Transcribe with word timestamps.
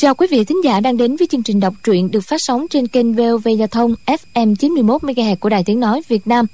Chào 0.00 0.14
quý 0.14 0.26
vị 0.30 0.44
thính 0.44 0.64
giả 0.64 0.80
đang 0.80 0.96
đến 0.96 1.16
với 1.16 1.26
chương 1.26 1.42
trình 1.42 1.60
đọc 1.60 1.74
truyện 1.84 2.10
được 2.10 2.20
phát 2.20 2.36
sóng 2.38 2.66
trên 2.70 2.88
kênh 2.88 3.12
VOV 3.12 3.48
Giao 3.58 3.68
thông 3.68 3.94
FM 4.06 4.54
91 4.54 5.02
MHz 5.02 5.36
của 5.36 5.48
Đài 5.48 5.64
Tiếng 5.64 5.80
nói 5.80 6.02
Việt 6.08 6.26
Nam. 6.26 6.46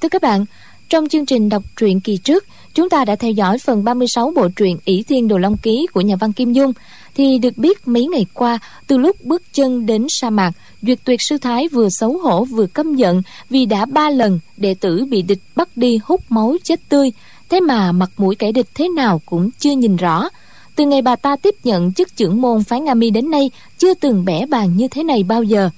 Thưa 0.00 0.08
các 0.08 0.22
bạn, 0.22 0.44
trong 0.88 1.08
chương 1.08 1.26
trình 1.26 1.48
đọc 1.48 1.62
truyện 1.76 2.00
kỳ 2.00 2.16
trước, 2.16 2.44
chúng 2.74 2.90
ta 2.90 3.04
đã 3.04 3.16
theo 3.16 3.30
dõi 3.30 3.58
phần 3.58 3.84
36 3.84 4.32
bộ 4.36 4.48
truyện 4.56 4.78
ỷ 4.84 5.02
Thiên 5.02 5.28
Đồ 5.28 5.38
Long 5.38 5.56
Ký 5.56 5.86
của 5.92 6.00
nhà 6.00 6.16
văn 6.16 6.32
Kim 6.32 6.52
Dung. 6.52 6.72
Thì 7.14 7.38
được 7.38 7.58
biết 7.58 7.88
mấy 7.88 8.06
ngày 8.06 8.26
qua, 8.34 8.58
từ 8.86 8.98
lúc 8.98 9.24
bước 9.24 9.42
chân 9.52 9.86
đến 9.86 10.06
sa 10.08 10.30
mạc, 10.30 10.52
Duyệt 10.82 10.98
Tuyệt 11.04 11.20
Sư 11.28 11.38
Thái 11.38 11.68
vừa 11.68 11.88
xấu 11.90 12.18
hổ 12.18 12.44
vừa 12.44 12.66
căm 12.66 12.94
giận 12.94 13.22
vì 13.50 13.66
đã 13.66 13.84
ba 13.84 14.10
lần 14.10 14.40
đệ 14.56 14.74
tử 14.74 15.04
bị 15.10 15.22
địch 15.22 15.40
bắt 15.56 15.76
đi 15.76 16.00
hút 16.04 16.20
máu 16.28 16.56
chết 16.62 16.80
tươi. 16.88 17.12
Thế 17.48 17.60
mà 17.60 17.92
mặt 17.92 18.10
mũi 18.16 18.34
kẻ 18.34 18.52
địch 18.52 18.68
thế 18.74 18.88
nào 18.88 19.20
cũng 19.26 19.50
chưa 19.58 19.72
nhìn 19.72 19.96
rõ. 19.96 20.28
Từ 20.76 20.86
ngày 20.86 21.02
bà 21.02 21.16
ta 21.16 21.36
tiếp 21.36 21.54
nhận 21.64 21.92
chức 21.92 22.16
trưởng 22.16 22.40
môn 22.40 22.64
phái 22.64 22.80
Nga 22.80 22.94
Mi 22.94 23.10
đến 23.10 23.30
nay, 23.30 23.50
chưa 23.78 23.94
từng 23.94 24.24
bẻ 24.24 24.46
bàn 24.46 24.76
như 24.76 24.88
thế 24.88 25.02
này 25.02 25.22
bao 25.22 25.42
giờ. 25.42 25.70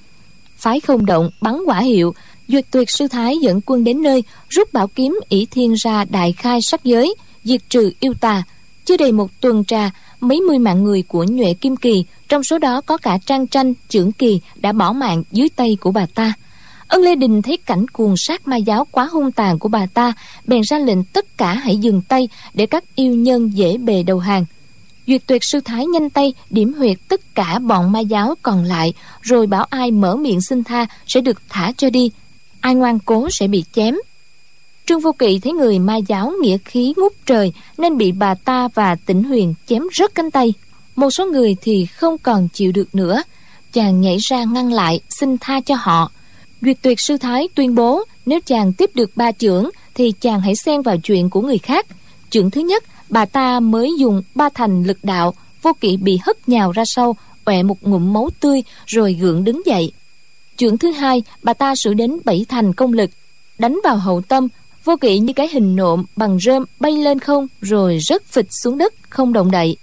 Phái 0.57 0.79
không 0.79 1.05
động, 1.05 1.29
bắn 1.41 1.57
quả 1.65 1.79
hiệu, 1.79 2.13
Duyệt 2.47 2.65
tuyệt 2.71 2.89
sư 2.91 3.07
thái 3.07 3.37
dẫn 3.41 3.61
quân 3.65 3.83
đến 3.83 4.01
nơi, 4.01 4.23
rút 4.49 4.73
bảo 4.73 4.87
kiếm 4.87 5.19
ỷ 5.29 5.45
thiên 5.51 5.73
ra 5.73 6.05
đại 6.09 6.31
khai 6.31 6.59
sắc 6.61 6.83
giới, 6.83 7.15
diệt 7.43 7.61
trừ 7.69 7.91
yêu 7.99 8.13
tà. 8.21 8.43
Chưa 8.85 8.97
đầy 8.97 9.11
một 9.11 9.31
tuần 9.41 9.65
trà, 9.65 9.91
mấy 10.19 10.41
mươi 10.41 10.59
mạng 10.59 10.83
người 10.83 11.01
của 11.01 11.23
nhuệ 11.23 11.53
kim 11.53 11.75
kỳ, 11.75 12.05
trong 12.29 12.43
số 12.43 12.57
đó 12.57 12.81
có 12.81 12.97
cả 12.97 13.17
trang 13.25 13.47
tranh, 13.47 13.73
trưởng 13.89 14.11
kỳ 14.11 14.39
đã 14.55 14.71
bỏ 14.71 14.93
mạng 14.93 15.23
dưới 15.31 15.49
tay 15.55 15.77
của 15.81 15.91
bà 15.91 16.05
ta. 16.15 16.33
Ân 16.87 17.01
Lê 17.01 17.15
Đình 17.15 17.41
thấy 17.41 17.57
cảnh 17.57 17.87
cuồng 17.87 18.17
sát 18.17 18.47
ma 18.47 18.55
giáo 18.55 18.87
quá 18.91 19.05
hung 19.11 19.31
tàn 19.31 19.59
của 19.59 19.69
bà 19.69 19.85
ta, 19.85 20.13
bèn 20.45 20.61
ra 20.61 20.79
lệnh 20.79 21.03
tất 21.03 21.37
cả 21.37 21.53
hãy 21.53 21.77
dừng 21.77 22.01
tay 22.01 22.29
để 22.53 22.65
các 22.65 22.83
yêu 22.95 23.15
nhân 23.15 23.49
dễ 23.53 23.77
bề 23.77 24.03
đầu 24.03 24.19
hàng. 24.19 24.45
Duyệt 25.07 25.21
tuyệt 25.27 25.43
sư 25.43 25.59
thái 25.65 25.85
nhanh 25.85 26.09
tay 26.09 26.33
điểm 26.49 26.73
huyệt 26.73 26.97
tất 27.07 27.35
cả 27.35 27.59
bọn 27.59 27.91
ma 27.91 27.99
giáo 27.99 28.35
còn 28.41 28.63
lại, 28.63 28.93
rồi 29.21 29.47
bảo 29.47 29.63
ai 29.69 29.91
mở 29.91 30.15
miệng 30.15 30.41
xin 30.41 30.63
tha 30.63 30.85
sẽ 31.07 31.21
được 31.21 31.41
thả 31.49 31.71
cho 31.77 31.89
đi, 31.89 32.11
ai 32.59 32.75
ngoan 32.75 32.99
cố 32.99 33.27
sẽ 33.31 33.47
bị 33.47 33.63
chém. 33.73 33.95
Trương 34.85 34.99
vô 34.99 35.11
kỵ 35.11 35.39
thấy 35.39 35.53
người 35.53 35.79
ma 35.79 35.95
giáo 35.95 36.33
nghĩa 36.41 36.57
khí 36.65 36.93
ngút 36.97 37.13
trời 37.25 37.53
nên 37.77 37.97
bị 37.97 38.11
bà 38.11 38.35
ta 38.35 38.67
và 38.73 38.95
tĩnh 38.95 39.23
huyền 39.23 39.53
chém 39.67 39.83
rớt 39.93 40.15
cánh 40.15 40.31
tay. 40.31 40.53
Một 40.95 41.09
số 41.09 41.25
người 41.25 41.55
thì 41.61 41.85
không 41.85 42.17
còn 42.17 42.47
chịu 42.53 42.71
được 42.71 42.95
nữa. 42.95 43.23
Chàng 43.73 44.01
nhảy 44.01 44.17
ra 44.17 44.43
ngăn 44.43 44.73
lại 44.73 44.99
xin 45.09 45.37
tha 45.37 45.59
cho 45.59 45.75
họ. 45.75 46.11
Duyệt 46.61 46.77
tuyệt 46.81 46.97
sư 46.99 47.17
thái 47.17 47.47
tuyên 47.55 47.75
bố 47.75 48.03
nếu 48.25 48.39
chàng 48.45 48.73
tiếp 48.73 48.89
được 48.95 49.11
ba 49.15 49.31
trưởng 49.31 49.69
thì 49.95 50.11
chàng 50.11 50.41
hãy 50.41 50.55
xen 50.55 50.81
vào 50.81 50.97
chuyện 50.97 51.29
của 51.29 51.41
người 51.41 51.57
khác. 51.57 51.85
Trưởng 52.29 52.51
thứ 52.51 52.61
nhất 52.61 52.83
bà 53.09 53.25
ta 53.25 53.59
mới 53.59 53.93
dùng 53.99 54.21
ba 54.35 54.49
thành 54.53 54.83
lực 54.83 54.97
đạo 55.03 55.33
vô 55.61 55.71
kỵ 55.81 55.97
bị 55.97 56.19
hất 56.23 56.49
nhào 56.49 56.71
ra 56.71 56.83
sau 56.85 57.15
ọe 57.43 57.63
một 57.63 57.83
ngụm 57.83 58.13
máu 58.13 58.29
tươi 58.39 58.63
rồi 58.85 59.13
gượng 59.13 59.43
đứng 59.43 59.61
dậy 59.65 59.91
Chuyện 60.57 60.77
thứ 60.77 60.91
hai, 60.91 61.23
bà 61.43 61.53
ta 61.53 61.73
sử 61.75 61.93
đến 61.93 62.17
bảy 62.25 62.45
thành 62.49 62.73
công 62.73 62.93
lực, 62.93 63.09
đánh 63.59 63.79
vào 63.83 63.97
hậu 63.97 64.21
tâm, 64.21 64.47
vô 64.83 64.95
kỵ 64.97 65.19
như 65.19 65.33
cái 65.33 65.49
hình 65.51 65.75
nộm 65.75 66.05
bằng 66.15 66.39
rơm 66.39 66.63
bay 66.79 66.91
lên 66.91 67.19
không 67.19 67.47
rồi 67.61 67.99
rớt 68.01 68.25
phịch 68.25 68.47
xuống 68.63 68.77
đất 68.77 68.93
không 69.09 69.33
động 69.33 69.51
đậy. 69.51 69.77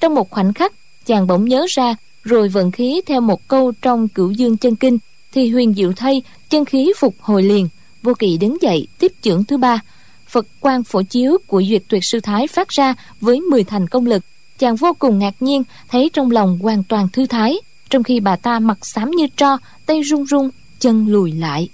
Trong 0.00 0.14
một 0.14 0.30
khoảnh 0.30 0.52
khắc, 0.52 0.72
chàng 1.06 1.26
bỗng 1.26 1.44
nhớ 1.44 1.66
ra 1.68 1.94
rồi 2.24 2.48
vận 2.48 2.70
khí 2.70 3.00
theo 3.06 3.20
một 3.20 3.48
câu 3.48 3.72
trong 3.82 4.08
cửu 4.08 4.30
dương 4.30 4.56
chân 4.56 4.76
kinh 4.76 4.98
thì 5.32 5.48
huyền 5.48 5.74
diệu 5.74 5.92
thay 5.96 6.22
chân 6.50 6.64
khí 6.64 6.92
phục 6.96 7.14
hồi 7.20 7.42
liền 7.42 7.68
vô 8.02 8.14
kỵ 8.18 8.38
đứng 8.38 8.62
dậy 8.62 8.86
tiếp 8.98 9.12
trưởng 9.22 9.44
thứ 9.44 9.56
ba 9.56 9.80
phật 10.28 10.46
quan 10.60 10.84
phổ 10.84 11.02
chiếu 11.02 11.38
của 11.46 11.62
duyệt 11.68 11.82
tuyệt 11.88 12.02
sư 12.04 12.20
thái 12.20 12.46
phát 12.46 12.68
ra 12.68 12.94
với 13.20 13.40
10 13.40 13.64
thành 13.64 13.88
công 13.88 14.06
lực. 14.06 14.24
Chàng 14.58 14.76
vô 14.76 14.92
cùng 14.98 15.18
ngạc 15.18 15.34
nhiên, 15.40 15.62
thấy 15.88 16.10
trong 16.12 16.30
lòng 16.30 16.58
hoàn 16.62 16.82
toàn 16.84 17.08
thư 17.12 17.26
thái, 17.26 17.56
trong 17.90 18.02
khi 18.02 18.20
bà 18.20 18.36
ta 18.36 18.58
mặt 18.58 18.78
xám 18.82 19.10
như 19.10 19.26
tro, 19.36 19.58
tay 19.86 20.00
run 20.00 20.24
run, 20.24 20.50
chân 20.78 21.08
lùi 21.08 21.32
lại. 21.32 21.68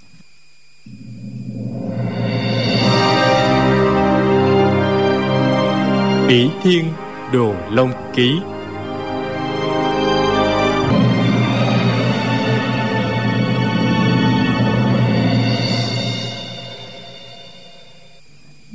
Ỷ 6.29 6.47
thiên 6.63 6.85
đồ 7.33 7.53
long 7.71 7.91
ký 8.15 8.31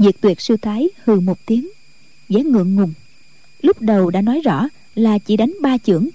Diệt 0.00 0.14
tuyệt 0.20 0.40
sư 0.40 0.56
thái 0.56 0.88
hừ 1.04 1.20
một 1.20 1.46
tiếng, 1.46 1.68
vẻ 2.28 2.40
ngượng 2.40 2.74
ngùng. 2.74 2.92
Lúc 3.62 3.82
đầu 3.82 4.10
đã 4.10 4.20
nói 4.20 4.40
rõ 4.44 4.68
là 4.94 5.18
chỉ 5.18 5.36
đánh 5.36 5.54
ba 5.60 5.78
chưởng, 5.78 6.08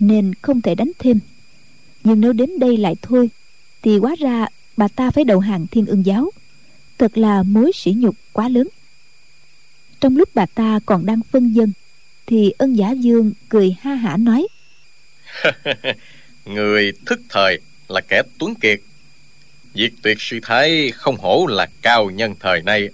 nên 0.00 0.32
không 0.42 0.62
thể 0.62 0.74
đánh 0.74 0.90
thêm. 0.98 1.18
Nhưng 2.04 2.20
nếu 2.20 2.32
đến 2.32 2.58
đây 2.58 2.76
lại 2.76 2.94
thôi, 3.02 3.30
thì 3.82 3.98
quá 3.98 4.14
ra 4.18 4.46
bà 4.76 4.88
ta 4.88 5.10
phải 5.10 5.24
đầu 5.24 5.40
hàng 5.40 5.66
thiên 5.66 5.86
ương 5.86 6.06
giáo. 6.06 6.30
Thật 6.98 7.18
là 7.18 7.42
mối 7.42 7.70
sỉ 7.74 7.94
nhục 7.96 8.14
quá 8.32 8.48
lớn. 8.48 8.68
Trong 10.00 10.16
lúc 10.16 10.28
bà 10.34 10.46
ta 10.46 10.80
còn 10.86 11.06
đang 11.06 11.20
phân 11.30 11.52
dân, 11.52 11.72
thì 12.26 12.50
ân 12.58 12.74
giả 12.74 12.90
dương 12.90 13.32
cười 13.48 13.76
ha 13.80 13.94
hả 13.94 14.16
nói. 14.16 14.48
Người 16.44 16.92
thức 17.06 17.20
thời 17.28 17.60
là 17.88 18.00
kẻ 18.00 18.22
tuấn 18.38 18.54
kiệt. 18.54 18.80
Diệt 19.74 19.92
tuyệt 20.02 20.16
sư 20.20 20.38
thái 20.42 20.90
không 20.94 21.16
hổ 21.16 21.46
là 21.46 21.68
cao 21.82 22.10
nhân 22.10 22.34
thời 22.40 22.62
nay 22.62 22.88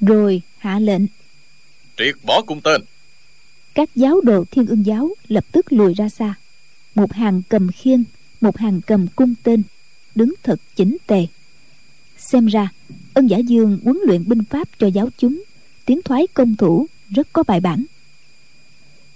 rồi 0.00 0.42
hạ 0.58 0.78
lệnh. 0.78 1.02
Triệt 1.98 2.14
bỏ 2.22 2.42
cung 2.42 2.60
tên. 2.60 2.82
Các 3.74 3.88
giáo 3.94 4.20
đồ 4.20 4.44
thiên 4.50 4.66
ương 4.66 4.86
giáo 4.86 5.10
lập 5.28 5.44
tức 5.52 5.72
lùi 5.72 5.94
ra 5.94 6.08
xa. 6.08 6.34
Một 6.94 7.12
hàng 7.12 7.42
cầm 7.48 7.70
khiên 7.72 8.04
một 8.40 8.56
hàng 8.56 8.80
cầm 8.86 9.06
cung 9.16 9.34
tên 9.42 9.62
đứng 10.14 10.34
thật 10.42 10.60
chỉnh 10.76 10.96
tề. 11.06 11.26
Xem 12.18 12.46
ra 12.46 12.68
ân 13.14 13.26
giả 13.26 13.38
dương 13.38 13.78
huấn 13.84 13.98
luyện 14.06 14.28
binh 14.28 14.44
pháp 14.44 14.68
cho 14.78 14.86
giáo 14.86 15.08
chúng 15.18 15.42
tiến 15.84 16.02
thoái 16.02 16.26
công 16.26 16.56
thủ 16.56 16.86
rất 17.08 17.28
có 17.32 17.42
bài 17.42 17.60
bản. 17.60 17.84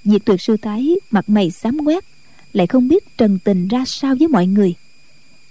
Diệt 0.05 0.25
tuyệt 0.25 0.41
sư 0.41 0.57
thái 0.63 0.95
mặt 1.11 1.29
mày 1.29 1.51
xám 1.51 1.79
quét 1.79 2.05
lại 2.53 2.67
không 2.67 2.89
biết 2.89 3.17
trần 3.19 3.39
tình 3.45 3.69
ra 3.69 3.85
sao 3.87 4.15
với 4.19 4.29
mọi 4.29 4.47
người. 4.47 4.75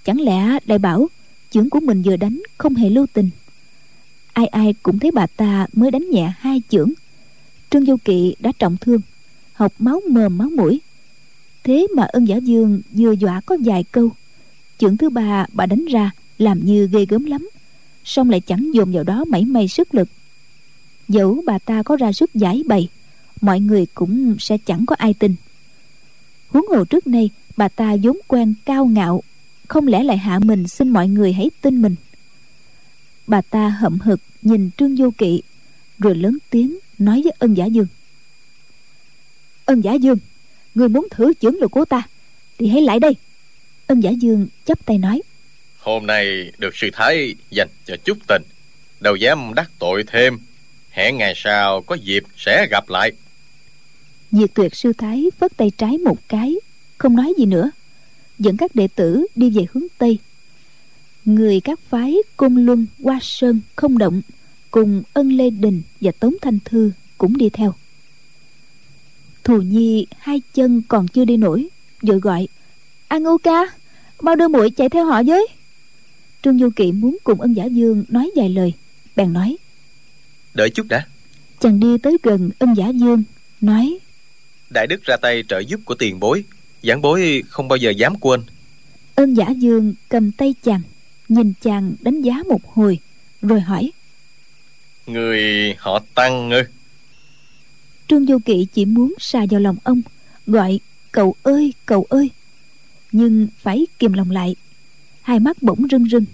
Chẳng 0.04 0.22
lẽ 0.22 0.58
lại 0.66 0.80
bảo 0.80 1.08
chưởng 1.50 1.70
của 1.70 1.80
mình 1.80 2.02
vừa 2.02 2.16
đánh 2.16 2.42
không 2.58 2.76
hề 2.76 2.90
lưu 2.90 3.06
tình 3.14 3.30
ai 4.34 4.48
ai 4.48 4.74
cũng 4.84 5.00
thấy 5.00 5.12
bà 5.12 5.28
ta 5.28 5.68
mới 5.74 5.92
đánh 5.92 6.10
nhẹ 6.10 6.34
hai 6.40 6.62
chưởng. 6.70 6.92
Trương 7.70 7.86
vô 7.86 7.98
kỵ 8.06 8.36
đã 8.40 8.52
trọng 8.60 8.78
thương, 8.78 9.02
học 9.54 9.74
máu 9.80 10.02
mồm 10.10 10.38
máu 10.38 10.50
mũi. 10.50 10.82
Thế 11.64 11.88
mà 11.96 12.04
ân 12.04 12.26
giả 12.26 12.36
dương 12.36 12.82
vừa 12.92 13.12
dọa 13.12 13.42
có 13.46 13.58
vài 13.66 13.84
câu, 13.84 14.10
chưởng 14.78 14.98
thứ 14.98 15.10
ba 15.10 15.46
bà 15.54 15.66
đánh 15.66 15.86
ra 15.86 16.12
làm 16.38 16.66
như 16.66 16.90
ghê 16.92 17.06
gớm 17.06 17.26
lắm 17.26 17.50
song 18.04 18.30
lại 18.30 18.40
chẳng 18.40 18.70
dồn 18.74 18.92
vào 18.92 19.04
đó 19.04 19.26
mảy 19.26 19.46
may 19.46 19.68
sức 19.68 19.96
lực. 19.96 20.10
Dẫu 21.08 21.44
bà 21.46 21.60
ta 21.60 21.84
có 21.84 21.96
ra 21.96 22.12
sức 22.12 22.34
giải 22.34 22.64
bày, 22.66 22.90
mọi 23.42 23.60
người 23.60 23.86
cũng 23.94 24.36
sẽ 24.40 24.58
chẳng 24.58 24.86
có 24.86 24.96
ai 25.00 25.14
tin. 25.14 25.36
Huống 26.50 26.68
hồ 26.68 26.86
trước 26.86 27.08
nay 27.08 27.30
bà 27.58 27.68
ta 27.68 27.96
vốn 28.04 28.18
quen 28.28 28.54
cao 28.66 28.86
ngạo, 28.86 29.24
không 29.68 29.88
lẽ 29.88 30.04
lại 30.04 30.18
hạ 30.18 30.40
mình 30.40 30.68
xin 30.68 30.90
mọi 30.90 31.08
người 31.08 31.34
hãy 31.34 31.50
tin 31.62 31.82
mình? 31.82 31.96
Bà 33.28 33.42
ta 33.42 33.70
hậm 33.70 34.00
hực 34.00 34.20
nhìn 34.42 34.70
trương 34.78 34.96
vô 34.96 35.12
kỵ 35.18 35.42
rồi 36.00 36.16
lớn 36.16 36.38
tiếng 36.50 36.78
nói 37.00 37.22
với 37.24 37.34
ân 37.40 37.54
giả 37.54 37.66
dương. 37.66 37.88
Ân 39.66 39.82
giả 39.82 39.94
dương 39.94 40.18
người 40.76 40.90
muốn 40.90 41.08
thử 41.12 41.34
chưởng 41.42 41.56
lực 41.56 41.72
của 41.72 41.86
ta 41.86 42.04
thì 42.58 42.68
hãy 42.68 42.82
lại 42.82 43.00
đây. 43.00 43.16
Ân 43.88 44.00
giả 44.00 44.10
dương 44.10 44.48
chắp 44.66 44.86
tay 44.86 44.98
nói. 44.98 45.22
Hôm 45.78 46.08
nay 46.08 46.52
được 46.58 46.76
sư 46.76 46.90
thái 46.94 47.36
dành 47.52 47.70
cho 47.86 47.96
chút 48.04 48.18
tình 48.28 48.42
đâu 49.00 49.16
dám 49.16 49.54
đắc 49.54 49.72
tội 49.80 50.04
thêm. 50.08 50.38
Hẹn 50.90 51.18
ngày 51.18 51.34
sau 51.36 51.82
có 51.82 51.96
dịp 51.96 52.24
sẽ 52.38 52.68
gặp 52.72 52.90
lại. 52.90 53.12
Diệt 54.32 54.54
tuyệt 54.54 54.76
sư 54.76 54.94
thái 54.98 55.26
phất 55.40 55.58
tay 55.58 55.72
trái 55.78 55.98
một 55.98 56.18
cái 56.28 56.56
không 56.98 57.16
nói 57.16 57.34
gì 57.38 57.46
nữa. 57.46 57.72
Dẫn 58.40 58.58
các 58.58 58.76
đệ 58.76 58.88
tử 58.96 59.26
đi 59.36 59.50
về 59.50 59.66
hướng 59.74 59.84
tây 59.98 60.20
người 61.26 61.60
các 61.60 61.80
phái 61.90 62.16
côn 62.38 62.56
luân 62.56 62.86
hoa 63.04 63.20
sơn 63.22 63.62
không 63.76 63.98
động 63.98 64.22
cùng 64.72 65.04
ân 65.14 65.30
lê 65.30 65.50
đình 65.50 65.82
và 66.02 66.12
tống 66.12 66.34
thanh 66.42 66.60
thư 66.66 66.92
cũng 67.18 67.38
đi 67.38 67.50
theo. 67.50 67.74
Thù 69.44 69.62
nhi 69.62 70.08
hai 70.18 70.42
chân 70.54 70.82
còn 70.88 71.08
chưa 71.08 71.26
đi 71.26 71.38
nổi 71.38 71.68
vội 72.02 72.20
gọi 72.20 72.48
a 73.08 73.18
ngưu 73.18 73.38
ca 73.38 73.66
mau 74.22 74.36
đưa 74.36 74.48
muội 74.48 74.70
chạy 74.70 74.90
theo 74.90 75.06
họ 75.06 75.24
với. 75.24 75.48
Trương 76.44 76.60
du 76.60 76.70
kỵ 76.76 76.92
muốn 76.92 77.18
cùng 77.24 77.42
ân 77.42 77.54
giả 77.54 77.66
dương 77.66 78.04
nói 78.10 78.32
vài 78.36 78.50
lời 78.50 78.74
bèn 79.16 79.34
nói 79.34 79.58
đợi 80.54 80.70
chút 80.70 80.88
đã. 80.90 81.06
Chàng 81.60 81.80
đi 81.80 81.98
tới 81.98 82.18
gần 82.24 82.50
ân 82.60 82.74
giả 82.74 82.90
dương 82.90 83.24
nói 83.62 84.00
đại 84.70 84.88
đức 84.88 85.04
ra 85.04 85.18
tay 85.22 85.44
trợ 85.48 85.60
giúp 85.60 85.80
của 85.86 85.96
tiền 85.96 86.20
bối 86.20 86.44
giảng 86.84 87.02
bối 87.02 87.44
không 87.50 87.68
bao 87.68 87.78
giờ 87.78 87.90
dám 87.90 88.20
quên. 88.20 88.42
Ân 89.16 89.34
giả 89.34 89.50
dương 89.50 89.94
cầm 90.10 90.32
tay 90.32 90.56
chàng 90.64 90.82
nhìn 91.34 91.54
chàng 91.62 91.94
đánh 92.02 92.22
giá 92.22 92.44
một 92.50 92.74
hồi 92.74 93.00
rồi 93.42 93.62
hỏi. 93.62 93.92
Người 95.08 95.76
họ 95.78 96.00
tăng 96.16 96.52
ư? 96.52 96.64
Trương 98.08 98.26
vô 98.26 98.38
kỵ 98.46 98.68
chỉ 98.74 98.86
muốn 98.86 99.14
xà 99.20 99.46
vào 99.50 99.60
lòng 99.60 99.76
ông 99.84 100.02
gọi 100.48 100.80
cậu 101.12 101.36
ơi 101.44 101.74
cậu 101.86 102.06
ơi. 102.10 102.30
Nhưng 103.12 103.48
phải 103.58 103.88
kìm 104.00 104.14
lòng 104.14 104.32
lại 104.32 104.56
hai 105.22 105.40
mắt 105.40 105.64
bỗng 105.64 105.88
rưng 105.92 106.06
rưng. 106.10 106.26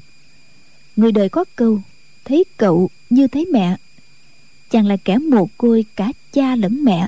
Người 0.96 1.12
đời 1.12 1.30
có 1.30 1.46
câu 1.56 1.82
thấy 2.26 2.44
cậu 2.58 2.90
như 3.10 3.28
thấy 3.28 3.46
mẹ. 3.46 3.78
Chàng 4.70 4.86
là 4.86 4.98
kẻ 4.98 5.18
mồ 5.18 5.50
côi 5.58 5.86
cả 5.96 6.12
cha 6.34 6.56
lẫn 6.56 6.84
mẹ. 6.84 7.08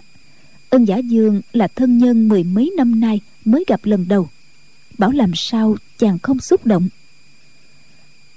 Ân 0.69 0.85
giả 0.85 0.97
dương 0.97 1.41
là 1.53 1.67
thân 1.67 1.97
nhân 1.97 2.29
mười 2.29 2.43
mấy 2.43 2.73
năm 2.77 2.99
nay 2.99 3.19
mới 3.45 3.63
gặp 3.67 3.79
lần 3.83 4.07
đầu. 4.07 4.29
Bảo 4.97 5.11
làm 5.11 5.31
sao 5.35 5.75
chàng 5.97 6.19
không 6.19 6.39
xúc 6.39 6.65
động 6.65 6.89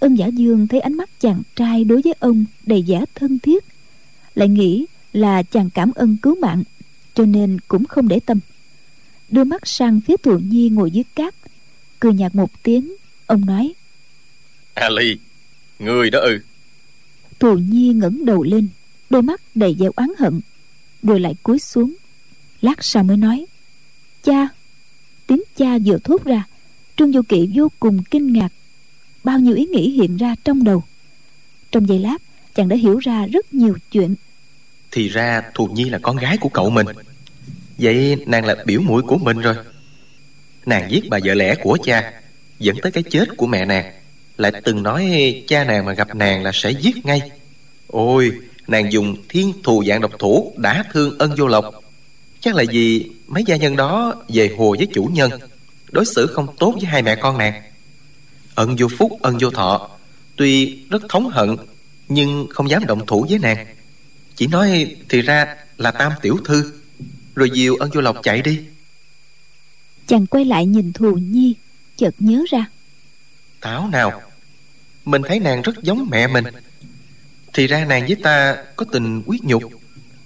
ân 0.04 0.14
giả 0.14 0.26
dương 0.26 0.68
thấy 0.68 0.80
ánh 0.80 0.94
mắt 0.94 1.10
chàng 1.20 1.42
trai 1.56 1.84
đối 1.84 2.02
với 2.02 2.14
ông 2.18 2.44
đầy 2.66 2.84
vẻ 2.86 3.04
thân 3.14 3.38
thiết 3.38 3.64
lại 4.34 4.48
nghĩ 4.48 4.86
là 5.12 5.42
chàng 5.42 5.70
cảm 5.70 5.92
ơn 5.94 6.16
cứu 6.22 6.34
mạng 6.40 6.62
cho 7.14 7.24
nên 7.24 7.58
cũng 7.68 7.84
không 7.84 8.08
để 8.08 8.20
tâm. 8.20 8.40
Đưa 9.28 9.44
mắt 9.44 9.66
sang 9.66 10.00
phía 10.00 10.16
thù 10.22 10.38
nhi 10.38 10.68
ngồi 10.68 10.90
dưới 10.90 11.04
cát 11.14 11.34
cười 12.00 12.12
nhạt 12.12 12.34
một 12.34 12.50
tiếng 12.62 12.94
ông 13.26 13.46
nói 13.46 13.74
ali 14.74 15.18
người 15.78 16.10
đó 16.10 16.20
ư? 16.20 16.38
Thù 17.38 17.58
nhi 17.58 17.92
ngẩng 17.92 18.24
đầu 18.24 18.42
lên 18.42 18.68
đôi 19.10 19.22
mắt 19.22 19.40
đầy 19.54 19.76
vẻ 19.78 19.86
oán 19.96 20.08
hận 20.18 20.40
rồi 21.02 21.20
lại 21.20 21.34
cúi 21.42 21.58
xuống 21.58 21.94
lát 22.60 22.84
sau 22.84 23.04
mới 23.04 23.16
nói 23.16 23.46
cha 24.22 24.48
tiếng 25.26 25.42
cha 25.56 25.78
vừa 25.84 25.98
thốt 25.98 26.24
ra 26.24 26.44
trương 26.96 27.12
du 27.12 27.22
kỵ 27.22 27.50
vô 27.54 27.68
cùng 27.80 28.02
kinh 28.10 28.32
ngạc 28.32 28.52
bao 29.24 29.38
nhiêu 29.38 29.54
ý 29.54 29.66
nghĩ 29.66 29.90
hiện 29.90 30.16
ra 30.16 30.34
trong 30.44 30.64
đầu. 30.64 30.82
Trong 31.72 31.88
giây 31.88 31.98
lát, 31.98 32.18
chàng 32.54 32.68
đã 32.68 32.76
hiểu 32.76 32.98
ra 32.98 33.26
rất 33.26 33.54
nhiều 33.54 33.76
chuyện. 33.90 34.14
Thì 34.90 35.08
ra 35.08 35.42
thù 35.54 35.66
nhi 35.66 35.84
là 35.84 35.98
con 36.02 36.16
gái 36.16 36.36
của 36.38 36.48
cậu 36.48 36.70
mình. 36.70 36.86
Vậy 37.78 38.16
nàng 38.26 38.44
là 38.44 38.56
biểu 38.66 38.80
muội 38.80 39.02
của 39.02 39.18
mình 39.18 39.40
rồi. 39.40 39.54
Nàng 40.66 40.90
giết 40.90 41.08
bà 41.10 41.18
vợ 41.24 41.34
lẽ 41.34 41.54
của 41.62 41.78
cha, 41.82 42.12
dẫn 42.58 42.76
tới 42.82 42.92
cái 42.92 43.04
chết 43.10 43.28
của 43.36 43.46
mẹ 43.46 43.64
nàng. 43.64 43.92
Lại 44.36 44.52
từng 44.64 44.82
nói 44.82 45.34
cha 45.48 45.64
nàng 45.64 45.84
mà 45.84 45.92
gặp 45.92 46.14
nàng 46.14 46.42
là 46.42 46.50
sẽ 46.54 46.70
giết 46.70 47.06
ngay. 47.06 47.20
Ôi, 47.86 48.32
nàng 48.66 48.92
dùng 48.92 49.16
thiên 49.28 49.52
thù 49.62 49.84
dạng 49.86 50.00
độc 50.00 50.12
thủ 50.18 50.52
đã 50.56 50.84
thương 50.92 51.18
ân 51.18 51.34
vô 51.36 51.46
lộc. 51.46 51.74
Chắc 52.40 52.54
là 52.54 52.64
vì 52.70 53.10
mấy 53.26 53.44
gia 53.46 53.56
nhân 53.56 53.76
đó 53.76 54.14
về 54.28 54.50
hồ 54.58 54.74
với 54.78 54.88
chủ 54.94 55.04
nhân, 55.04 55.30
đối 55.92 56.04
xử 56.04 56.26
không 56.26 56.46
tốt 56.58 56.74
với 56.80 56.84
hai 56.84 57.02
mẹ 57.02 57.16
con 57.16 57.38
nàng 57.38 57.62
ân 58.54 58.76
vô 58.78 58.88
phúc 58.98 59.12
ân 59.22 59.38
vô 59.40 59.50
thọ. 59.50 59.90
Tuy 60.36 60.78
rất 60.90 61.02
thống 61.08 61.28
hận 61.28 61.56
nhưng 62.08 62.46
không 62.50 62.70
dám 62.70 62.86
động 62.86 63.06
thủ 63.06 63.26
với 63.30 63.38
nàng. 63.38 63.66
Chỉ 64.36 64.46
nói 64.46 64.96
thì 65.08 65.22
ra 65.22 65.56
là 65.76 65.90
tam 65.90 66.12
tiểu 66.22 66.38
thư. 66.44 66.72
Rồi 67.34 67.50
dìu 67.50 67.76
ân 67.76 67.90
vô 67.94 68.00
lộc 68.00 68.16
chạy 68.22 68.42
đi. 68.42 68.60
Chàng 70.06 70.26
quay 70.26 70.44
lại 70.44 70.66
nhìn 70.66 70.92
thù 70.92 71.14
nhi 71.14 71.54
chợt 71.96 72.14
nhớ 72.18 72.44
ra. 72.50 72.66
Thảo 73.60 73.88
nào 73.88 74.22
mình 75.04 75.22
thấy 75.28 75.40
nàng 75.40 75.62
rất 75.62 75.82
giống 75.82 76.06
mẹ 76.10 76.26
mình. 76.26 76.44
Thì 77.52 77.66
ra 77.66 77.84
nàng 77.84 78.06
với 78.06 78.16
ta 78.22 78.56
có 78.76 78.86
tình 78.92 79.22
quyết 79.26 79.44
nhục. 79.44 79.62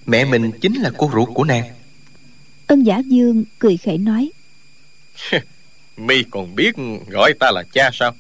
Mẹ 0.07 0.25
mình 0.25 0.51
chính 0.61 0.75
là 0.75 0.91
cô 0.99 1.11
ruột 1.15 1.29
của 1.35 1.45
nàng. 1.45 1.65
Ân 2.67 2.87
giả 2.87 2.99
dương 2.99 3.45
cười 3.59 3.77
khẩy 3.77 3.99
nói 3.99 4.31
mi 5.99 6.23
còn 6.31 6.55
biết 6.55 6.75
gọi 7.09 7.33
ta 7.41 7.51
là 7.51 7.63
cha 7.73 7.91
sao? 7.93 8.15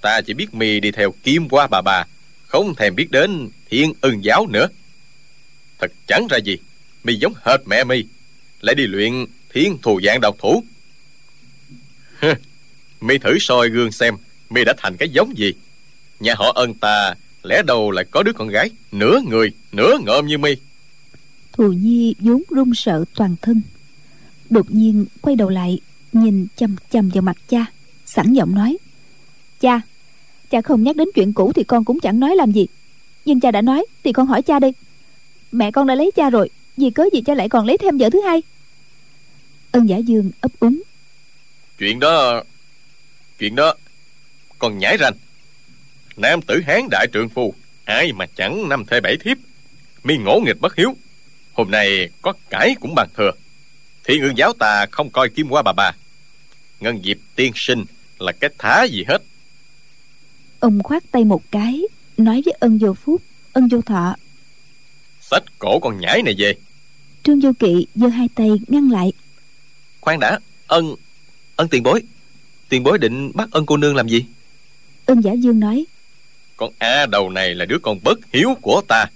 Ta 0.00 0.20
chỉ 0.20 0.34
biết 0.34 0.54
mi 0.54 0.80
đi 0.80 0.90
theo 0.90 1.12
kim 1.22 1.48
qua 1.48 1.66
bà 1.66 1.82
bà, 1.82 2.04
không 2.46 2.74
thèm 2.74 2.94
biết 2.94 3.10
đến 3.10 3.48
thiên 3.70 3.92
ưng 4.00 4.24
giáo 4.24 4.46
nữa. 4.46 4.68
Thật 5.78 5.92
chẳng 6.06 6.26
ra 6.30 6.38
gì, 6.44 6.56
mi 7.04 7.14
giống 7.14 7.32
hệt 7.44 7.60
mẹ 7.66 7.84
mi, 7.84 8.04
lại 8.60 8.74
đi 8.74 8.86
luyện 8.86 9.26
thiên 9.54 9.78
thù 9.82 10.00
dạng 10.04 10.20
độc 10.20 10.36
thủ. 10.38 10.64
Mi 13.00 13.18
thử 13.18 13.38
soi 13.40 13.68
gương 13.68 13.92
xem 13.92 14.14
mi 14.50 14.64
đã 14.64 14.74
thành 14.78 14.96
cái 14.96 15.08
giống 15.08 15.38
gì. 15.38 15.52
Nhà 16.20 16.34
họ 16.34 16.52
ân 16.54 16.74
ta 16.74 17.14
lẽ 17.42 17.62
đầu 17.66 17.90
lại 17.90 18.04
có 18.10 18.22
đứa 18.22 18.32
con 18.32 18.48
gái, 18.48 18.70
nửa 18.92 19.20
người, 19.28 19.52
nửa 19.72 19.98
ngợm 20.04 20.26
như 20.26 20.38
mi. 20.38 20.54
Thù 21.52 21.72
nhi 21.72 22.14
vốn 22.18 22.42
run 22.50 22.74
sợ 22.74 23.04
toàn 23.14 23.36
thân, 23.42 23.62
đột 24.50 24.70
nhiên 24.70 25.06
quay 25.20 25.36
đầu 25.36 25.48
lại 25.48 25.80
nhìn 26.24 26.46
chăm 26.56 26.76
chăm 26.90 27.08
vào 27.08 27.22
mặt 27.22 27.36
cha, 27.48 27.66
sẵn 28.06 28.32
giọng 28.32 28.54
nói, 28.54 28.78
cha 29.60 29.80
cha 30.50 30.62
không 30.62 30.82
nhắc 30.82 30.96
đến 30.96 31.08
chuyện 31.14 31.32
cũ 31.32 31.52
thì 31.54 31.64
con 31.64 31.84
cũng 31.84 32.00
chẳng 32.00 32.20
nói 32.20 32.36
làm 32.36 32.52
gì. 32.52 32.66
Nhưng 33.24 33.40
cha 33.40 33.50
đã 33.50 33.62
nói 33.62 33.86
thì 34.04 34.12
con 34.12 34.26
hỏi 34.26 34.42
cha 34.42 34.58
đi. 34.58 34.68
mẹ 35.52 35.70
con 35.70 35.86
đã 35.86 35.94
lấy 35.94 36.10
cha 36.16 36.30
rồi, 36.30 36.50
vì 36.76 36.90
cớ 36.90 37.04
gì 37.12 37.20
cha 37.20 37.34
lại 37.34 37.48
còn 37.48 37.66
lấy 37.66 37.78
thêm 37.78 37.98
vợ 37.98 38.10
thứ 38.10 38.20
hai? 38.20 38.42
Ân 39.72 39.88
giả 39.88 39.96
dương 39.96 40.30
ấp 40.40 40.52
úng, 40.60 40.82
chuyện 41.78 42.00
đó 42.00 42.42
chuyện 43.38 43.54
đó 43.54 43.74
còn 44.58 44.78
nhảy 44.78 44.98
ranh 44.98 45.14
nam 46.18 46.42
tử 46.42 46.62
hán 46.66 46.88
đại 46.90 47.06
trượng 47.12 47.28
phu, 47.28 47.54
ai 47.84 48.12
mà 48.12 48.26
chẳng 48.36 48.68
năm 48.68 48.84
thê 48.84 49.00
bảy 49.00 49.16
thiếp, 49.16 49.36
mi 50.04 50.16
ngỗ 50.16 50.40
nghịch 50.44 50.60
bất 50.60 50.76
hiếu. 50.76 50.96
Hôm 51.52 51.70
nay 51.70 52.08
có 52.22 52.32
cãi 52.50 52.74
cũng 52.80 52.94
bằng 52.94 53.08
thừa. 53.16 53.30
Thì 54.04 54.20
ương 54.20 54.38
giáo 54.38 54.52
ta 54.52 54.86
không 54.90 55.10
coi 55.10 55.28
kim 55.28 55.48
qua 55.48 55.62
bà 55.62 55.72
bà 55.72 55.92
ngân 56.80 57.02
diệp 57.04 57.16
tiên 57.36 57.52
sinh 57.56 57.84
là 58.18 58.32
cái 58.32 58.50
thá 58.58 58.84
gì 58.84 59.04
hết? 59.08 59.22
Ông 60.60 60.82
khoát 60.82 61.02
tay 61.10 61.24
một 61.24 61.42
cái 61.50 61.82
nói 62.16 62.42
với 62.44 62.54
ân 62.60 62.78
vô 62.78 62.94
phúc 62.94 63.22
ân 63.52 63.68
vô 63.68 63.80
thọ. 63.82 64.16
Xách 65.20 65.44
cổ 65.58 65.78
con 65.78 66.00
nhãi 66.00 66.22
này 66.22 66.34
về. 66.38 66.54
Trương 67.22 67.40
vô 67.40 67.52
kỵ 67.58 67.86
giơ 67.94 68.08
hai 68.08 68.28
tay 68.34 68.50
ngăn 68.68 68.90
lại. 68.90 69.12
Khoan 70.00 70.20
đã 70.20 70.38
ân 70.66 70.94
ân 71.56 71.68
tiền 71.68 71.82
bối. 71.82 72.02
Tiền 72.68 72.82
bối 72.82 72.98
định 72.98 73.32
bắt 73.34 73.48
ân 73.52 73.66
cô 73.66 73.76
nương 73.76 73.96
làm 73.96 74.08
gì? 74.08 74.24
Ân 75.06 75.20
giả 75.20 75.32
dương 75.32 75.60
nói 75.60 75.86
con 76.58 76.72
a 76.78 77.06
đầu 77.06 77.30
này 77.30 77.54
là 77.54 77.64
đứa 77.64 77.78
con 77.78 77.98
bất 78.04 78.18
hiếu 78.32 78.56
của 78.60 78.82
ta. 78.88 79.06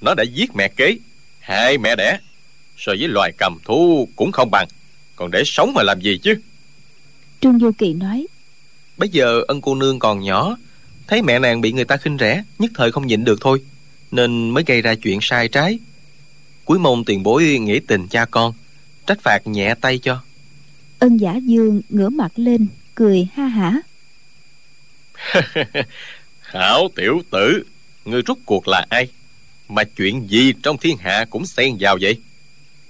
Nó 0.00 0.14
đã 0.14 0.24
giết 0.34 0.54
mẹ 0.54 0.68
kế 0.68 0.96
hai 1.40 1.78
mẹ 1.78 1.96
đẻ. 1.96 2.18
So 2.76 2.92
với 2.98 3.08
loài 3.08 3.32
cầm 3.38 3.58
thú 3.64 4.08
cũng 4.16 4.32
không 4.32 4.50
bằng. 4.50 4.68
Còn 5.16 5.30
để 5.30 5.42
sống 5.46 5.74
mà 5.74 5.82
làm 5.82 6.00
gì 6.00 6.18
chứ 6.18 6.34
trương 7.42 7.58
vô 7.58 7.70
kỳ 7.78 7.94
nói. 7.94 8.26
Bây 8.96 9.08
giờ 9.08 9.42
ân 9.48 9.60
cô 9.60 9.74
nương 9.74 9.98
còn 9.98 10.20
nhỏ 10.20 10.56
thấy 11.06 11.22
mẹ 11.22 11.38
nàng 11.38 11.60
bị 11.60 11.72
người 11.72 11.84
ta 11.84 11.96
khinh 11.96 12.16
rẻ 12.20 12.42
nhất 12.58 12.70
thời 12.74 12.92
không 12.92 13.06
nhịn 13.06 13.24
được 13.24 13.40
thôi 13.40 13.62
nên 14.10 14.50
mới 14.50 14.64
gây 14.66 14.82
ra 14.82 14.94
chuyện 14.94 15.18
sai 15.22 15.48
trái. 15.48 15.78
Cuối 16.64 16.78
mong 16.78 17.04
tiền 17.04 17.22
bối 17.22 17.58
nghĩ 17.58 17.80
tình 17.80 18.08
cha 18.08 18.24
con 18.24 18.52
trách 19.06 19.20
phạt 19.22 19.46
nhẹ 19.46 19.74
tay 19.80 19.98
cho. 19.98 20.22
Ân 20.98 21.16
giả 21.16 21.36
dương 21.42 21.80
ngửa 21.88 22.08
mặt 22.08 22.32
lên 22.36 22.66
cười 22.94 23.28
ha 23.34 23.46
hả. 23.46 23.80
Hảo 26.40 26.88
tiểu 26.96 27.22
tử 27.30 27.64
ngươi 28.04 28.22
rút 28.22 28.38
cuộc 28.44 28.68
là 28.68 28.86
ai? 28.88 29.08
Mà 29.68 29.84
chuyện 29.84 30.30
gì 30.30 30.52
trong 30.62 30.78
thiên 30.78 30.96
hạ 30.96 31.24
cũng 31.30 31.46
xen 31.46 31.76
vào 31.80 31.98
vậy? 32.00 32.18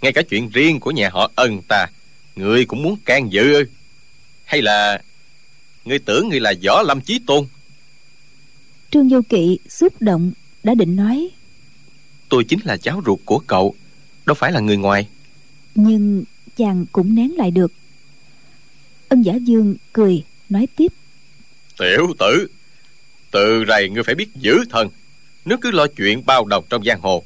Ngay 0.00 0.12
cả 0.12 0.22
chuyện 0.22 0.48
riêng 0.48 0.80
của 0.80 0.90
nhà 0.90 1.10
họ 1.10 1.30
ân 1.34 1.62
ta 1.62 1.86
ngươi 2.36 2.64
cũng 2.64 2.82
muốn 2.82 2.96
can 3.04 3.32
dự. 3.32 3.52
ư 3.54 3.64
hay 4.52 4.62
là 4.62 5.02
ngươi 5.84 5.98
tưởng 5.98 6.28
ngươi 6.28 6.40
là 6.40 6.52
võ 6.66 6.82
lâm 6.82 7.00
chí 7.00 7.18
tôn? 7.26 7.46
Trương 8.90 9.08
vô 9.08 9.20
kỵ 9.28 9.58
xúc 9.68 10.02
động 10.02 10.32
đã 10.62 10.74
định 10.74 10.96
nói 10.96 11.30
tôi 12.28 12.44
chính 12.44 12.58
là 12.64 12.76
cháu 12.76 13.02
ruột 13.06 13.18
của 13.24 13.38
cậu 13.38 13.74
đâu 14.26 14.34
phải 14.34 14.52
là 14.52 14.60
người 14.60 14.76
ngoài. 14.76 15.08
Nhưng 15.74 16.24
chàng 16.56 16.86
cũng 16.92 17.14
nén 17.14 17.36
lại 17.36 17.50
được. 17.50 17.72
Ân 19.08 19.22
giả 19.22 19.34
dương 19.34 19.74
cười 19.92 20.24
nói 20.48 20.68
tiếp. 20.76 20.92
Tiểu 21.78 22.14
tử 22.18 22.46
từ 23.30 23.64
rày 23.68 23.88
ngươi 23.88 24.02
phải 24.02 24.14
biết 24.14 24.28
giữ 24.34 24.58
thân. 24.70 24.88
Nếu 25.44 25.58
cứ 25.58 25.70
lo 25.70 25.86
chuyện 25.86 26.26
bao 26.26 26.44
đồng 26.44 26.64
trong 26.70 26.84
giang 26.84 27.00
hồ 27.00 27.22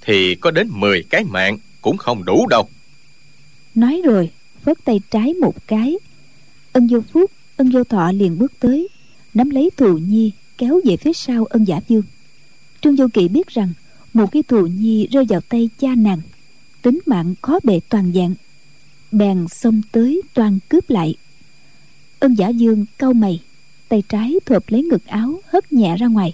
thì 0.00 0.34
có 0.34 0.50
đến 0.50 0.68
10 0.70 1.02
cái 1.10 1.24
mạng 1.24 1.58
cũng 1.80 1.96
không 1.96 2.24
đủ 2.24 2.46
đâu. 2.46 2.68
Nói 3.74 4.02
rồi 4.04 4.30
phớt 4.64 4.76
tay 4.84 5.00
trái 5.10 5.34
một 5.34 5.54
cái 5.66 5.96
ân 6.76 6.86
vô 6.86 7.00
phúc, 7.12 7.30
ân 7.56 7.70
vô 7.70 7.84
thọ 7.84 8.12
liền 8.12 8.38
bước 8.38 8.52
tới, 8.60 8.88
nắm 9.34 9.50
lấy 9.50 9.70
thù 9.76 9.98
nhi, 9.98 10.32
kéo 10.58 10.80
về 10.84 10.96
phía 10.96 11.12
sau 11.12 11.44
ân 11.44 11.64
giả 11.64 11.80
dương 11.88 12.02
trương 12.80 12.96
vô 12.96 13.06
kỵ 13.12 13.28
biết 13.28 13.46
rằng, 13.48 13.72
một 14.14 14.32
cái 14.32 14.42
thù 14.42 14.66
nhi 14.66 15.06
rơi 15.06 15.24
vào 15.28 15.40
tay 15.40 15.68
cha 15.78 15.94
nàng, 15.96 16.20
tính 16.82 16.98
mạng 17.06 17.34
khó 17.42 17.58
bề 17.64 17.80
toàn 17.88 18.12
dạng 18.14 18.34
bèn 19.12 19.48
xông 19.48 19.82
tới 19.92 20.22
toàn 20.34 20.58
cướp 20.68 20.90
lại. 20.90 21.14
Ân 22.20 22.34
giả 22.34 22.48
dương 22.48 22.86
cau 22.98 23.12
mày, 23.12 23.42
tay 23.88 24.02
trái 24.08 24.34
thộp 24.46 24.62
lấy 24.68 24.82
ngực 24.82 25.06
áo, 25.06 25.40
hất 25.46 25.72
nhẹ 25.72 25.96
ra 25.96 26.06
ngoài. 26.06 26.32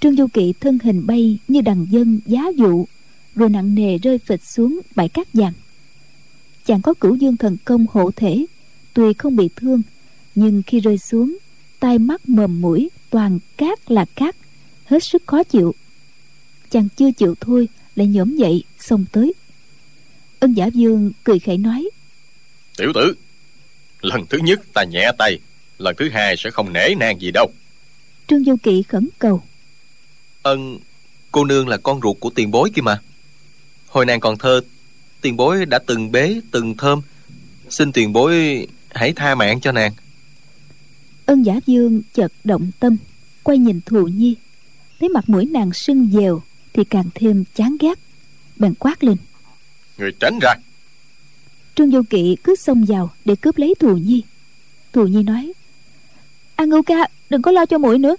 Trương 0.00 0.16
du 0.16 0.26
kỵ 0.26 0.52
thân 0.60 0.78
hình 0.82 1.06
bay 1.06 1.38
như 1.48 1.60
đằng 1.60 1.86
dân 1.90 2.20
giá 2.26 2.42
dụ, 2.56 2.86
rồi 3.34 3.48
nặng 3.48 3.74
nề 3.74 3.98
rơi 3.98 4.18
phịch 4.18 4.44
xuống 4.44 4.80
bãi 4.94 5.08
cát 5.08 5.28
vàng. 5.32 5.52
Chàng 6.66 6.82
có 6.82 6.94
cửu 6.94 7.14
dương 7.14 7.36
thần 7.36 7.56
công 7.64 7.86
hộ 7.92 8.10
thể 8.16 8.46
tuy 8.94 9.14
không 9.18 9.36
bị 9.36 9.48
thương 9.56 9.82
nhưng 10.34 10.62
khi 10.66 10.80
rơi 10.80 10.98
xuống 10.98 11.38
tai 11.80 11.98
mắt 11.98 12.28
mồm 12.28 12.60
mũi 12.60 12.90
toàn 13.10 13.38
cát 13.56 13.90
là 13.90 14.04
cát 14.14 14.36
hết 14.84 15.04
sức 15.04 15.22
khó 15.26 15.42
chịu. 15.44 15.74
Chàng 16.70 16.88
chưa 16.96 17.10
chịu 17.10 17.34
thôi 17.40 17.68
lại 17.96 18.06
nhổm 18.06 18.36
dậy 18.36 18.64
xông 18.78 19.04
tới. 19.12 19.32
Ân 20.40 20.54
giả 20.54 20.66
dương 20.66 21.12
cười 21.24 21.38
khẩy 21.38 21.58
nói 21.58 21.90
Tiểu 22.76 22.92
tử 22.94 23.14
Lần 24.00 24.26
thứ 24.26 24.38
nhất 24.38 24.60
ta 24.72 24.84
nhẹ 24.84 25.10
tay 25.18 25.38
Lần 25.78 25.96
thứ 25.98 26.08
hai 26.08 26.36
sẽ 26.36 26.50
không 26.50 26.72
nể 26.72 26.94
nang 26.94 27.20
gì 27.20 27.30
đâu. 27.30 27.52
Trương 28.28 28.44
Du 28.44 28.56
Kỵ 28.62 28.82
khẩn 28.82 29.08
cầu 29.18 29.42
Ân 30.42 30.78
Cô 31.32 31.44
nương 31.44 31.68
là 31.68 31.76
con 31.76 32.00
ruột 32.02 32.16
của 32.20 32.30
tiền 32.30 32.50
bối 32.50 32.70
kia 32.74 32.82
mà. 32.82 33.00
Hồi 33.86 34.06
nàng 34.06 34.20
còn 34.20 34.38
thơ 34.38 34.60
Tiền 35.20 35.36
bối 35.36 35.66
đã 35.66 35.78
từng 35.78 36.12
bế 36.12 36.40
từng 36.50 36.76
thơm. 36.76 37.02
Xin 37.70 37.92
tiền 37.92 38.12
bối 38.12 38.66
hãy 38.98 39.12
tha 39.12 39.34
mạng 39.34 39.60
cho 39.60 39.72
nàng. 39.72 39.92
Ân 41.26 41.42
giả 41.42 41.54
dương 41.66 42.02
chợt 42.12 42.32
động 42.44 42.70
tâm 42.80 42.96
Quay 43.42 43.58
nhìn 43.58 43.80
thù 43.86 44.08
nhi. 44.08 44.36
Thấy 45.00 45.08
mặt 45.08 45.28
mũi 45.28 45.44
nàng 45.44 45.72
sưng 45.72 46.10
dèo 46.12 46.42
Thì 46.72 46.84
càng 46.84 47.04
thêm 47.14 47.44
chán 47.54 47.76
ghét. 47.80 47.98
Bèn 48.56 48.74
quát 48.74 49.04
lên. 49.04 49.16
Người 49.98 50.12
tránh 50.20 50.38
ra. 50.42 50.54
Trương 51.74 51.90
Du 51.90 52.02
Kỵ 52.10 52.36
cứ 52.44 52.56
xông 52.56 52.84
vào 52.88 53.10
để 53.24 53.36
cướp 53.36 53.58
lấy 53.58 53.74
thù 53.78 53.96
nhi. 53.96 54.22
Thù 54.92 55.06
nhi 55.06 55.22
nói 55.22 55.52
A 56.56 56.64
Ngưu 56.64 56.82
ca 56.82 57.08
đừng 57.30 57.42
có 57.42 57.50
lo 57.50 57.66
cho 57.66 57.78
muội 57.78 57.98
nữa. 57.98 58.16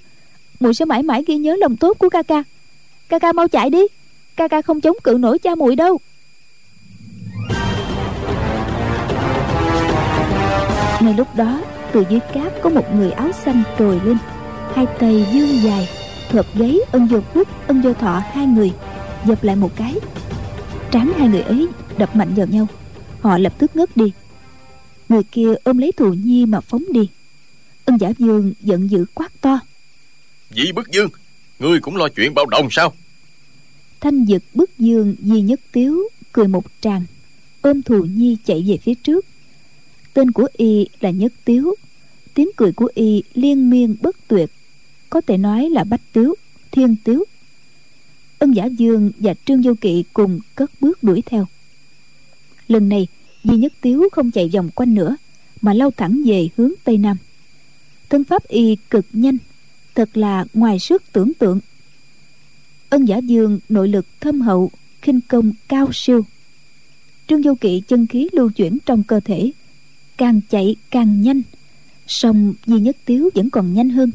Muội 0.59 0.74
sẽ 0.74 0.86
mãi 0.86 1.03
mãi 1.03 1.24
ghi 1.27 1.36
nhớ 1.36 1.55
lòng 1.59 1.77
tốt 1.77 1.98
của 2.00 2.09
ca 2.09 2.24
ca. 2.24 2.43
Ca 3.09 3.19
ca 3.19 3.33
mau 3.33 3.48
chạy 3.48 3.69
đi. 3.69 3.81
Ca 4.36 4.48
ca 4.48 4.62
không 4.62 4.81
chống 4.81 4.98
cự 5.03 5.17
nổi 5.19 5.39
cha 5.39 5.55
muội 5.55 5.75
đâu 5.75 6.00
ngay 11.01 11.13
lúc 11.13 11.27
đó 11.36 11.62
từ 11.94 12.03
dưới 12.10 12.20
cát 12.34 12.53
có 12.62 12.70
một 12.70 12.96
người 12.96 13.12
áo 13.12 13.32
xanh 13.32 13.63
trồi 13.79 14.01
lên. 14.06 14.18
Hai 14.75 14.86
tay 15.00 15.25
dương 15.34 15.63
dài 15.63 15.89
thợp 16.29 16.46
gáy 16.56 16.79
ân 16.91 17.08
vô 17.08 17.22
phước 17.34 17.48
ân 17.68 17.82
vô 17.82 17.94
thọ 17.94 18.22
hai 18.32 18.46
người. 18.46 18.72
Dập 19.25 19.44
lại 19.44 19.56
một 19.56 19.72
cái 19.75 19.96
trán 20.91 21.13
hai 21.18 21.27
người 21.27 21.41
ấy 21.41 21.68
đập 21.98 22.15
mạnh 22.15 22.34
vào 22.36 22.48
nhau. 22.48 22.68
Họ 23.22 23.38
lập 23.38 23.53
tức 23.58 23.75
ngất 23.75 23.98
đi. 23.98 24.12
Người 25.10 25.24
kia 25.24 25.53
ôm 25.63 25.77
lấy 25.77 25.91
thù 25.91 26.13
nhi 26.13 26.46
mà 26.46 26.62
phóng 26.62 26.84
đi. 26.94 27.10
Ân 27.86 27.98
giả 27.98 28.10
dương 28.20 28.53
giận 28.62 28.91
dữ 28.91 29.06
quát 29.13 29.41
to. 29.41 29.60
Dĩ 30.51 30.72
bức 30.72 30.91
dương 30.91 31.10
Ngươi 31.60 31.79
cũng 31.79 31.96
lo 31.96 32.08
chuyện 32.10 32.34
bao 32.34 32.46
đồng 32.46 32.68
sao? 32.72 32.94
Thanh 34.01 34.25
dực 34.25 34.44
bức 34.53 34.79
dương 34.79 35.15
di 35.20 35.41
nhất 35.41 35.60
tiếu 35.72 36.10
cười 36.32 36.48
một 36.48 36.65
tràng 36.82 37.06
ôm 37.62 37.82
thù 37.82 38.06
nhi 38.06 38.38
chạy 38.46 38.65
về 38.68 38.77
phía 38.77 38.94
trước 38.94 39.25
tên 40.19 40.31
của 40.31 40.47
y 40.57 40.88
là 40.99 41.09
nhất 41.09 41.33
tiếu. 41.45 41.75
Tiếng 42.33 42.49
cười 42.57 42.71
của 42.71 42.89
y 42.95 43.23
liên 43.33 43.69
miên 43.69 43.95
bất 44.01 44.15
tuyệt, 44.27 44.51
có 45.09 45.21
thể 45.21 45.38
nói 45.38 45.69
là 45.69 45.83
bách 45.83 46.01
tiếu, 46.13 46.35
thiên 46.71 46.95
tiếu. 47.03 47.25
Ân 48.39 48.51
giả 48.51 48.65
dương 48.65 49.11
và 49.17 49.33
trương 49.45 49.61
vô 49.61 49.73
kỵ 49.81 50.03
cùng 50.13 50.39
cất 50.55 50.71
bước 50.81 51.03
đuổi 51.03 51.23
theo. 51.25 51.47
Lần 52.67 52.89
này 52.89 53.07
di 53.43 53.57
nhất 53.57 53.73
tiếu 53.81 54.09
không 54.11 54.31
chạy 54.31 54.49
vòng 54.53 54.69
quanh 54.75 54.95
nữa, 54.95 55.17
mà 55.61 55.73
lao 55.73 55.91
thẳng 55.91 56.21
về 56.25 56.47
hướng 56.57 56.71
tây 56.83 56.97
nam. 56.97 57.17
Thân 58.09 58.23
pháp 58.23 58.47
y 58.47 58.75
cực 58.89 59.05
nhanh, 59.13 59.38
thật 59.95 60.17
là 60.17 60.45
ngoài 60.53 60.79
sức 60.79 61.03
tưởng 61.11 61.33
tượng. 61.33 61.59
Ân 62.89 63.05
giả 63.05 63.17
dương 63.17 63.59
nội 63.69 63.88
lực 63.88 64.05
thâm 64.19 64.41
hậu, 64.41 64.71
khinh 65.01 65.19
công 65.21 65.51
cao 65.67 65.89
siêu. 65.93 66.25
Trương 67.27 67.41
vô 67.41 67.55
kỵ 67.61 67.81
chân 67.88 68.07
khí 68.07 68.29
lưu 68.31 68.49
chuyển 68.49 68.77
trong 68.85 69.03
cơ 69.03 69.19
thể 69.19 69.51
càng 70.19 70.41
chạy 70.49 70.75
càng 70.91 71.21
nhanh, 71.21 71.41
song 72.07 72.53
di 72.65 72.79
nhất 72.79 72.97
tiếu 73.05 73.29
vẫn 73.35 73.49
còn 73.49 73.73
nhanh 73.73 73.89
hơn. 73.89 74.11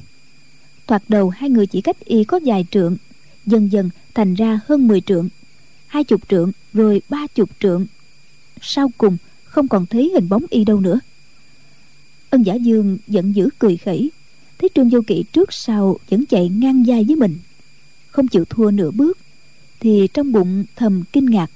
Thoạt 0.87 1.03
đầu 1.09 1.31
hai 1.31 1.51
người 1.51 1.67
chỉ 1.67 1.81
cách 1.81 2.05
y 2.05 2.25
có 2.25 2.41
vài 2.45 2.67
trượng, 2.71 2.97
dần 3.47 3.73
dần 3.73 3.91
thành 4.15 4.35
ra 4.35 4.61
hơn 4.67 4.89
10 4.89 5.01
trượng, 5.01 5.29
hai 5.87 6.05
chục 6.05 6.29
trượng 6.29 6.53
rồi 6.73 7.03
ba 7.09 7.27
chục 7.35 7.51
trượng. 7.61 7.87
Sau 8.61 8.91
cùng 8.99 9.17
không 9.45 9.69
còn 9.69 9.87
thấy 9.87 10.11
hình 10.15 10.29
bóng 10.29 10.45
y 10.51 10.65
đâu 10.65 10.81
nữa. 10.81 11.01
Ân 12.31 12.43
giả 12.43 12.55
dương 12.55 12.99
giận 13.07 13.33
dữ 13.33 13.49
cười 13.59 13.77
khẩy, 13.77 14.11
thấy 14.59 14.69
trương 14.75 14.89
vô 14.89 15.01
kỵ 15.07 15.25
trước 15.33 15.53
sau 15.53 15.99
vẫn 16.11 16.27
chạy 16.27 16.49
ngang 16.49 16.85
vai 16.87 17.05
với 17.05 17.17
mình. 17.17 17.37
Không 18.09 18.29
chịu 18.29 18.45
thua 18.45 18.71
nửa 18.71 18.91
bước, 18.91 19.19
thì 19.81 20.09
trong 20.15 20.33
bụng 20.33 20.65
thầm 20.77 21.03
kinh 21.13 21.27
ngạc. 21.27 21.51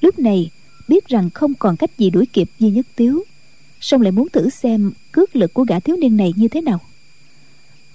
Lúc 0.00 0.18
này 0.18 0.50
biết 0.88 1.06
rằng 1.06 1.30
không 1.30 1.54
còn 1.54 1.76
cách 1.76 1.98
gì 1.98 2.10
đuổi 2.10 2.26
kịp 2.26 2.50
di 2.58 2.70
nhất 2.70 2.86
tiếu 2.96 3.24
song 3.82 4.00
lại 4.00 4.12
muốn 4.12 4.28
thử 4.28 4.50
xem 4.50 4.92
cước 5.12 5.36
lực 5.36 5.54
của 5.54 5.64
gã 5.64 5.80
thiếu 5.80 5.96
niên 5.96 6.16
này 6.16 6.32
như 6.36 6.48
thế 6.48 6.60
nào. 6.60 6.80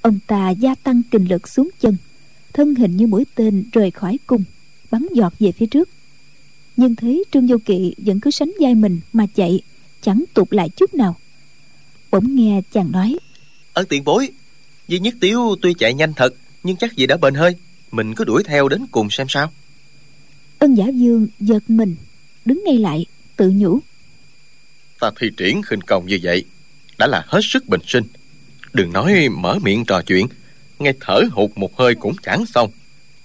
Ông 0.02 0.20
ta 0.28 0.50
gia 0.50 0.76
tăng 0.76 1.02
kình 1.12 1.30
lực 1.30 1.48
xuống 1.48 1.70
chân 1.80 1.98
thân 2.54 2.76
hình 2.76 2.98
như 2.98 3.08
mũi 3.08 3.26
tên 3.36 3.64
rời 3.72 3.92
khỏi 3.92 4.20
cung 4.28 4.44
bắn 4.92 5.08
giọt 5.14 5.34
về 5.40 5.52
phía 5.52 5.66
trước. 5.66 5.90
Nhưng 6.78 6.96
thấy 6.96 7.24
trương 7.32 7.48
vô 7.48 7.58
kỵ 7.66 7.94
vẫn 7.98 8.20
cứ 8.20 8.32
sánh 8.32 8.52
vai 8.60 8.76
mình 8.76 9.00
mà 9.14 9.26
chạy 9.36 9.62
chẳng 10.02 10.24
tụt 10.34 10.54
lại 10.54 10.70
chút 10.70 10.94
nào. 10.94 11.16
Bỗng 12.12 12.36
nghe 12.36 12.62
chàng 12.72 12.92
nói 12.92 13.18
Ân 13.74 13.86
tiền 13.90 14.04
bối 14.04 14.30
Duy 14.88 15.00
nhất 15.00 15.16
tiếu 15.20 15.56
tuy 15.62 15.74
chạy 15.74 15.94
nhanh 15.94 16.14
thật 16.14 16.34
Nhưng 16.64 16.76
chắc 16.76 16.96
gì 16.96 17.08
đã 17.08 17.18
bền 17.18 17.34
hơi 17.34 17.56
Mình 17.92 18.16
cứ 18.16 18.24
đuổi 18.24 18.44
theo 18.44 18.70
đến 18.70 18.86
cùng 18.92 19.10
xem 19.10 19.28
sao. 19.30 19.52
Ân 20.60 20.76
giả 20.76 20.86
dương 20.88 21.28
giật 21.40 21.64
mình 21.68 21.96
đứng 22.46 22.64
ngay 22.66 22.78
lại 22.78 23.06
tự 23.36 23.52
nhủ 23.56 23.80
Ta 25.00 25.12
thi 25.20 25.32
triển 25.38 25.62
khinh 25.62 25.82
công 25.82 26.08
như 26.08 26.20
vậy 26.24 26.44
Đã 26.98 27.08
là 27.08 27.24
hết 27.28 27.40
sức 27.44 27.68
bình 27.68 27.82
sinh. 27.88 28.04
Đừng 28.74 28.94
nói 28.94 29.30
mở 29.30 29.60
miệng 29.62 29.86
trò 29.86 30.02
chuyện 30.02 30.28
Ngay 30.80 30.94
thở 31.00 31.22
hụt 31.32 31.52
một 31.56 31.78
hơi 31.78 31.96
cũng 31.96 32.16
chẳng 32.24 32.46
xong. 32.46 32.72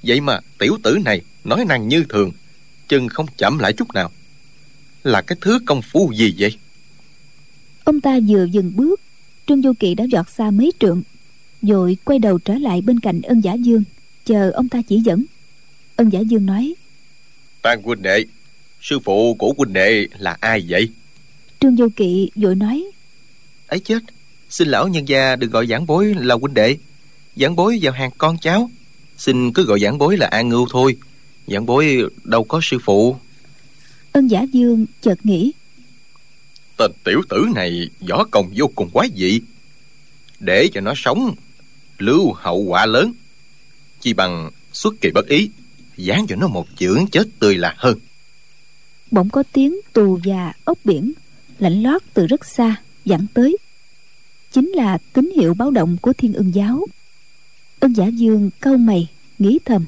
Vậy 0.03 0.21
mà 0.21 0.41
tiểu 0.59 0.79
tử 0.83 0.99
này 1.05 1.21
Nói 1.45 1.65
năng 1.65 1.89
như 1.89 2.05
thường 2.09 2.33
Chân 2.89 3.09
không 3.09 3.27
chậm 3.37 3.59
lại 3.59 3.73
chút 3.73 3.95
nào. 3.95 4.13
Là 5.03 5.23
cái 5.23 5.39
thứ 5.41 5.59
công 5.67 5.83
phu 5.83 6.13
gì 6.13 6.35
vậy? 6.39 6.57
Ông 7.85 8.01
ta 8.01 8.19
vừa 8.29 8.45
dừng 8.45 8.73
bước 8.77 9.01
trương 9.47 9.63
du 9.63 9.73
kỵ 9.73 9.95
đã 9.95 10.05
giọt 10.05 10.31
xa 10.31 10.51
mấy 10.51 10.73
trượng 10.81 11.03
rồi 11.63 11.97
quay 12.05 12.19
đầu 12.19 12.39
trở 12.39 12.55
lại 12.55 12.81
bên 12.81 13.01
cạnh 13.01 13.23
ân 13.23 13.41
giả 13.41 13.55
dương 13.55 13.83
chờ 14.25 14.51
ông 14.51 14.69
ta 14.69 14.83
chỉ 14.89 15.01
dẫn. 15.01 15.25
Ân 15.97 16.13
giả 16.13 16.21
dương 16.21 16.47
nói 16.47 16.75
Tàn 17.63 17.83
huynh 17.83 18.03
đệ 18.03 18.25
Sư 18.81 18.99
phụ 18.99 19.35
của 19.35 19.55
huynh 19.59 19.73
đệ 19.73 20.07
là 20.19 20.37
ai 20.41 20.65
vậy 20.69 20.89
trương 21.63 21.77
du 21.77 21.89
kỵ 21.97 22.31
vội 22.35 22.55
nói. 22.55 22.85
Ấy 23.67 23.81
chết 23.81 24.03
xin 24.51 24.69
lão 24.69 24.89
nhân 24.89 25.09
gia 25.09 25.37
đừng 25.37 25.51
gọi 25.51 25.67
giảng 25.67 25.87
bối 25.87 26.15
là 26.15 26.35
huynh 26.35 26.55
đệ. 26.55 26.77
Giảng 27.37 27.57
bối 27.57 27.79
vào 27.83 27.93
hàng 27.93 28.11
con 28.19 28.39
cháu. 28.39 28.71
Xin 29.17 29.53
cứ 29.53 29.65
gọi 29.65 29.81
giảng 29.81 29.99
bối 29.99 30.17
là 30.17 30.27
an 30.27 30.49
ngưu 30.49 30.67
thôi. 30.71 30.97
Giảng 31.47 31.67
bối 31.67 32.03
đâu 32.25 32.45
có 32.45 32.61
sư 32.63 32.79
phụ. 32.85 33.17
Ân 34.13 34.29
giả 34.29 34.43
dương 34.53 34.87
chợt 35.01 35.27
nghĩ. 35.27 35.53
Tên 36.77 36.91
tiểu 37.05 37.23
tử 37.29 37.47
này 37.55 37.89
võ 38.09 38.25
công 38.25 38.51
vô 38.57 38.71
cùng 38.75 38.91
quái 38.91 39.09
dị. 39.17 39.41
Để 40.41 40.69
cho 40.73 40.81
nó 40.81 40.93
sống 40.97 41.35
Lưu 41.99 42.33
hậu 42.33 42.59
quả 42.59 42.87
lớn. 42.87 43.13
Chỉ 44.01 44.13
bằng 44.13 44.51
xuất 44.73 44.95
kỳ 45.01 45.11
bất 45.11 45.27
ý 45.27 45.51
Dán 45.97 46.27
cho 46.27 46.37
nó 46.37 46.49
một 46.49 46.67
chưởng 46.77 47.07
chết 47.07 47.29
tươi 47.39 47.55
là 47.55 47.75
hơn. 47.79 47.99
Bỗng 49.11 49.31
có 49.31 49.43
tiếng 49.53 49.81
tù 49.93 50.19
và 50.25 50.53
ốc 50.65 50.79
biển 50.85 51.13
lạnh 51.63 51.83
lót 51.83 52.03
từ 52.15 52.27
rất 52.27 52.45
xa 52.45 52.77
dẫn 53.05 53.27
tới. 53.35 53.57
Chính 54.53 54.69
là 54.69 54.99
tín 55.13 55.33
hiệu 55.37 55.55
báo 55.55 55.71
động 55.71 55.97
của 56.03 56.13
thiên 56.13 56.33
ưng 56.33 56.55
giáo. 56.55 56.87
Ân 57.81 57.93
giả 57.93 58.07
dương 58.07 58.51
câu 58.61 58.77
mày, 58.77 59.09
nghĩ 59.39 59.59
thầm. 59.65 59.85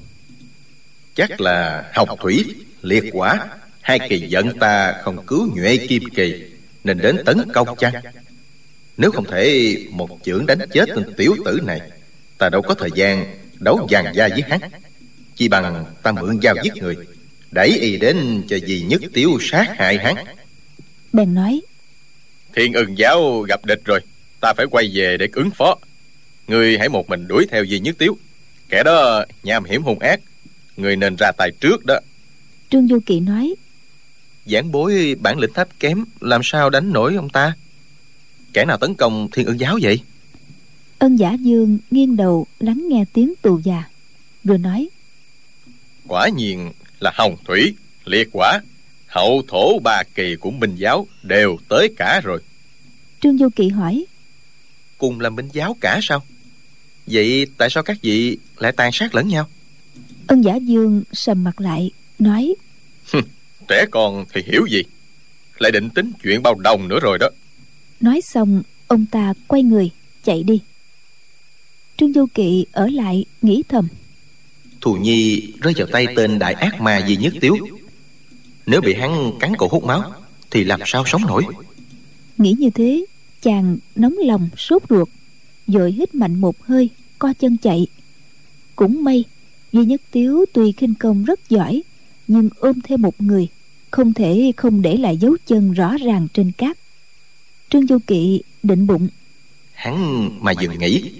Chắc 1.14 1.40
là 1.40 1.90
học 1.94 2.08
thủy, 2.20 2.44
Liệt 2.82 3.04
quả. 3.12 3.48
Hai 3.80 3.98
kỳ 4.08 4.26
giận 4.28 4.58
ta 4.58 4.94
không 5.02 5.26
cứu 5.26 5.50
nhuệ 5.56 5.76
kim 5.76 6.02
kỳ, 6.14 6.44
Nên 6.84 6.98
đến 6.98 7.16
tấn 7.26 7.52
công 7.52 7.68
chăng? 7.78 7.94
Nếu 8.96 9.10
không 9.10 9.24
thể 9.24 9.76
Một 9.90 10.18
chưởng 10.22 10.46
đánh 10.46 10.58
chết 10.72 10.88
tên 10.88 11.12
tiểu 11.16 11.36
tử 11.44 11.60
này, 11.66 11.80
Ta 12.38 12.48
đâu 12.48 12.62
có 12.62 12.74
thời 12.74 12.90
gian 12.94 13.36
Đấu 13.58 13.86
vàng 13.90 14.14
da 14.14 14.28
với 14.28 14.42
hắn. 14.48 14.60
Chỉ 15.36 15.48
bằng 15.48 15.84
ta 16.02 16.12
mượn 16.12 16.40
dao 16.42 16.54
giết 16.62 16.76
người, 16.76 16.96
Đẩy 17.50 17.68
y 17.68 17.96
đến 17.96 18.42
cho 18.48 18.56
gì 18.56 18.84
nhất 18.88 19.02
tiểu 19.12 19.38
sát 19.40 19.74
hại 19.78 19.98
hắn 19.98 20.16
bèn 21.14 21.34
nói 21.34 21.60
Thiên 22.56 22.72
ưng 22.72 22.98
giáo 22.98 23.40
gặp 23.40 23.64
địch 23.64 23.80
rồi 23.84 24.00
Ta 24.40 24.52
phải 24.56 24.66
quay 24.70 24.90
về 24.94 25.16
để 25.16 25.28
ứng 25.32 25.50
phó. 25.50 25.76
Người 26.48 26.78
hãy 26.78 26.88
một 26.88 27.08
mình 27.08 27.28
đuổi 27.28 27.46
theo 27.50 27.66
Di 27.66 27.78
Nhất 27.80 27.96
Tiếu. 27.98 28.18
Kẻ 28.68 28.82
đó 28.82 29.24
nham 29.42 29.64
hiểm 29.64 29.82
hung 29.82 29.98
ác 29.98 30.20
Người 30.76 30.96
nên 30.96 31.16
ra 31.18 31.32
tay 31.38 31.50
trước 31.60 31.86
đó. 31.86 31.98
Trương 32.70 32.88
du 32.88 33.00
kỵ 33.06 33.20
nói 33.20 33.54
giảng 34.46 34.72
bối 34.72 35.16
bản 35.20 35.38
lĩnh 35.38 35.52
thấp 35.52 35.68
kém 35.80 36.04
làm 36.20 36.40
sao 36.44 36.70
đánh 36.70 36.92
nổi 36.92 37.14
ông 37.14 37.30
ta? 37.30 37.52
Kẻ 38.52 38.64
nào 38.64 38.78
tấn 38.78 38.94
công 38.94 39.28
thiên 39.32 39.46
ưng 39.46 39.60
giáo 39.60 39.78
vậy? 39.82 40.00
Ân 40.98 41.16
giả 41.16 41.32
dương 41.40 41.78
nghiêng 41.90 42.16
đầu 42.16 42.46
lắng 42.58 42.84
nghe 42.88 43.04
tiếng 43.12 43.34
tù 43.42 43.60
già 43.64 43.84
rồi 44.44 44.58
nói 44.58 44.88
Quả 46.08 46.28
nhiên 46.28 46.72
là 47.00 47.12
hồng 47.14 47.36
thủy 47.44 47.74
Liệt 48.04 48.28
quả 48.32 48.60
Hậu 49.14 49.42
thổ 49.48 49.78
ba 49.78 50.02
kỳ 50.14 50.36
của 50.36 50.50
Minh 50.50 50.74
giáo 50.76 51.06
Đều 51.22 51.56
tới 51.68 51.94
cả 51.96 52.20
rồi. 52.24 52.40
Trương 53.20 53.38
du 53.38 53.48
kỵ 53.56 53.68
hỏi 53.68 54.04
cùng 54.98 55.20
là 55.20 55.30
minh 55.30 55.48
giáo 55.52 55.76
cả 55.80 56.00
sao? 56.02 56.22
Vậy 57.06 57.46
tại 57.58 57.70
sao 57.70 57.82
các 57.82 57.96
vị 58.02 58.38
lại 58.56 58.72
tàn 58.72 58.92
sát 58.92 59.14
lẫn 59.14 59.28
nhau? 59.28 59.48
Ân 60.26 60.42
giả 60.42 60.54
dương 60.54 61.02
sầm 61.12 61.44
mặt 61.44 61.60
lại 61.60 61.90
nói 62.18 62.54
Trẻ 63.68 63.84
con 63.90 64.24
thì 64.34 64.42
hiểu 64.46 64.66
gì? 64.66 64.82
Lại 65.58 65.72
định 65.72 65.90
tính 65.90 66.12
chuyện 66.22 66.42
bao 66.42 66.54
đồng 66.54 66.88
nữa 66.88 66.98
rồi 67.02 67.18
đó. 67.18 67.28
Nói 68.00 68.20
xong 68.20 68.62
ông 68.86 69.06
ta 69.06 69.34
quay 69.46 69.62
người 69.62 69.90
chạy 70.24 70.42
đi. 70.42 70.60
Trương 71.96 72.12
du 72.12 72.26
kỵ 72.34 72.66
ở 72.72 72.88
lại 72.92 73.24
nghĩ 73.42 73.62
thầm. 73.68 73.88
Thù 74.80 74.94
nhi 74.94 75.52
rơi 75.60 75.74
vào 75.76 75.86
tay 75.92 76.06
tên 76.16 76.38
đại 76.38 76.54
ác 76.54 76.80
ma 76.80 76.98
duy 77.06 77.16
nhất 77.16 77.32
tiếu 77.40 77.56
nếu 78.66 78.80
bị 78.80 78.94
hắn 78.94 79.32
cắn 79.40 79.56
cổ 79.56 79.68
hút 79.70 79.84
máu 79.84 80.12
thì 80.50 80.64
làm 80.64 80.80
sao 80.86 81.04
sống 81.06 81.22
nổi? 81.26 81.44
Nghĩ 82.38 82.54
như 82.58 82.70
thế 82.70 83.04
chàng 83.42 83.78
nóng 83.96 84.14
lòng 84.18 84.48
sốt 84.56 84.82
ruột 84.90 85.08
rồi 85.66 85.92
hít 85.92 86.14
mạnh 86.14 86.40
một 86.40 86.62
hơi 86.62 86.90
co 87.18 87.32
chân 87.32 87.56
chạy. 87.56 87.86
Cũng 88.76 89.04
may 89.04 89.24
duy 89.72 89.84
nhất 89.84 90.02
tiếu 90.10 90.44
tuy 90.52 90.72
khinh 90.72 90.94
công 90.94 91.24
rất 91.24 91.48
giỏi 91.48 91.82
nhưng 92.28 92.48
ôm 92.58 92.80
thêm 92.80 93.02
một 93.02 93.20
người 93.20 93.48
không 93.90 94.12
thể 94.12 94.52
không 94.56 94.82
để 94.82 94.96
lại 94.96 95.16
dấu 95.16 95.36
chân 95.46 95.72
rõ 95.72 95.96
ràng 96.04 96.28
trên 96.34 96.52
cát. 96.52 96.78
Trương 97.70 97.86
du 97.86 97.98
kỵ 98.06 98.42
định 98.62 98.86
bụng. 98.86 99.08
Hắn 99.72 100.28
mà 100.44 100.52
dừng 100.52 100.78
nghỉ 100.78 101.12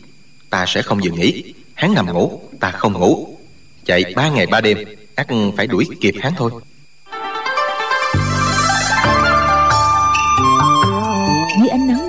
ta 0.51 0.65
sẽ 0.69 0.83
không 0.83 1.05
dừng 1.05 1.15
nghỉ. 1.15 1.55
Hắn 1.75 1.95
nằm 1.95 2.07
ngủ 2.13 2.41
ta 2.61 2.71
không 2.71 2.93
ngủ. 2.93 3.37
Chạy 3.85 4.05
ba 4.17 4.31
ngày 4.31 4.47
ba 4.47 4.61
đêm 4.61 4.79
ắt 5.15 5.27
phải 5.57 5.67
đuổi 5.67 5.85
kịp 6.01 6.15
hắn 6.21 6.33
thôi 6.37 6.51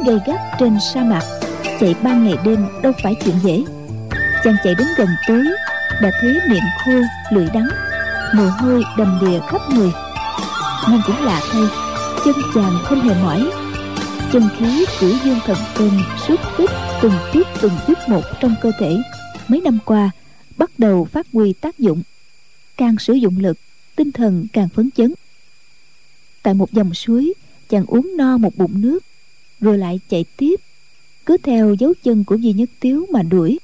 gay 0.05 0.19
gắt 0.25 0.39
trên 0.59 0.77
sa 0.93 1.03
mạc. 1.03 1.24
Chạy 1.79 1.95
ba 2.03 2.13
ngày 2.13 2.38
đêm 2.45 2.65
đâu 2.83 2.93
phải 3.03 3.15
chuyện 3.25 3.35
dễ. 3.43 3.63
Chàng 4.43 4.55
chạy 4.63 4.75
đến 4.75 4.88
gần 4.97 5.07
tối 5.27 5.43
đã 6.01 6.12
thấy 6.21 6.39
miệng 6.50 6.63
khô, 6.85 6.91
lưỡi 7.31 7.47
đắng. 7.53 7.67
Mồ 8.33 8.43
hôi 8.43 8.83
đầm 8.97 9.19
đìa 9.21 9.39
khắp 9.47 9.62
người. 9.74 9.91
Nhưng 10.89 11.01
cũng 11.07 11.24
lạ 11.24 11.41
thay, 11.51 11.63
chân 12.25 12.35
chàng 12.55 12.74
không 12.83 13.01
hề 13.01 13.24
mỏi. 13.24 13.51
Chân 14.31 14.50
khí 14.57 14.85
của 15.00 15.12
dương 15.25 15.39
thần 15.45 15.57
công 15.75 16.01
suốt 16.27 16.39
tích 16.57 16.69
từng 17.01 17.13
chút 17.33 17.47
từng 17.62 17.74
chút 17.88 17.97
một 18.07 18.21
trong 18.39 18.55
cơ 18.62 18.71
thể. 18.79 18.97
Mấy 19.47 19.62
năm 19.62 19.77
qua, 19.85 20.12
bắt 20.57 20.71
đầu 20.77 21.05
phát 21.05 21.27
huy 21.33 21.53
tác 21.53 21.79
dụng. 21.79 22.01
Càng 22.77 22.95
sử 23.00 23.13
dụng 23.13 23.39
lực, 23.39 23.57
tinh 23.95 24.12
thần 24.12 24.47
càng 24.53 24.69
phấn 24.69 24.89
chấn. 24.91 25.13
Tại 26.43 26.53
một 26.53 26.71
dòng 26.71 26.93
suối, 26.93 27.33
chàng 27.69 27.85
uống 27.85 28.17
no 28.17 28.38
một 28.38 28.55
bụng 28.55 28.81
nước 28.81 29.00
rồi 29.59 29.77
lại 29.77 30.00
chạy 30.09 30.25
tiếp, 30.38 30.55
cứ 31.25 31.38
theo 31.43 31.74
dấu 31.74 31.93
chân 32.03 32.24
của 32.24 32.35
duy 32.35 32.53
nhất 32.53 32.69
tiếu 32.79 33.05
mà 33.12 33.24
đuổi. 33.24 33.59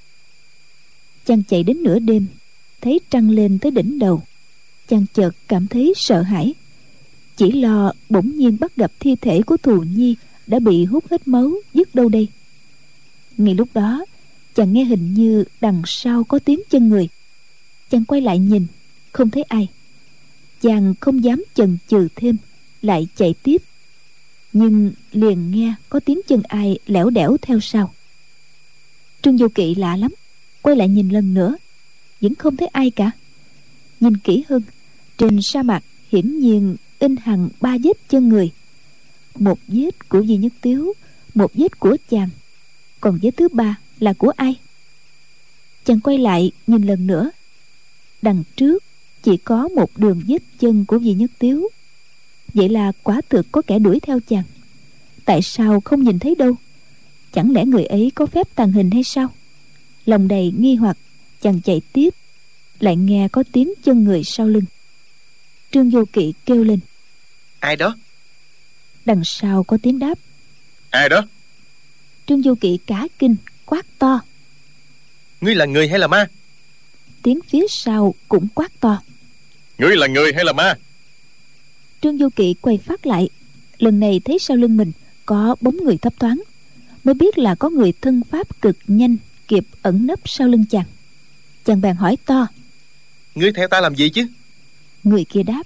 Chàng 1.26 1.44
chạy 1.44 1.64
đến 1.64 1.84
nửa 1.84 2.00
đêm, 2.00 2.26
thấy 2.82 3.00
trăng 3.10 3.30
lên 3.30 3.60
tới 3.60 3.72
đỉnh 3.72 4.00
đầu. 4.00 4.24
Chàng 4.88 5.06
chợt 5.14 5.32
cảm 5.48 5.68
thấy 5.68 5.94
sợ 5.96 6.22
hãi, 6.22 6.54
chỉ 7.36 7.52
lo 7.52 7.94
bỗng 8.10 8.38
nhiên 8.38 8.58
bắt 8.60 8.76
gặp 8.76 8.92
thi 9.00 9.16
thể 9.16 9.42
của 9.42 9.58
thù 9.58 9.84
nhi 9.84 10.16
đã 10.48 10.60
bị 10.60 10.86
hút 10.86 11.04
hết 11.12 11.28
máu 11.28 11.52
dứt 11.74 11.96
đâu 11.96 12.10
đây. 12.10 12.28
Ngay 13.38 13.56
lúc 13.56 13.68
đó, 13.74 14.06
chàng 14.56 14.74
nghe 14.74 14.84
hình 14.84 15.14
như 15.14 15.44
đằng 15.62 15.82
sau 15.86 16.24
có 16.24 16.40
tiếng 16.40 16.60
chân 16.70 16.90
người. 16.90 17.10
Chàng 17.90 18.06
quay 18.06 18.22
lại 18.22 18.40
nhìn, 18.40 18.68
không 19.12 19.30
thấy 19.30 19.44
ai. 19.44 19.68
Chàng 20.62 20.94
không 21.00 21.24
dám 21.24 21.44
chần 21.54 21.78
chừ 21.88 22.08
thêm, 22.16 22.38
lại 22.82 23.08
chạy 23.16 23.34
tiếp 23.44 23.62
nhưng 24.54 24.92
liền 25.12 25.52
nghe 25.52 25.74
có 25.90 26.00
tiếng 26.00 26.22
chân 26.28 26.42
ai 26.44 26.80
lẻo 26.86 27.10
đẻo 27.10 27.38
theo 27.42 27.60
sau. 27.60 27.94
Trương 29.22 29.38
du 29.38 29.48
kỵ 29.48 29.76
lạ 29.76 29.98
lắm, 29.98 30.12
quay 30.62 30.76
lại 30.76 30.88
nhìn 30.88 31.10
lần 31.10 31.34
nữa, 31.34 31.56
vẫn 32.22 32.36
không 32.36 32.58
thấy 32.58 32.68
ai 32.68 32.92
cả. 32.92 33.12
Nhìn 34.00 34.18
kỹ 34.18 34.44
hơn, 34.50 34.62
trên 35.18 35.42
sa 35.42 35.64
mạc 35.64 35.84
hiển 36.12 36.40
nhiên 36.40 36.76
in 37.00 37.16
hằng 37.16 37.50
ba 37.62 37.78
vết 37.84 38.10
chân 38.10 38.30
người. 38.30 38.52
Một 39.36 39.60
vết 39.68 40.10
của 40.10 40.22
duy 40.22 40.38
nhất 40.38 40.54
tiếu, 40.62 40.94
một 41.34 41.52
vết 41.54 41.80
của 41.80 41.98
chàng. 42.10 42.30
Còn 43.02 43.20
vết 43.22 43.32
thứ 43.38 43.48
ba 43.48 43.80
là 44.00 44.14
của 44.14 44.32
ai? 44.36 44.56
Chàng 45.86 46.00
quay 46.00 46.18
lại 46.18 46.52
nhìn 46.68 46.84
lần 46.84 47.08
nữa. 47.08 47.32
Đằng 48.22 48.44
trước 48.56 48.84
chỉ 49.24 49.38
có 49.38 49.68
một 49.68 49.98
đường 49.98 50.22
vết 50.28 50.44
chân 50.60 50.86
của 50.86 50.98
duy 50.98 51.14
nhất 51.14 51.32
tiếu 51.40 51.70
vậy 52.54 52.70
là 52.70 52.92
quả 53.04 53.22
thực 53.30 53.52
có 53.52 53.62
kẻ 53.68 53.80
đuổi 53.80 54.00
theo 54.00 54.20
chàng. 54.30 54.44
Tại 55.26 55.42
sao 55.42 55.82
không 55.82 56.04
nhìn 56.04 56.20
thấy 56.20 56.36
đâu? 56.36 56.56
Chẳng 57.34 57.52
lẽ 57.52 57.66
người 57.66 57.86
ấy 57.86 58.12
có 58.16 58.26
phép 58.26 58.48
tàn 58.56 58.72
hình 58.72 58.92
hay 58.92 59.04
sao? 59.04 59.28
Lòng 60.06 60.28
đầy 60.28 60.54
nghi 60.58 60.76
hoặc 60.76 60.98
chàng 61.42 61.62
chạy 61.62 61.82
tiếp 61.94 62.10
lại 62.80 62.96
nghe 62.96 63.28
có 63.32 63.44
tiếng 63.52 63.74
chân 63.84 64.04
người 64.04 64.24
sau 64.24 64.48
lưng. 64.48 64.66
Trương 65.72 65.90
vô 65.90 66.06
kỵ 66.14 66.34
kêu 66.46 66.64
lên. 66.64 66.80
Ai 67.60 67.76
đó? 67.76 67.96
Đằng 69.06 69.24
sau 69.24 69.64
có 69.64 69.78
tiếng 69.84 70.00
đáp. 70.00 70.20
Ai 70.90 71.10
đó? 71.10 71.22
Trương 72.26 72.44
du 72.44 72.56
kỵ 72.56 72.78
cả 72.88 73.08
kinh 73.20 73.36
quát 73.66 73.86
to. 74.00 74.22
Ngươi 75.42 75.56
là 75.56 75.66
người 75.66 75.88
hay 75.88 76.00
là 76.00 76.08
ma? 76.08 76.28
Tiếng 77.24 77.40
phía 77.50 77.66
sau 77.70 78.16
cũng 78.30 78.48
quát 78.56 78.72
to. 78.80 79.02
Ngươi 79.78 79.96
là 79.96 80.08
người 80.08 80.34
hay 80.34 80.46
là 80.46 80.54
ma 80.54 80.76
trương 82.02 82.18
du 82.18 82.30
kỵ 82.30 82.54
quay 82.62 82.78
phát 82.78 83.06
lại. 83.06 83.30
Lần 83.78 84.00
này 84.00 84.22
thấy 84.26 84.40
sau 84.40 84.58
lưng 84.58 84.78
mình 84.78 84.92
có 85.26 85.56
bóng 85.62 85.78
người 85.78 85.98
thấp 85.98 86.14
thoáng 86.20 86.42
mới 87.04 87.14
biết 87.14 87.38
là 87.38 87.56
có 87.56 87.70
người 87.70 87.94
thân 88.02 88.22
pháp 88.32 88.62
cực 88.62 88.78
nhanh 88.88 89.18
kịp 89.48 89.64
ẩn 89.82 90.08
nấp 90.08 90.20
sau 90.26 90.48
lưng 90.48 90.66
chàng. 90.70 90.86
Chàng 91.66 91.82
bèn 91.82 91.96
hỏi 91.96 92.18
to 92.26 92.48
ngươi 93.36 93.54
theo 93.54 93.68
ta 93.68 93.82
làm 93.82 93.96
gì 93.96 94.10
chứ? 94.10 94.28
Người 95.04 95.26
kia 95.30 95.44
đáp 95.44 95.64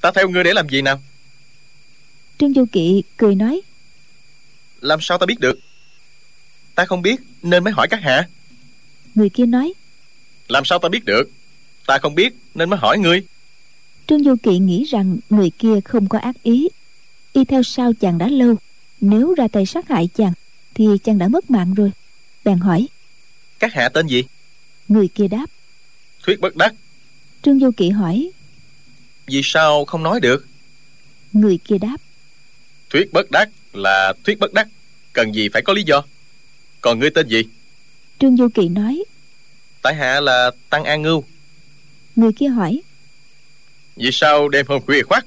Ta 0.00 0.10
theo 0.14 0.28
ngươi 0.28 0.44
để 0.44 0.52
làm 0.52 0.68
gì 0.68 0.82
nào? 0.82 1.02
Trương 2.38 2.54
du 2.54 2.64
kỵ 2.72 3.02
cười 3.16 3.34
nói 3.34 3.62
làm 4.80 4.98
sao 5.02 5.18
ta 5.18 5.26
biết 5.26 5.40
được? 5.40 5.58
Ta 6.74 6.84
không 6.84 7.02
biết 7.02 7.20
nên 7.42 7.64
mới 7.64 7.72
hỏi 7.72 7.88
các 7.90 8.00
hạ. 8.02 8.28
Người 9.14 9.28
kia 9.28 9.46
nói 9.46 9.72
Làm 10.48 10.64
sao 10.64 10.78
ta 10.78 10.88
biết 10.88 11.04
được? 11.04 11.30
Ta 11.86 11.98
không 11.98 12.14
biết 12.14 12.34
nên 12.54 12.70
mới 12.70 12.78
hỏi 12.78 12.98
ngươi 12.98 13.22
trương 14.06 14.24
du 14.24 14.34
kỵ 14.42 14.58
nghĩ 14.58 14.84
rằng 14.84 15.18
người 15.30 15.50
kia 15.50 15.80
không 15.84 16.08
có 16.08 16.18
ác 16.18 16.42
ý. 16.42 16.68
Y 17.32 17.44
theo 17.44 17.62
sau 17.62 17.92
chàng 17.92 18.18
đã 18.18 18.28
lâu 18.28 18.54
nếu 19.00 19.34
ra 19.34 19.48
tay 19.48 19.66
sát 19.66 19.88
hại 19.88 20.08
chàng 20.14 20.32
thì 20.74 20.86
chàng 21.04 21.18
đã 21.18 21.28
mất 21.28 21.50
mạng 21.50 21.74
rồi. 21.74 21.92
Bèn 22.44 22.58
hỏi 22.58 22.88
các 23.58 23.72
hạ 23.72 23.88
tên 23.88 24.06
gì? 24.06 24.24
Người 24.88 25.08
kia 25.08 25.28
đáp 25.28 25.46
Thuyết 26.22 26.40
bất 26.40 26.56
đắc. 26.56 26.74
Trương 27.42 27.60
du 27.60 27.70
kỵ 27.70 27.90
hỏi 27.90 28.30
vì 29.26 29.40
sao 29.44 29.84
không 29.84 30.02
nói 30.02 30.20
được? 30.20 30.46
Người 31.32 31.58
kia 31.64 31.78
đáp 31.78 31.96
Thuyết 32.90 33.12
bất 33.12 33.30
đắc 33.30 33.48
là 33.72 34.12
thuyết 34.24 34.38
bất 34.38 34.52
đắc 34.52 34.68
Cần 35.12 35.34
gì 35.34 35.48
phải 35.48 35.62
có 35.62 35.72
lý 35.72 35.82
do? 35.82 36.02
Còn 36.80 36.98
ngươi 36.98 37.10
tên 37.10 37.28
gì? 37.28 37.42
Trương 38.18 38.36
du 38.36 38.48
kỵ 38.48 38.68
nói 38.68 39.04
tại 39.82 39.94
hạ 39.94 40.20
là 40.20 40.50
tăng 40.70 40.84
an 40.84 41.02
ngưu. 41.02 41.24
Người 42.16 42.32
kia 42.32 42.48
hỏi 42.48 42.82
Vì 43.96 44.10
sao 44.12 44.48
đêm 44.48 44.66
hôm 44.68 44.82
khuya 44.82 45.02
khoắt? 45.02 45.24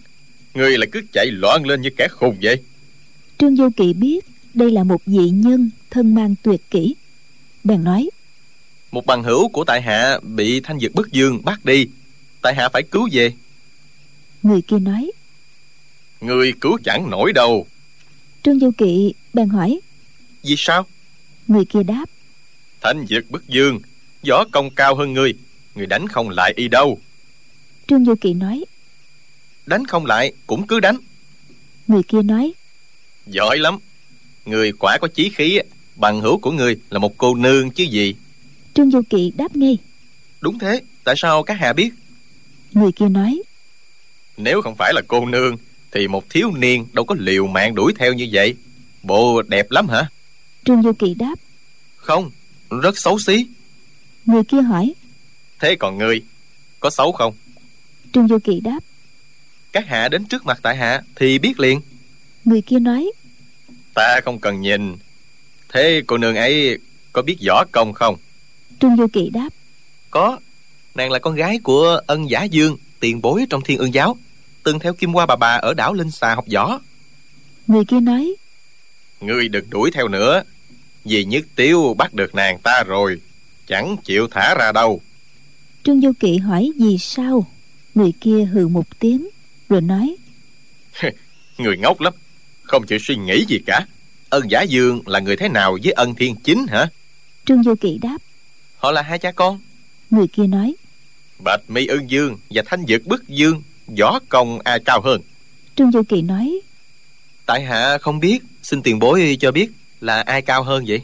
Ngươi 0.53 0.77
lại 0.77 0.87
cứ 0.91 1.01
chạy 1.11 1.25
loạn 1.25 1.65
lên 1.65 1.81
như 1.81 1.89
kẻ 1.97 2.07
khùng 2.11 2.37
vậy. 2.41 2.63
Trương 3.37 3.55
du 3.55 3.69
kỵ 3.77 3.93
biết 3.93 4.25
đây 4.53 4.71
là 4.71 4.83
một 4.83 5.01
vị 5.05 5.29
nhân 5.29 5.69
thân 5.89 6.15
mang 6.15 6.35
tuyệt 6.43 6.61
kỹ. 6.71 6.95
Bèn 7.63 7.83
nói 7.83 8.09
một 8.91 9.05
bằng 9.05 9.23
hữu 9.23 9.49
của 9.49 9.63
tại 9.63 9.81
hạ 9.81 10.19
bị 10.23 10.59
thanh 10.59 10.79
dược 10.79 10.95
bức 10.95 11.11
dương 11.11 11.41
bắt 11.45 11.65
đi. 11.65 11.87
Tại 12.41 12.55
hạ 12.55 12.69
phải 12.69 12.83
cứu 12.83 13.09
về. 13.11 13.33
người 14.43 14.61
kia 14.61 14.79
nói 14.79 15.11
Ngươi 16.21 16.53
cứu 16.61 16.77
chẳng 16.83 17.09
nổi 17.09 17.33
đâu. 17.33 17.67
Trương 18.43 18.59
du 18.59 18.71
kỵ 18.77 19.13
bèn 19.33 19.49
hỏi 19.49 19.79
vì 20.43 20.55
sao? 20.57 20.85
người 21.47 21.65
kia 21.65 21.83
đáp 21.83 22.05
Thanh 22.81 23.05
dược 23.07 23.31
bức 23.31 23.47
dương 23.47 23.79
Võ 24.29 24.45
công 24.51 24.69
cao 24.75 24.95
hơn 24.95 25.13
ngươi. 25.13 25.33
Ngươi 25.75 25.85
đánh 25.85 26.07
không 26.07 26.29
lại 26.29 26.53
y 26.55 26.67
đâu 26.67 26.99
trương 27.87 28.05
du 28.05 28.15
kỵ 28.15 28.33
nói. 28.33 28.65
Đánh 29.65 29.85
không 29.85 30.05
lại 30.05 30.33
cũng 30.47 30.67
cứ 30.67 30.79
đánh. 30.79 30.97
Người 31.87 32.03
kia 32.03 32.21
nói. 32.21 32.53
Giỏi 33.27 33.57
lắm. 33.57 33.77
Ngươi 34.45 34.71
quả 34.71 34.97
có 35.01 35.07
chí 35.07 35.29
khí. 35.29 35.59
Bằng 35.95 36.21
hữu 36.21 36.37
của 36.37 36.51
ngươi 36.51 36.77
là 36.89 36.99
một 36.99 37.17
cô 37.17 37.35
nương 37.35 37.71
chứ 37.71 37.83
gì. 37.83 38.15
Trương 38.73 38.91
du 38.91 39.01
kỵ 39.09 39.31
đáp 39.35 39.55
ngay. 39.55 39.77
Đúng 40.41 40.59
thế 40.59 40.81
tại 41.03 41.15
sao 41.17 41.43
các 41.43 41.53
hạ 41.53 41.73
biết? 41.73 41.89
Người 42.73 42.91
kia 42.91 43.09
nói. 43.09 43.41
Nếu 44.37 44.61
không 44.61 44.75
phải 44.75 44.93
là 44.93 45.01
cô 45.07 45.25
nương 45.25 45.57
Thì 45.91 46.07
một 46.07 46.29
thiếu 46.29 46.51
niên 46.51 46.87
đâu 46.93 47.05
có 47.05 47.15
liều 47.19 47.47
mạng 47.47 47.75
đuổi 47.75 47.93
theo 47.99 48.13
như 48.13 48.27
vậy. 48.31 48.55
Bộ 49.03 49.41
đẹp 49.41 49.71
lắm 49.71 49.87
hả? 49.87 50.09
Trương 50.65 50.83
du 50.83 50.93
kỵ 50.93 51.13
đáp. 51.13 51.35
Không 51.95 52.31
rất 52.81 52.97
xấu 52.97 53.19
xí. 53.19 53.45
Người 54.25 54.43
kia 54.43 54.61
hỏi. 54.61 54.93
Thế 55.59 55.75
còn 55.75 55.97
ngươi 55.97 56.21
Có 56.79 56.89
xấu 56.89 57.11
không 57.11 57.33
trương 58.15 58.27
du 58.27 58.39
kỵ 58.39 58.59
đáp 58.59 58.79
các 59.71 59.87
hạ 59.87 60.09
đến 60.09 60.25
trước 60.25 60.45
mặt 60.45 60.59
tại 60.61 60.75
hạ 60.75 61.01
thì 61.15 61.39
biết 61.39 61.59
liền 61.59 61.81
người 62.45 62.61
kia 62.61 62.79
nói 62.79 63.11
Ta 63.93 64.19
không 64.25 64.39
cần 64.39 64.61
nhìn 64.61 64.97
Thế 65.69 66.01
cô 66.07 66.17
nương 66.17 66.35
ấy 66.35 66.79
Có 67.13 67.21
biết 67.21 67.37
võ 67.47 67.65
công 67.71 67.93
không 67.93 68.17
trương 68.79 68.97
du 68.97 69.07
kỵ 69.07 69.29
đáp 69.29 69.49
có 70.09 70.39
nàng 70.95 71.11
là 71.11 71.19
con 71.19 71.35
gái 71.35 71.59
của 71.63 72.01
ân 72.07 72.29
giả 72.29 72.43
dương 72.43 72.77
tiền 72.99 73.21
bối 73.21 73.45
trong 73.49 73.61
thiên 73.61 73.77
ương 73.77 73.93
giáo 73.93 74.17
từng 74.65 74.79
theo 74.79 74.93
Kim 74.93 75.13
Hoa 75.13 75.25
bà 75.25 75.35
bà 75.35 75.55
ở 75.55 75.73
đảo 75.73 75.93
Linh 75.93 76.11
Xà 76.11 76.35
học 76.35 76.45
võ. 76.53 76.79
Người 77.67 77.85
kia 77.85 77.99
nói 77.99 78.35
Ngươi 79.21 79.49
đừng 79.49 79.69
đuổi 79.69 79.91
theo 79.91 80.07
nữa. 80.07 80.43
Vì 81.03 81.25
nhất 81.25 81.45
tiếu 81.55 81.95
bắt 81.97 82.13
được 82.13 82.35
nàng 82.35 82.59
ta 82.59 82.83
rồi. 82.83 83.21
Chẳng 83.67 83.97
chịu 84.03 84.27
thả 84.31 84.55
ra 84.55 84.71
đâu. 84.71 85.01
Trương 85.83 86.01
Du 86.01 86.11
Kỵ 86.19 86.37
hỏi 86.37 86.71
vì 86.79 86.97
sao 86.97 87.47
Người 87.95 88.13
kia 88.21 88.45
hừ 88.45 88.67
một 88.67 88.99
tiếng 88.99 89.29
Rồi 89.69 89.81
nói 89.81 90.15
Người 91.57 91.77
ngốc 91.77 92.01
lắm. 92.01 92.13
Không 92.63 92.85
chịu 92.85 92.99
suy 92.99 93.15
nghĩ 93.15 93.45
gì 93.45 93.59
cả. 93.65 93.85
Ân 94.29 94.51
giả 94.51 94.61
dương 94.61 95.01
là 95.05 95.19
người 95.19 95.35
thế 95.35 95.49
nào 95.49 95.77
với 95.83 95.91
ân 95.91 96.15
thiên 96.15 96.35
chính 96.35 96.67
hả? 96.67 96.87
Trương 97.45 97.63
Du 97.63 97.75
Kỵ 97.75 97.97
đáp 98.01 98.17
Họ 98.77 98.91
là 98.91 99.01
hai 99.01 99.19
cha 99.19 99.31
con. 99.31 99.59
Người 100.09 100.27
kia 100.27 100.47
nói 100.47 100.75
Bạch 101.43 101.61
mi 101.67 101.87
ưng 101.87 102.09
dương 102.09 102.37
và 102.49 102.63
thanh 102.65 102.85
dực 102.87 103.05
bức 103.05 103.27
dương. 103.27 103.61
Võ 103.99 104.19
công 104.29 104.59
ai 104.59 104.79
cao 104.85 105.01
hơn? 105.01 105.21
Trương 105.75 105.91
Du 105.91 106.03
Kỵ 106.03 106.21
nói 106.21 106.59
Tại 107.45 107.63
hạ 107.63 107.97
không 107.97 108.19
biết, 108.19 108.39
xin 108.63 108.81
tiền 108.81 108.99
bối 108.99 109.37
cho 109.39 109.51
biết 109.51 109.69
là 110.01 110.21
ai 110.21 110.41
cao 110.41 110.63
hơn 110.63 110.83
vậy? 110.87 111.01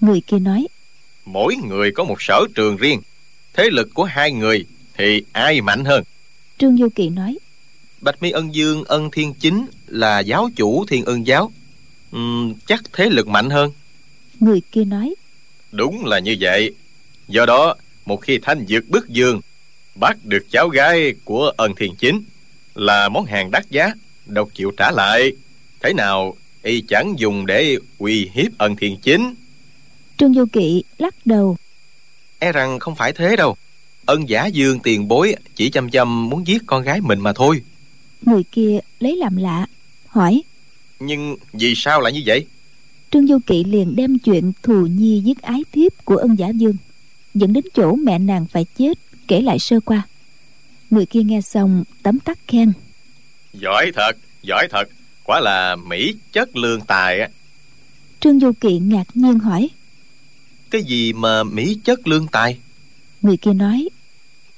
Người 0.00 0.20
kia 0.20 0.38
nói 0.38 0.66
Mỗi 1.24 1.56
người 1.56 1.92
có 1.92 2.04
một 2.04 2.22
sở 2.22 2.44
trường 2.54 2.76
riêng. 2.76 3.00
Thế 3.54 3.70
lực 3.70 3.88
của 3.94 4.04
hai 4.04 4.32
người 4.32 4.64
thì 4.98 5.22
ai 5.32 5.60
mạnh 5.60 5.84
hơn? 5.84 6.04
Trương 6.58 6.76
Du 6.76 6.88
Kỵ 6.94 7.08
nói 7.08 7.38
Bạch 8.00 8.22
Mi 8.22 8.30
Ân 8.30 8.54
Dương 8.54 8.84
Ân 8.84 9.10
Thiên 9.10 9.34
Chính 9.34 9.66
là 9.86 10.20
giáo 10.20 10.50
chủ 10.56 10.84
Thiên 10.88 11.04
Ân 11.04 11.26
Giáo. 11.26 11.52
Ừm, 12.12 12.54
chắc 12.66 12.82
thế 12.92 13.10
lực 13.10 13.28
mạnh 13.28 13.50
hơn. 13.50 13.72
Người 14.40 14.62
kia 14.72 14.84
nói 14.84 15.14
Đúng 15.72 16.04
là 16.04 16.18
như 16.18 16.36
vậy. 16.40 16.74
Do 17.28 17.46
đó, 17.46 17.74
một 18.04 18.16
khi 18.16 18.38
thanh 18.38 18.66
dược 18.66 18.88
bức 18.88 19.08
dương 19.08 19.40
bắt 19.94 20.16
được 20.24 20.46
cháu 20.50 20.68
gái 20.68 21.14
của 21.24 21.52
ân 21.56 21.74
thiên 21.74 21.94
chính 21.96 22.22
là 22.74 23.08
món 23.08 23.24
hàng 23.24 23.50
đắt 23.50 23.70
giá, 23.70 23.94
đâu 24.26 24.50
chịu 24.54 24.72
trả 24.76 24.90
lại. 24.90 25.32
Thế 25.80 25.92
nào 25.92 26.36
y 26.62 26.80
chẳng 26.88 27.14
dùng 27.18 27.46
để 27.46 27.76
uy 27.98 28.30
hiếp 28.32 28.58
ân 28.58 28.76
thiên 28.76 28.96
chính. 28.96 29.34
Trương 30.16 30.34
Du 30.34 30.44
Kỵ 30.52 30.84
lắc 30.98 31.14
đầu 31.24 31.56
E 32.38 32.52
rằng 32.52 32.78
không 32.78 32.94
phải 32.94 33.12
thế 33.12 33.36
đâu. 33.36 33.56
Ân 34.06 34.28
giả 34.28 34.46
Dương 34.46 34.78
tiền 34.78 35.08
bối 35.08 35.34
chỉ 35.54 35.70
chăm 35.70 35.90
chăm 35.90 36.30
muốn 36.30 36.46
giết 36.46 36.62
con 36.66 36.82
gái 36.82 37.00
mình 37.00 37.20
mà 37.20 37.32
thôi. 37.32 37.62
Người 38.22 38.42
kia 38.52 38.78
lấy 39.00 39.16
làm 39.16 39.36
lạ 39.36 39.66
Hỏi 40.06 40.42
Nhưng 41.00 41.36
vì 41.52 41.74
sao 41.76 42.00
lại 42.00 42.12
như 42.12 42.22
vậy? 42.26 42.46
Trương 43.10 43.26
Du 43.26 43.38
Kỵ 43.46 43.64
liền 43.64 43.96
đem 43.96 44.18
chuyện 44.18 44.52
thù 44.62 44.86
nhi 44.86 45.20
giết 45.24 45.42
ái 45.42 45.64
thiếp 45.72 46.04
của 46.04 46.16
ân 46.16 46.38
giả 46.38 46.48
dương 46.48 46.76
Dẫn 47.34 47.52
đến 47.52 47.64
chỗ 47.74 47.96
mẹ 47.96 48.18
nàng 48.18 48.46
phải 48.46 48.66
chết 48.78 48.98
Kể 49.28 49.40
lại 49.40 49.58
sơ 49.58 49.80
qua 49.80 50.02
Người 50.90 51.06
kia 51.06 51.22
nghe 51.22 51.40
xong 51.40 51.84
tấm 52.02 52.18
tắc 52.18 52.38
khen 52.48 52.72
Giỏi 53.52 53.92
thật, 53.94 54.12
giỏi 54.42 54.68
thật. 54.70 54.88
Quả 55.24 55.40
là 55.40 55.76
Mỹ 55.76 56.14
chất 56.32 56.56
lương 56.56 56.80
tài 56.80 57.20
á. 57.20 57.28
Trương 58.20 58.40
Du 58.40 58.52
Kỵ 58.60 58.78
ngạc 58.78 59.04
nhiên 59.14 59.38
hỏi 59.38 59.68
Cái 60.70 60.82
gì 60.82 61.12
mà 61.12 61.44
mỹ 61.44 61.78
chất 61.84 62.08
lương 62.08 62.26
tài? 62.26 62.58
Người 63.22 63.36
kia 63.36 63.52
nói 63.52 63.88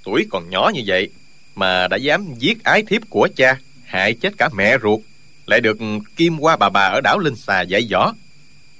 Tuổi 0.04 0.26
còn 0.30 0.50
nhỏ 0.50 0.70
như 0.74 0.82
vậy 0.86 1.08
mà 1.54 1.88
đã 1.88 1.96
dám 1.96 2.34
giết 2.38 2.64
ái 2.64 2.82
thiếp 2.82 3.02
của 3.10 3.28
cha, 3.36 3.58
hại 3.84 4.14
chết 4.14 4.32
cả 4.38 4.48
mẹ 4.56 4.76
ruột. 4.82 5.00
Lại 5.46 5.60
được 5.60 5.78
Kim 6.16 6.38
Hoa 6.38 6.56
bà 6.56 6.68
bà 6.68 6.80
ở 6.80 7.00
đảo 7.00 7.18
Linh 7.18 7.36
Xà 7.36 7.62
dạy 7.62 7.86
dỗ. 7.90 8.12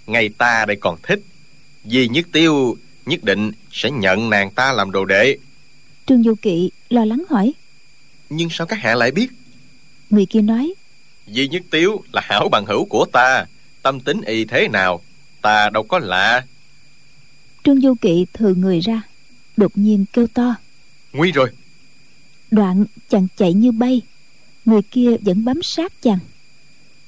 Ngay 0.07 0.29
ta 0.29 0.64
đây 0.68 0.77
còn 0.81 0.97
thích. 1.03 1.20
Vì 1.85 2.09
nhất 2.09 2.27
tiêu 2.33 2.77
nhất 3.07 3.25
định 3.25 3.53
sẽ 3.73 3.90
nhận 3.90 4.31
nàng 4.31 4.51
ta 4.51 4.73
làm 4.73 4.90
đồ 4.90 5.05
đệ. 5.05 5.37
Trương 6.07 6.23
Du 6.23 6.35
Kỵ 6.42 6.70
lo 6.88 7.05
lắng 7.05 7.25
hỏi 7.31 7.53
Nhưng 8.31 8.49
sao 8.51 8.66
các 8.66 8.77
hạ 8.77 8.94
lại 8.94 9.11
biết? 9.11 9.31
Người 10.11 10.27
kia 10.27 10.40
nói 10.40 10.75
Di 11.27 11.49
Nhất 11.49 11.62
Tiếu 11.70 12.05
là 12.12 12.23
hảo 12.25 12.49
bằng 12.49 12.66
hữu 12.66 12.85
của 12.85 13.07
ta 13.12 13.47
Tâm 13.83 14.01
tính 14.01 14.20
y 14.27 14.44
thế 14.44 14.68
nào 14.68 15.01
Ta 15.42 15.70
đâu 15.70 15.83
có 15.83 15.99
lạ 15.99 16.44
Trương 17.64 17.81
Du 17.81 17.94
Kỵ 18.01 18.27
thừa 18.33 18.55
người 18.55 18.81
ra 18.81 19.03
Đột 19.57 19.73
nhiên 19.75 20.05
kêu 20.12 20.27
to 20.35 20.55
Nguy 21.12 21.33
rồi 21.33 21.51
Đoạn 22.51 22.85
chàng 23.09 23.27
chạy 23.37 23.53
như 23.53 23.73
bay 23.73 24.01
Người 24.64 24.83
kia 24.90 25.17
vẫn 25.21 25.45
bám 25.45 25.62
sát 25.62 26.03
chàng 26.03 26.19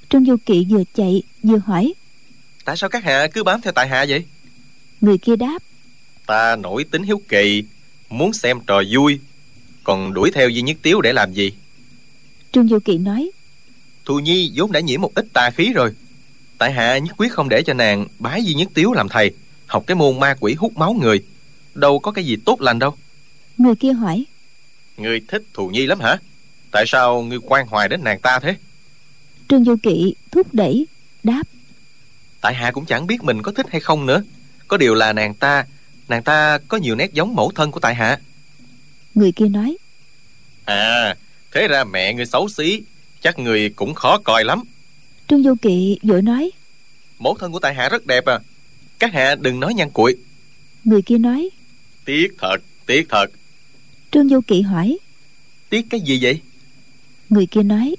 Trương 0.08 0.24
Du 0.24 0.36
Kỵ 0.46 0.66
vừa 0.70 0.82
chạy 0.94 1.22
vừa 1.42 1.58
hỏi 1.58 1.94
Tại 2.64 2.76
sao 2.76 2.90
các 2.90 3.04
hạ 3.04 3.26
cứ 3.32 3.44
bám 3.44 3.60
theo 3.60 3.72
tại 3.72 3.88
hạ 3.88 4.06
vậy? 4.08 4.24
Người 5.00 5.18
kia 5.18 5.36
đáp 5.36 5.58
Ta 6.26 6.56
nổi 6.56 6.84
tính 6.84 7.02
hiếu 7.02 7.22
kỳ 7.28 7.64
Muốn 8.08 8.32
xem 8.32 8.58
trò 8.66 8.82
vui 8.90 9.20
Còn 9.84 10.14
đuổi 10.14 10.30
theo 10.30 10.50
Di 10.50 10.62
Nhất 10.62 10.76
Tiếu 10.82 11.00
để 11.00 11.12
làm 11.12 11.32
gì 11.32 11.52
Trương 12.52 12.68
Du 12.68 12.78
Kỵ 12.78 12.98
nói 12.98 13.30
Thù 14.06 14.18
Nhi 14.18 14.52
vốn 14.54 14.72
đã 14.72 14.80
nhiễm 14.80 15.00
một 15.00 15.14
ít 15.14 15.26
tà 15.32 15.50
khí 15.50 15.72
rồi. 15.72 15.92
Tại 16.58 16.72
hạ 16.72 16.98
nhất 16.98 17.16
quyết 17.16 17.32
không 17.32 17.48
để 17.48 17.62
cho 17.62 17.74
nàng 17.74 18.06
bái 18.18 18.42
Di 18.46 18.54
Nhất 18.54 18.68
Tiếu 18.74 18.92
làm 18.92 19.08
thầy, 19.08 19.30
học 19.66 19.84
cái 19.86 19.94
môn 19.94 20.20
ma 20.20 20.36
quỷ 20.40 20.54
hút 20.54 20.76
máu 20.76 20.92
người. 20.92 21.22
Đâu 21.76 21.98
có 21.98 22.12
cái 22.12 22.24
gì 22.24 22.36
tốt 22.44 22.60
lành 22.60 22.78
đâu. 22.78 22.96
Người 23.58 23.74
kia 23.76 23.92
hỏi 23.92 24.24
Ngươi 24.96 25.20
thích 25.28 25.42
Thù 25.54 25.68
Nhi 25.68 25.86
lắm 25.86 26.00
hả 26.00 26.18
Tại 26.70 26.84
sao 26.86 27.22
ngươi 27.22 27.38
quan 27.42 27.66
hoài 27.66 27.88
đến 27.88 28.04
nàng 28.04 28.20
ta 28.20 28.38
thế 28.38 28.56
Trương 29.48 29.64
Du 29.64 29.76
Kỵ 29.82 30.14
thúc 30.30 30.54
đẩy 30.54 30.86
Đáp 31.22 31.42
Tại 32.40 32.54
hạ 32.54 32.70
cũng 32.70 32.84
chẳng 32.86 33.06
biết 33.06 33.22
mình 33.22 33.42
có 33.42 33.52
thích 33.52 33.66
hay 33.70 33.80
không 33.80 34.06
nữa. 34.06 34.22
Có 34.68 34.76
điều 34.76 34.94
là 34.94 35.12
nàng 35.12 35.34
ta, 35.34 35.66
nàng 36.08 36.22
ta 36.22 36.58
có 36.68 36.76
nhiều 36.76 36.94
nét 36.94 37.12
giống 37.12 37.34
mẫu 37.34 37.52
thân 37.54 37.70
của 37.70 37.80
tại 37.80 37.94
hạ. 37.94 38.18
Người 39.14 39.32
kia 39.32 39.48
nói 39.48 39.76
À 40.64 41.16
Thế 41.52 41.68
ra 41.68 41.84
mẹ 41.84 42.14
ngươi 42.14 42.26
xấu 42.26 42.48
xí 42.48 42.82
Chắc 43.20 43.38
ngươi 43.38 43.70
cũng 43.70 43.94
khó 43.94 44.18
coi 44.18 44.44
lắm 44.44 44.62
Trương 45.28 45.42
Du 45.42 45.54
Kỵ 45.62 45.98
vội 46.02 46.22
nói 46.22 46.50
Mẫu 47.18 47.36
thân 47.40 47.52
của 47.52 47.58
tại 47.58 47.74
hạ 47.74 47.88
rất 47.88 48.06
đẹp 48.06 48.24
à. 48.26 48.38
Các 48.98 49.12
hạ 49.12 49.34
đừng 49.34 49.60
nói 49.60 49.74
nhăn 49.74 49.90
cuội. 49.90 50.16
Người 50.84 51.02
kia 51.02 51.18
nói 51.18 51.50
Tiếc 52.06 52.28
thật 52.38 52.56
Tiếc 52.86 53.08
thật 53.08 53.26
Trương 54.10 54.28
Du 54.28 54.40
Kỵ 54.40 54.60
hỏi 54.62 54.98
Tiếc 55.70 55.86
cái 55.90 56.00
gì 56.00 56.18
vậy? 56.22 56.40
Người 57.30 57.46
kia 57.46 57.62
nói 57.62 57.96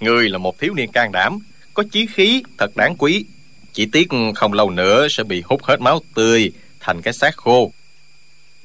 Ngươi 0.00 0.28
là 0.28 0.38
một 0.38 0.58
thiếu 0.58 0.74
niên 0.74 0.92
can 0.92 1.12
đảm 1.12 1.38
Có 1.74 1.82
chí 1.92 2.06
khí 2.06 2.42
thật 2.58 2.76
đáng 2.76 2.96
quý 2.98 3.24
Chỉ 3.72 3.86
tiếc 3.86 4.08
không 4.34 4.52
lâu 4.52 4.70
nữa 4.70 5.06
sẽ 5.10 5.22
bị 5.24 5.42
hút 5.46 5.62
hết 5.62 5.80
máu 5.80 6.00
tươi 6.14 6.52
Thành 6.80 7.02
cái 7.02 7.14
xác 7.14 7.36
khô 7.36 7.72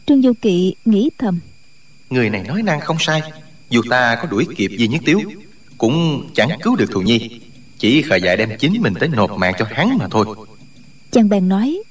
Trương 0.06 0.22
Du 0.22 0.34
Kỵ 0.42 0.76
nghĩ 0.86 1.10
thầm 1.18 1.40
Người 2.10 2.30
này 2.30 2.44
nói 2.44 2.62
năng 2.64 2.80
không 2.80 2.98
sai. 3.00 3.22
Dù 3.70 3.82
ta 3.90 4.16
có 4.22 4.28
đuổi 4.28 4.46
kịp 4.56 4.72
Di 4.78 4.88
Nhất 4.88 5.02
Tiếu, 5.06 5.22
cũng 5.78 6.28
chẳng 6.36 6.50
cứu 6.62 6.76
được 6.76 6.92
Thù 6.92 7.02
Nhi. 7.02 7.40
Chỉ 7.78 8.02
khờ 8.02 8.16
dại 8.16 8.38
đem 8.38 8.50
chính 8.60 8.82
mình 8.82 8.94
tới 9.00 9.10
nộp 9.10 9.32
mạng 9.32 9.54
cho 9.60 9.66
hắn 9.72 9.98
mà 9.98 10.08
thôi. 10.12 10.26
Chàng 11.12 11.30
bèn 11.30 11.50
nói 11.50 11.84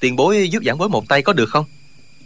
Tiền 0.00 0.16
bối 0.16 0.48
giúp 0.48 0.62
giảng 0.66 0.78
bối 0.78 0.88
một 0.88 1.08
tay 1.08 1.22
có 1.22 1.32
được 1.32 1.48
không? 1.48 1.64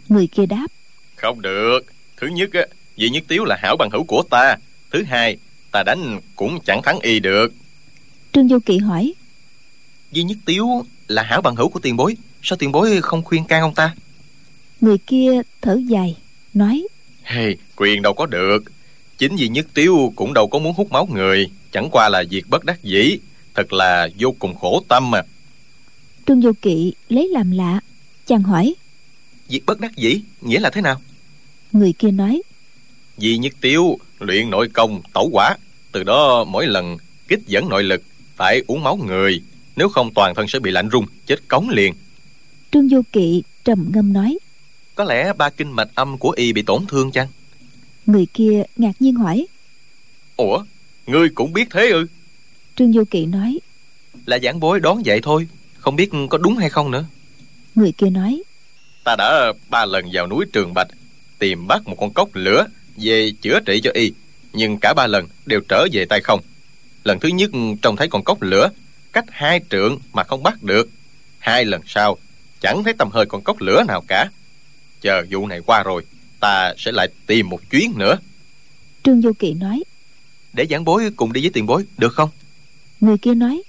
Người 0.09 0.27
kia 0.27 0.45
đáp. 0.45 0.67
Không 1.15 1.41
được. 1.41 1.79
Thứ 2.17 2.27
nhất 2.27 2.49
á 2.53 2.61
Di 2.97 3.09
Nhất 3.09 3.23
Tiếu 3.27 3.45
là 3.45 3.57
hảo 3.61 3.75
bằng 3.79 3.89
hữu 3.91 4.03
của 4.03 4.23
ta. 4.29 4.57
Thứ 4.91 5.03
hai 5.03 5.37
Ta 5.71 5.83
đánh 5.83 6.19
cũng 6.35 6.59
chẳng 6.65 6.81
thắng 6.83 6.99
y 6.99 7.19
được. 7.19 7.53
Trương 8.33 8.47
Du 8.47 8.59
Kỵ 8.59 8.77
hỏi. 8.77 9.13
Di 10.11 10.23
Nhất 10.23 10.37
Tiếu 10.45 10.85
là 11.07 11.23
hảo 11.23 11.41
bằng 11.41 11.55
hữu 11.55 11.69
của 11.69 11.79
tiền 11.79 11.97
bối. 11.97 12.17
Sao 12.41 12.57
tiền 12.57 12.71
bối 12.71 13.01
không 13.01 13.23
khuyên 13.23 13.43
can 13.43 13.61
ông 13.61 13.73
ta? 13.73 13.95
Người 14.81 14.97
kia 14.97 15.41
thở 15.61 15.79
dài 15.87 16.15
Nói. 16.53 16.87
Hey, 17.23 17.55
quyền 17.75 18.01
đâu 18.01 18.13
có 18.13 18.25
được. 18.25 18.63
Chính 19.17 19.37
Di 19.37 19.47
Nhất 19.47 19.67
Tiếu 19.73 20.13
cũng 20.15 20.33
đâu 20.33 20.47
có 20.47 20.59
muốn 20.59 20.73
hút 20.73 20.91
máu 20.91 21.05
người. 21.05 21.49
Chẳng 21.71 21.89
qua 21.91 22.09
là 22.09 22.23
việc 22.29 22.49
bất 22.49 22.65
đắc 22.65 22.83
dĩ. 22.83 23.17
Thật 23.53 23.73
là 23.73 24.09
vô 24.19 24.35
cùng 24.39 24.55
khổ 24.55 24.83
tâm 24.87 25.11
mà 25.11 25.21
Trương 26.27 26.41
Du 26.41 26.51
Kỵ 26.61 26.93
lấy 27.09 27.27
làm 27.27 27.51
lạ 27.51 27.79
Chàng 28.25 28.43
hỏi 28.43 28.75
Việc 29.49 29.65
bất 29.65 29.79
đắc 29.79 29.95
dĩ, 29.95 30.21
nghĩa 30.41 30.59
là 30.59 30.69
thế 30.69 30.81
nào? 30.81 31.01
Người 31.71 31.93
kia 31.93 32.11
nói 32.11 32.41
Di 33.17 33.37
Nhất 33.37 33.53
Tiếu 33.61 33.99
luyện 34.19 34.49
nội 34.49 34.69
công 34.73 35.01
tẩu 35.13 35.29
quả 35.33 35.55
Từ 35.91 36.03
đó 36.03 36.43
mỗi 36.43 36.67
lần 36.67 36.97
kích 37.27 37.39
dẫn 37.47 37.69
nội 37.69 37.83
lực 37.83 38.03
Phải 38.35 38.63
uống 38.67 38.83
máu 38.83 38.95
người 38.95 39.41
Nếu 39.75 39.89
không 39.89 40.13
toàn 40.13 40.35
thân 40.35 40.47
sẽ 40.47 40.59
bị 40.59 40.71
lạnh 40.71 40.89
rung 40.91 41.05
Chết 41.25 41.47
cống 41.47 41.69
liền 41.69 41.93
Trương 42.71 42.89
Du 42.89 43.01
Kỵ 43.11 43.43
trầm 43.65 43.89
ngâm 43.93 44.13
nói 44.13 44.37
Có 44.95 45.03
lẽ 45.03 45.33
ba 45.33 45.49
kinh 45.49 45.71
mạch 45.71 45.89
âm 45.95 46.17
của 46.17 46.31
y 46.31 46.53
bị 46.53 46.61
tổn 46.61 46.85
thương 46.87 47.11
chăng? 47.11 47.27
Người 48.05 48.27
kia 48.33 48.63
ngạc 48.77 48.93
nhiên 48.99 49.15
hỏi 49.15 49.47
Ủa 50.37 50.63
Ngươi 51.05 51.29
cũng 51.29 51.53
biết 51.53 51.67
thế 51.71 51.89
ư 51.89 52.07
Trương 52.75 52.93
Du 52.93 53.03
Kỵ 53.11 53.25
nói 53.25 53.59
Là 54.25 54.39
giảng 54.43 54.59
bối 54.59 54.79
đoán 54.79 55.01
vậy 55.05 55.19
thôi. 55.23 55.47
Không 55.77 55.95
biết 55.95 56.09
có 56.29 56.37
đúng 56.37 56.57
hay 56.57 56.69
không 56.69 56.91
nữa. 56.91 57.05
Người 57.75 57.91
kia 57.91 58.09
nói 58.09 58.43
Ta 59.07 59.15
đã 59.15 59.53
ba 59.69 59.85
lần 59.85 60.05
vào 60.13 60.27
núi 60.27 60.45
Trường 60.53 60.73
Bạch 60.73 60.87
Tìm 61.39 61.67
bắt 61.67 61.87
một 61.87 61.95
con 61.99 62.13
cốc 62.13 62.29
lửa 62.33 62.67
Về 62.97 63.31
chữa 63.41 63.59
trị 63.65 63.81
cho 63.83 63.91
y 63.93 64.11
Nhưng 64.53 64.77
cả 64.81 64.93
ba 64.93 65.07
lần 65.07 65.27
đều 65.45 65.59
trở 65.69 65.87
về 65.91 66.05
tay 66.05 66.21
không. 66.21 66.39
Lần 67.03 67.19
thứ 67.19 67.29
nhất 67.29 67.51
trông 67.81 67.95
thấy 67.95 68.07
con 68.07 68.23
cốc 68.23 68.41
lửa 68.41 68.69
Cách 69.13 69.25
hai 69.29 69.61
trượng 69.69 69.99
mà 70.13 70.23
không 70.23 70.43
bắt 70.43 70.63
được. 70.63 70.89
Hai 71.39 71.65
lần 71.65 71.81
sau 71.85 72.17
Chẳng 72.61 72.83
thấy 72.83 72.93
tầm 72.93 73.09
hơi 73.11 73.25
con 73.25 73.41
cốc 73.41 73.61
lửa 73.61 73.83
nào 73.87 74.03
cả. 74.07 74.29
Chờ 75.01 75.25
vụ 75.29 75.47
này 75.47 75.61
qua 75.65 75.83
rồi 75.83 76.03
Ta 76.39 76.73
sẽ 76.77 76.91
lại 76.91 77.07
tìm 77.27 77.49
một 77.49 77.69
chuyến 77.69 77.93
nữa. 77.97 78.17
Trương 79.03 79.21
Du 79.21 79.33
Kỵ 79.33 79.53
nói. 79.53 79.83
Để 80.53 80.65
giảng 80.69 80.85
bối 80.85 81.11
cùng 81.15 81.33
đi 81.33 81.41
với 81.41 81.49
tiền 81.53 81.65
bối 81.65 81.83
Được 81.97 82.13
không? 82.13 82.29
Người 83.01 83.17
kia 83.17 83.33
nói. 83.33 83.61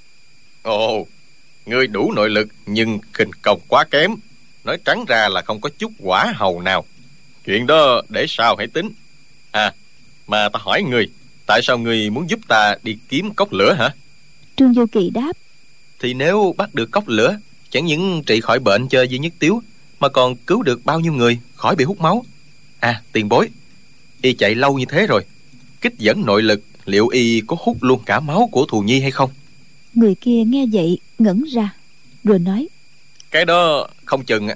Ồ 0.63 1.07
Ngươi 1.67 1.87
đủ 1.87 2.13
nội 2.13 2.31
lực 2.31 2.49
nhưng 2.67 2.99
khinh 3.13 3.31
công 3.43 3.61
quá 3.69 3.85
kém 3.91 4.15
Nói 4.69 4.79
trắng 4.85 5.05
ra 5.09 5.29
là 5.29 5.43
không 5.43 5.61
có 5.61 5.71
chút 5.79 5.93
quả 5.99 6.33
hầu 6.37 6.61
nào. 6.61 6.85
Chuyện 7.45 7.67
đó 7.67 8.03
để 8.09 8.27
sao 8.29 8.57
hãy 8.57 8.67
tính. 8.67 8.91
À 9.51 9.73
mà 10.27 10.49
ta 10.49 10.59
hỏi 10.63 10.83
ngươi 10.83 11.09
Tại 11.47 11.61
sao 11.63 11.79
ngươi 11.79 12.11
muốn 12.11 12.31
giúp 12.31 12.41
ta 12.49 12.75
đi 12.83 12.97
kiếm 13.09 13.35
cốc 13.35 13.53
lửa 13.53 13.73
hả? 13.73 13.95
Trương 14.57 14.75
Du 14.75 14.87
Kỳ 14.87 15.11
đáp. 15.11 15.33
Thì 16.01 16.15
nếu 16.15 16.55
bắt 16.57 16.75
được 16.75 16.91
cốc 16.91 17.09
lửa 17.09 17.39
Chẳng 17.71 17.87
những 17.87 18.23
trị 18.27 18.41
khỏi 18.41 18.59
bệnh 18.59 18.89
cho 18.89 19.07
Di 19.07 19.19
Nhất 19.19 19.33
Tiếu 19.39 19.63
Mà 20.01 20.09
còn 20.09 20.37
cứu 20.37 20.63
được 20.63 20.85
bao 20.85 21.01
nhiêu 21.01 21.13
người 21.13 21.39
khỏi 21.55 21.77
bị 21.77 21.85
hút 21.85 22.01
máu. 22.01 22.25
À 22.81 23.03
tiền 23.13 23.29
bối 23.29 23.49
Y 24.23 24.33
chạy 24.33 24.55
lâu 24.55 24.79
như 24.79 24.85
thế 24.89 25.07
rồi. 25.07 25.25
Kích 25.81 25.99
dẫn 25.99 26.27
nội 26.27 26.43
lực 26.43 26.63
Liệu 26.85 27.09
Y 27.09 27.41
có 27.41 27.57
hút 27.61 27.83
luôn 27.83 28.01
cả 28.07 28.21
máu 28.21 28.49
của 28.53 28.67
thù 28.67 28.81
nhi 28.81 29.01
hay 29.01 29.11
không? 29.11 29.31
Người 29.95 30.15
kia 30.15 30.45
nghe 30.47 30.67
vậy 30.73 30.99
ngẩn 31.19 31.45
ra 31.55 31.75
Rồi 32.25 32.39
nói 32.39 32.69
Cái 33.31 33.45
đó 33.45 33.89
không 34.05 34.25
chừng 34.25 34.49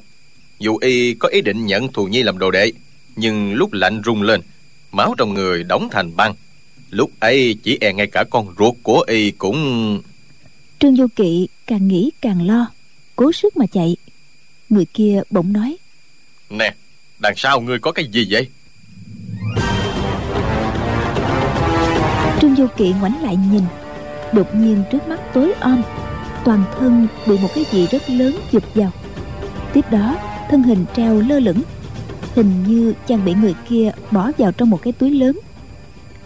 Dù 0.58 0.76
Y 0.76 1.14
có 1.14 1.28
ý 1.28 1.40
định 1.40 1.66
nhận 1.66 1.92
thù 1.92 2.06
nhi 2.06 2.22
làm 2.22 2.38
đồ 2.38 2.50
đệ 2.50 2.72
Nhưng 3.16 3.54
lúc 3.54 3.72
lạnh 3.72 4.02
rung 4.04 4.22
lên 4.22 4.40
Máu 4.92 5.14
trong 5.18 5.34
người 5.34 5.64
đóng 5.64 5.88
thành 5.90 6.16
băng. 6.16 6.34
Lúc 6.90 7.10
ấy 7.20 7.56
chỉ 7.62 7.78
e 7.80 7.92
ngay 7.92 8.06
cả 8.06 8.24
con 8.30 8.54
ruột 8.58 8.74
của 8.82 9.04
Y 9.06 9.30
cũng 9.30 10.02
Trương 10.78 10.96
Du 10.96 11.06
Kỵ 11.16 11.48
càng 11.66 11.88
nghĩ 11.88 12.10
càng 12.20 12.46
lo 12.46 12.66
Cố 13.16 13.32
sức 13.32 13.56
mà 13.56 13.66
chạy. 13.72 13.96
Người 14.68 14.84
kia 14.84 15.20
bỗng 15.30 15.52
nói 15.52 15.76
Nè 16.50 16.74
Đằng 17.18 17.36
sau 17.36 17.60
ngươi 17.60 17.78
có 17.78 17.92
cái 17.92 18.04
gì 18.06 18.26
vậy? 18.30 18.48
Trương 22.40 22.56
Du 22.56 22.66
Kỵ 22.76 22.92
ngoảnh 23.00 23.22
lại 23.22 23.36
nhìn 23.52 23.62
Đột 24.32 24.54
nhiên 24.54 24.82
trước 24.92 25.08
mắt 25.08 25.20
tối 25.34 25.52
om 25.60 25.82
Toàn 26.44 26.64
thân 26.78 27.08
bị 27.26 27.38
một 27.38 27.48
cái 27.54 27.64
gì 27.72 27.86
rất 27.86 28.10
lớn 28.10 28.36
chụp 28.52 28.62
vào. 28.74 28.90
Tiếp 29.72 29.84
đó, 29.90 30.16
thân 30.50 30.62
hình 30.62 30.84
treo 30.96 31.20
lơ 31.20 31.38
lửng, 31.38 31.62
Hình 32.34 32.64
như 32.68 32.94
chàng 33.06 33.24
bị 33.24 33.34
người 33.34 33.54
kia 33.68 33.90
bỏ 34.10 34.30
vào 34.38 34.52
trong 34.52 34.70
một 34.70 34.82
cái 34.82 34.92
túi 34.92 35.10
lớn. 35.10 35.40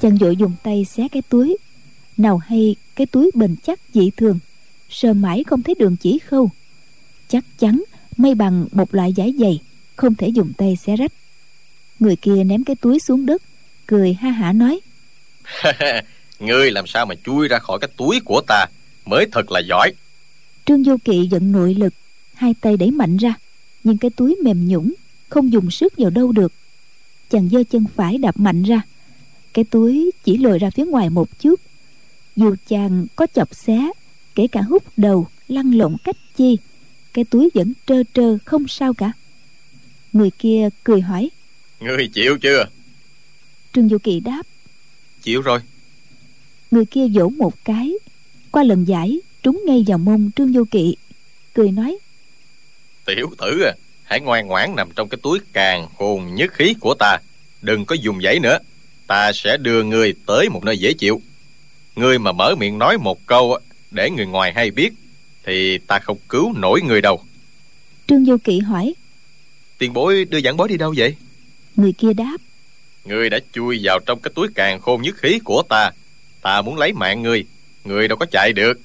Chàng 0.00 0.16
vội 0.16 0.36
dùng 0.36 0.52
tay 0.62 0.84
xé 0.84 1.08
cái 1.12 1.22
túi, 1.28 1.56
Nào 2.16 2.38
hay 2.38 2.76
cái 2.96 3.06
túi 3.06 3.30
bền 3.34 3.56
chắc 3.66 3.80
dị 3.94 4.10
thường, 4.16 4.38
Sờ 4.90 5.12
mãi 5.12 5.44
không 5.46 5.62
thấy 5.62 5.74
đường 5.78 5.96
chỉ 5.96 6.18
khâu. 6.18 6.50
Chắc 7.28 7.44
chắn, 7.58 7.82
may 8.16 8.34
bằng 8.34 8.66
một 8.72 8.94
loại 8.94 9.12
giải 9.12 9.34
dày, 9.38 9.60
Không 9.96 10.14
thể 10.14 10.28
dùng 10.28 10.52
tay 10.58 10.76
xé 10.76 10.96
rách. 10.96 11.12
Người 11.98 12.16
kia 12.16 12.44
ném 12.44 12.64
cái 12.64 12.76
túi 12.76 12.98
xuống 12.98 13.26
đất, 13.26 13.42
Cười 13.86 14.12
ha 14.12 14.30
hả 14.30 14.52
nói. 14.52 14.80
Ngươi 16.38 16.70
làm 16.70 16.86
sao 16.86 17.06
mà 17.06 17.14
chui 17.24 17.48
ra 17.48 17.58
khỏi 17.58 17.78
cái 17.80 17.90
túi 17.96 18.20
của 18.24 18.40
ta? 18.46 18.66
Mới 19.04 19.26
thật 19.32 19.50
là 19.50 19.60
giỏi. 19.60 19.92
Trương 20.66 20.84
Du 20.84 20.96
Kỵ 21.04 21.26
giận 21.30 21.52
nội 21.52 21.74
lực 21.74 21.94
Hai 22.34 22.54
tay 22.60 22.76
đẩy 22.76 22.90
mạnh 22.90 23.16
ra 23.16 23.34
Nhưng 23.84 23.98
cái 23.98 24.10
túi 24.10 24.36
mềm 24.42 24.68
nhũng 24.68 24.94
Không 25.28 25.52
dùng 25.52 25.70
sức 25.70 25.92
vào 25.96 26.10
đâu 26.10 26.32
được. 26.32 26.52
Chàng 27.30 27.48
giơ 27.48 27.62
chân 27.70 27.84
phải 27.94 28.18
đạp 28.18 28.40
mạnh 28.40 28.62
ra 28.62 28.82
Cái 29.52 29.64
túi 29.64 30.10
chỉ 30.24 30.36
lồi 30.36 30.58
ra 30.58 30.70
phía 30.70 30.84
ngoài 30.84 31.10
một 31.10 31.38
chút. 31.38 31.60
Dù 32.36 32.54
chàng 32.68 33.06
có 33.16 33.26
chọc 33.34 33.54
xé 33.54 33.90
Kể 34.34 34.46
cả 34.46 34.62
hút 34.62 34.82
đầu 34.96 35.26
Lăn 35.48 35.70
lộn 35.70 35.96
cách 36.04 36.16
chi 36.36 36.58
Cái 37.12 37.24
túi 37.24 37.50
vẫn 37.54 37.72
trơ 37.86 38.02
trơ 38.14 38.38
không 38.44 38.68
sao 38.68 38.94
cả. 38.94 39.12
Người 40.12 40.30
kia 40.30 40.68
cười 40.84 41.00
hỏi 41.00 41.30
Ngươi 41.80 42.08
chịu 42.08 42.38
chưa? 42.38 42.64
Trương 43.72 43.88
Du 43.88 43.98
Kỳ 43.98 44.20
đáp 44.20 44.42
Chịu 45.22 45.42
rồi. 45.42 45.60
Người 46.70 46.84
kia 46.84 47.06
vỗ 47.14 47.28
một 47.28 47.64
cái 47.64 47.92
Qua 48.50 48.62
lần 48.62 48.84
giải 48.84 49.20
trúng 49.46 49.62
ngay 49.66 49.84
vào 49.86 49.98
mông 49.98 50.30
Trương 50.36 50.52
Du 50.52 50.64
Kỵ 50.64 50.96
Cười 51.54 51.70
nói 51.70 51.98
Tiểu 53.04 53.30
tử 53.38 53.62
à 53.62 53.72
Hãy 54.04 54.20
ngoan 54.20 54.46
ngoãn 54.46 54.76
nằm 54.76 54.88
trong 54.96 55.08
cái 55.08 55.18
túi 55.22 55.38
càng 55.52 55.88
khôn 55.98 56.34
nhất 56.34 56.52
khí 56.52 56.74
của 56.80 56.94
ta 56.98 57.18
Đừng 57.62 57.84
có 57.84 57.94
dùng 57.94 58.22
giấy 58.22 58.40
nữa 58.40 58.58
Ta 59.06 59.32
sẽ 59.32 59.56
đưa 59.56 59.82
ngươi 59.82 60.14
tới 60.26 60.48
một 60.48 60.64
nơi 60.64 60.78
dễ 60.78 60.92
chịu. 60.92 61.20
Ngươi 61.96 62.18
mà 62.18 62.32
mở 62.32 62.54
miệng 62.54 62.78
nói 62.78 62.98
một 62.98 63.26
câu 63.26 63.58
Để 63.90 64.10
người 64.10 64.26
ngoài 64.26 64.52
hay 64.52 64.70
biết 64.70 64.92
Thì 65.44 65.78
ta 65.78 65.98
không 65.98 66.18
cứu 66.28 66.52
nổi 66.52 66.82
người 66.82 67.00
đâu. 67.00 67.20
Trương 68.08 68.24
Du 68.24 68.36
Kỵ 68.44 68.58
hỏi 68.58 68.94
Tiền 69.78 69.92
bối 69.92 70.24
đưa 70.24 70.40
giảng 70.40 70.56
bối 70.56 70.68
đi 70.68 70.76
đâu 70.76 70.94
vậy? 70.96 71.14
Người 71.76 71.92
kia 71.92 72.12
đáp 72.12 72.36
Ngươi 73.04 73.30
đã 73.30 73.38
chui 73.52 73.80
vào 73.82 73.98
trong 74.06 74.20
cái 74.20 74.32
túi 74.34 74.48
càng 74.54 74.80
khôn 74.80 75.02
nhất 75.02 75.14
khí 75.16 75.38
của 75.44 75.62
ta 75.68 75.90
Ta 76.42 76.62
muốn 76.62 76.78
lấy 76.78 76.92
mạng 76.92 77.22
ngươi 77.22 77.44
Ngươi 77.84 78.08
đâu 78.08 78.18
có 78.18 78.26
chạy 78.26 78.52
được 78.52 78.80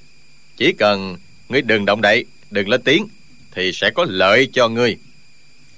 Chỉ 0.61 0.73
cần 0.73 1.17
ngươi 1.49 1.61
đừng 1.61 1.85
động 1.85 2.01
đậy 2.01 2.25
Đừng 2.51 2.69
lên 2.69 2.81
tiếng 2.81 3.07
Thì 3.51 3.71
sẽ 3.73 3.89
có 3.89 4.05
lợi 4.09 4.47
cho 4.53 4.67
ngươi. 4.67 4.97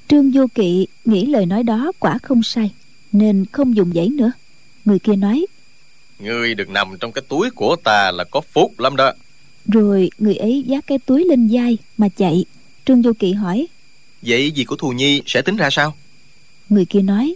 Trương 0.08 0.32
Du 0.32 0.48
Kỵ 0.56 0.88
nghĩ 1.06 1.26
lời 1.26 1.46
nói 1.46 1.64
đó 1.64 1.92
quả 2.00 2.18
không 2.24 2.44
sai 2.44 2.72
Nên 3.12 3.46
không 3.52 3.76
dùng 3.76 3.96
giấy 3.96 4.10
nữa. 4.10 4.32
Người 4.86 5.00
kia 5.00 5.16
nói 5.16 5.46
Ngươi 6.20 6.56
đừng 6.56 6.74
nằm 6.74 6.98
trong 7.00 7.12
cái 7.12 7.24
túi 7.28 7.50
của 7.50 7.76
ta 7.84 8.12
là 8.12 8.24
có 8.24 8.42
phúc 8.42 8.80
lắm 8.80 8.96
đó. 8.96 9.14
Rồi 9.66 10.10
người 10.18 10.36
ấy 10.36 10.64
vác 10.68 10.88
cái 10.88 11.00
túi 11.06 11.26
lên 11.26 11.50
vai 11.52 11.78
mà 11.98 12.08
chạy. 12.18 12.46
Trương 12.86 13.02
Du 13.02 13.14
Kỵ 13.14 13.34
hỏi 13.34 13.68
Vậy 14.22 14.52
gì 14.52 14.66
của 14.66 14.76
thù 14.76 14.90
nhi 14.90 15.22
sẽ 15.26 15.42
tính 15.42 15.56
ra 15.56 15.70
sao? 15.70 15.96
Người 16.70 16.86
kia 16.86 17.02
nói 17.02 17.36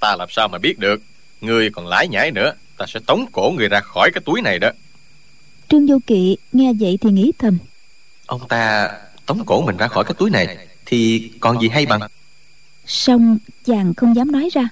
Ta 0.00 0.16
làm 0.16 0.28
sao 0.30 0.48
mà 0.48 0.58
biết 0.58 0.78
được 0.78 1.02
Ngươi 1.40 1.70
còn 1.70 1.86
lái 1.86 2.08
nhảy 2.08 2.30
nữa 2.30 2.52
Ta 2.76 2.86
sẽ 2.88 3.00
tống 3.06 3.26
cổ 3.32 3.52
người 3.56 3.68
ra 3.68 3.80
khỏi 3.80 4.10
cái 4.14 4.22
túi 4.24 4.42
này 4.42 4.58
đó 4.58 4.70
Trương 5.70 5.86
Du 5.86 5.98
Kỵ 6.06 6.36
nghe 6.52 6.72
vậy 6.80 6.98
thì 7.00 7.10
nghĩ 7.10 7.32
thầm. 7.38 7.58
Ông 8.26 8.48
ta 8.48 8.90
tống 9.26 9.44
cổ 9.46 9.62
mình 9.66 9.76
ra 9.76 9.88
khỏi 9.88 10.04
cái 10.04 10.14
túi 10.18 10.30
này 10.30 10.56
Thì 10.86 11.30
còn 11.40 11.62
gì 11.62 11.68
hay 11.68 11.86
bằng? 11.86 12.00
Xong 12.86 13.38
chàng 13.64 13.94
không 13.94 14.16
dám 14.16 14.32
nói 14.32 14.48
ra. 14.52 14.68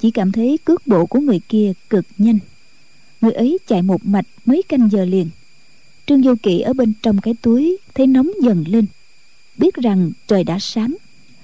Chỉ 0.00 0.10
cảm 0.10 0.32
thấy 0.32 0.58
cước 0.64 0.86
bộ 0.86 1.06
của 1.06 1.20
người 1.20 1.40
kia 1.48 1.72
cực 1.90 2.04
nhanh. 2.18 2.38
Người 3.20 3.32
ấy 3.32 3.58
chạy 3.66 3.82
một 3.82 4.06
mạch 4.06 4.24
mấy 4.44 4.62
canh 4.68 4.88
giờ 4.92 5.04
liền. 5.04 5.30
Trương 6.06 6.22
Du 6.22 6.34
Kỵ 6.42 6.60
ở 6.60 6.72
bên 6.72 6.92
trong 7.02 7.20
cái 7.20 7.34
túi 7.42 7.78
Thấy 7.94 8.06
nóng 8.06 8.30
dần 8.42 8.64
lên. 8.68 8.86
Biết 9.56 9.74
rằng 9.74 10.10
trời 10.26 10.44
đã 10.44 10.58
sáng 10.58 10.96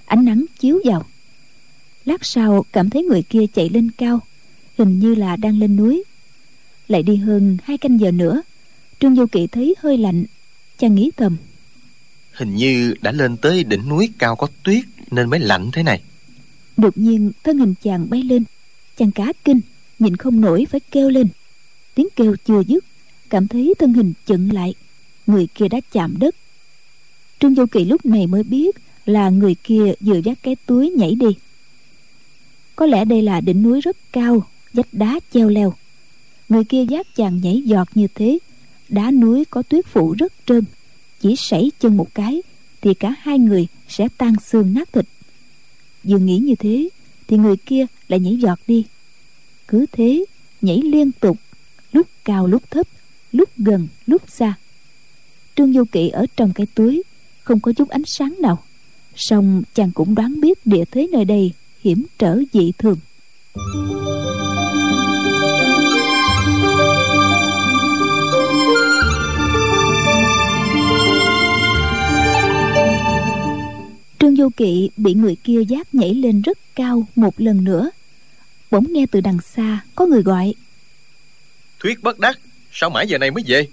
Ánh 0.07 0.25
nắng 0.25 0.45
chiếu 0.59 0.81
vào. 0.85 1.07
Lát 2.05 2.25
sau 2.25 2.65
cảm 2.73 2.91
thấy 2.91 3.03
người 3.03 3.23
kia 3.23 3.47
chạy 3.55 3.69
lên 3.69 3.91
cao 3.99 4.21
Hình 4.79 4.99
như 4.99 5.15
là 5.15 5.37
đang 5.37 5.59
lên 5.59 5.77
núi. 5.77 6.05
Lại 6.89 7.03
đi 7.03 7.17
hơn 7.17 7.57
hai 7.65 7.79
canh 7.79 8.01
giờ 8.01 8.11
nữa 8.11 8.43
Trương 9.01 9.17
Du 9.17 9.27
Kỵ 9.27 9.47
thấy 9.47 9.75
hơi 9.79 9.99
lạnh 9.99 10.25
Chàng 10.79 10.95
nghĩ 10.95 11.11
thầm. 11.17 11.37
Hình 12.33 12.57
như 12.57 12.95
đã 13.01 13.13
lên 13.13 13.37
tới 13.37 13.65
đỉnh 13.65 13.89
núi 13.89 14.11
cao 14.19 14.37
có 14.37 14.49
tuyết 14.63 14.85
Nên 15.11 15.31
mới 15.31 15.41
lạnh 15.41 15.71
thế 15.73 15.83
này. 15.83 16.03
Đột 16.77 16.99
nhiên 16.99 17.33
thân 17.45 17.59
hình 17.59 17.75
chàng 17.83 18.11
bay 18.11 18.23
lên. 18.23 18.45
Chàng 18.97 19.11
cá 19.11 19.33
kinh 19.45 19.61
Nhìn 19.99 20.17
không 20.17 20.41
nổi 20.41 20.67
phải 20.71 20.81
kêu 20.91 21.11
lên. 21.11 21.29
Tiếng 21.95 22.09
kêu 22.17 22.37
chưa 22.45 22.61
dứt 22.61 22.85
Cảm 23.29 23.49
thấy 23.49 23.75
thân 23.79 23.93
hình 23.93 24.13
chững 24.27 24.53
lại. 24.53 24.75
Người 25.27 25.49
kia 25.55 25.69
đã 25.69 25.81
chạm 25.93 26.15
đất. 26.19 26.35
Trương 27.41 27.55
Du 27.55 27.67
Kỳ 27.67 27.85
lúc 27.85 28.07
này 28.07 28.27
mới 28.27 28.43
biết 28.43 28.77
Là 29.07 29.31
người 29.31 29.55
kia 29.65 29.93
vừa 30.01 30.19
dắt 30.25 30.39
cái 30.43 30.57
túi 30.67 30.91
nhảy 30.91 31.15
đi. 31.15 31.37
Có 32.77 32.87
lẽ 32.87 33.05
đây 33.05 33.23
là 33.23 33.41
đỉnh 33.41 33.63
núi 33.63 33.81
rất 33.81 33.97
cao 34.13 34.47
Vách 34.73 34.89
đá 34.93 35.21
treo 35.35 35.49
leo. 35.49 35.75
Người 36.49 36.65
kia 36.65 36.85
dắt 36.85 37.07
chàng 37.17 37.41
nhảy 37.41 37.63
giọt 37.65 37.89
như 37.95 38.07
thế 38.15 38.39
Đá 38.89 39.11
núi 39.11 39.45
có 39.51 39.63
tuyết 39.63 39.87
phủ 39.87 40.15
rất 40.19 40.33
trơn. 40.47 40.65
Chỉ 41.21 41.37
sảy 41.37 41.71
chân 41.81 41.97
một 41.97 42.15
cái 42.15 42.43
Thì 42.81 42.95
cả 42.95 43.15
hai 43.21 43.39
người 43.39 43.67
sẽ 43.89 44.09
tan 44.19 44.35
xương 44.41 44.75
nát 44.75 44.93
thịt. 44.93 45.05
Vừa 46.05 46.19
nghĩ 46.19 46.39
như 46.39 46.55
thế 46.55 46.89
thì 47.29 47.37
người 47.37 47.57
kia 47.57 47.87
lại 48.09 48.21
nhảy 48.21 48.37
giọt 48.37 48.59
đi. 48.67 48.85
Cứ 49.69 49.87
thế, 49.93 50.25
nhảy 50.63 50.83
liên 50.83 51.13
tục, 51.13 51.37
lúc 51.93 52.07
cao 52.25 52.47
lúc 52.47 52.63
thấp, 52.71 52.87
lúc 53.33 53.49
gần 53.57 53.89
lúc 54.07 54.23
xa. 54.29 54.55
Trương 55.57 55.73
du 55.73 55.85
kỵ 55.85 56.09
ở 56.09 56.27
trong 56.37 56.53
cái 56.53 56.67
túi 56.75 57.03
không 57.43 57.61
có 57.61 57.73
chút 57.73 57.89
ánh 57.89 58.05
sáng 58.05 58.35
nào, 58.41 58.65
song 59.17 59.63
chàng 59.75 59.91
cũng 59.93 60.15
đoán 60.15 60.41
biết 60.41 60.67
địa 60.67 60.85
thế 60.91 61.09
nơi 61.13 61.25
đây 61.25 61.53
hiểm 61.81 62.07
trở 62.19 62.39
dị 62.53 62.73
thường. 62.79 62.99
Du 74.39 74.49
Kỵ 74.57 74.91
bị 74.97 75.15
người 75.15 75.37
kia 75.45 75.65
giác 75.69 75.95
nhảy 75.95 76.15
lên 76.15 76.43
rất 76.43 76.59
cao 76.75 77.07
một 77.15 77.41
lần 77.41 77.65
nữa. 77.65 77.91
Bỗng 78.71 78.93
nghe 78.93 79.07
từ 79.11 79.21
đằng 79.21 79.41
xa 79.41 79.81
có 79.95 80.07
người 80.07 80.23
gọi. 80.23 80.55
Thuyết 81.81 82.03
bất 82.03 82.19
đắc 82.19 82.39
Sao 82.73 82.91
mãi 82.91 83.07
giờ 83.09 83.19
này 83.19 83.31
mới 83.31 83.45
về? 83.47 83.67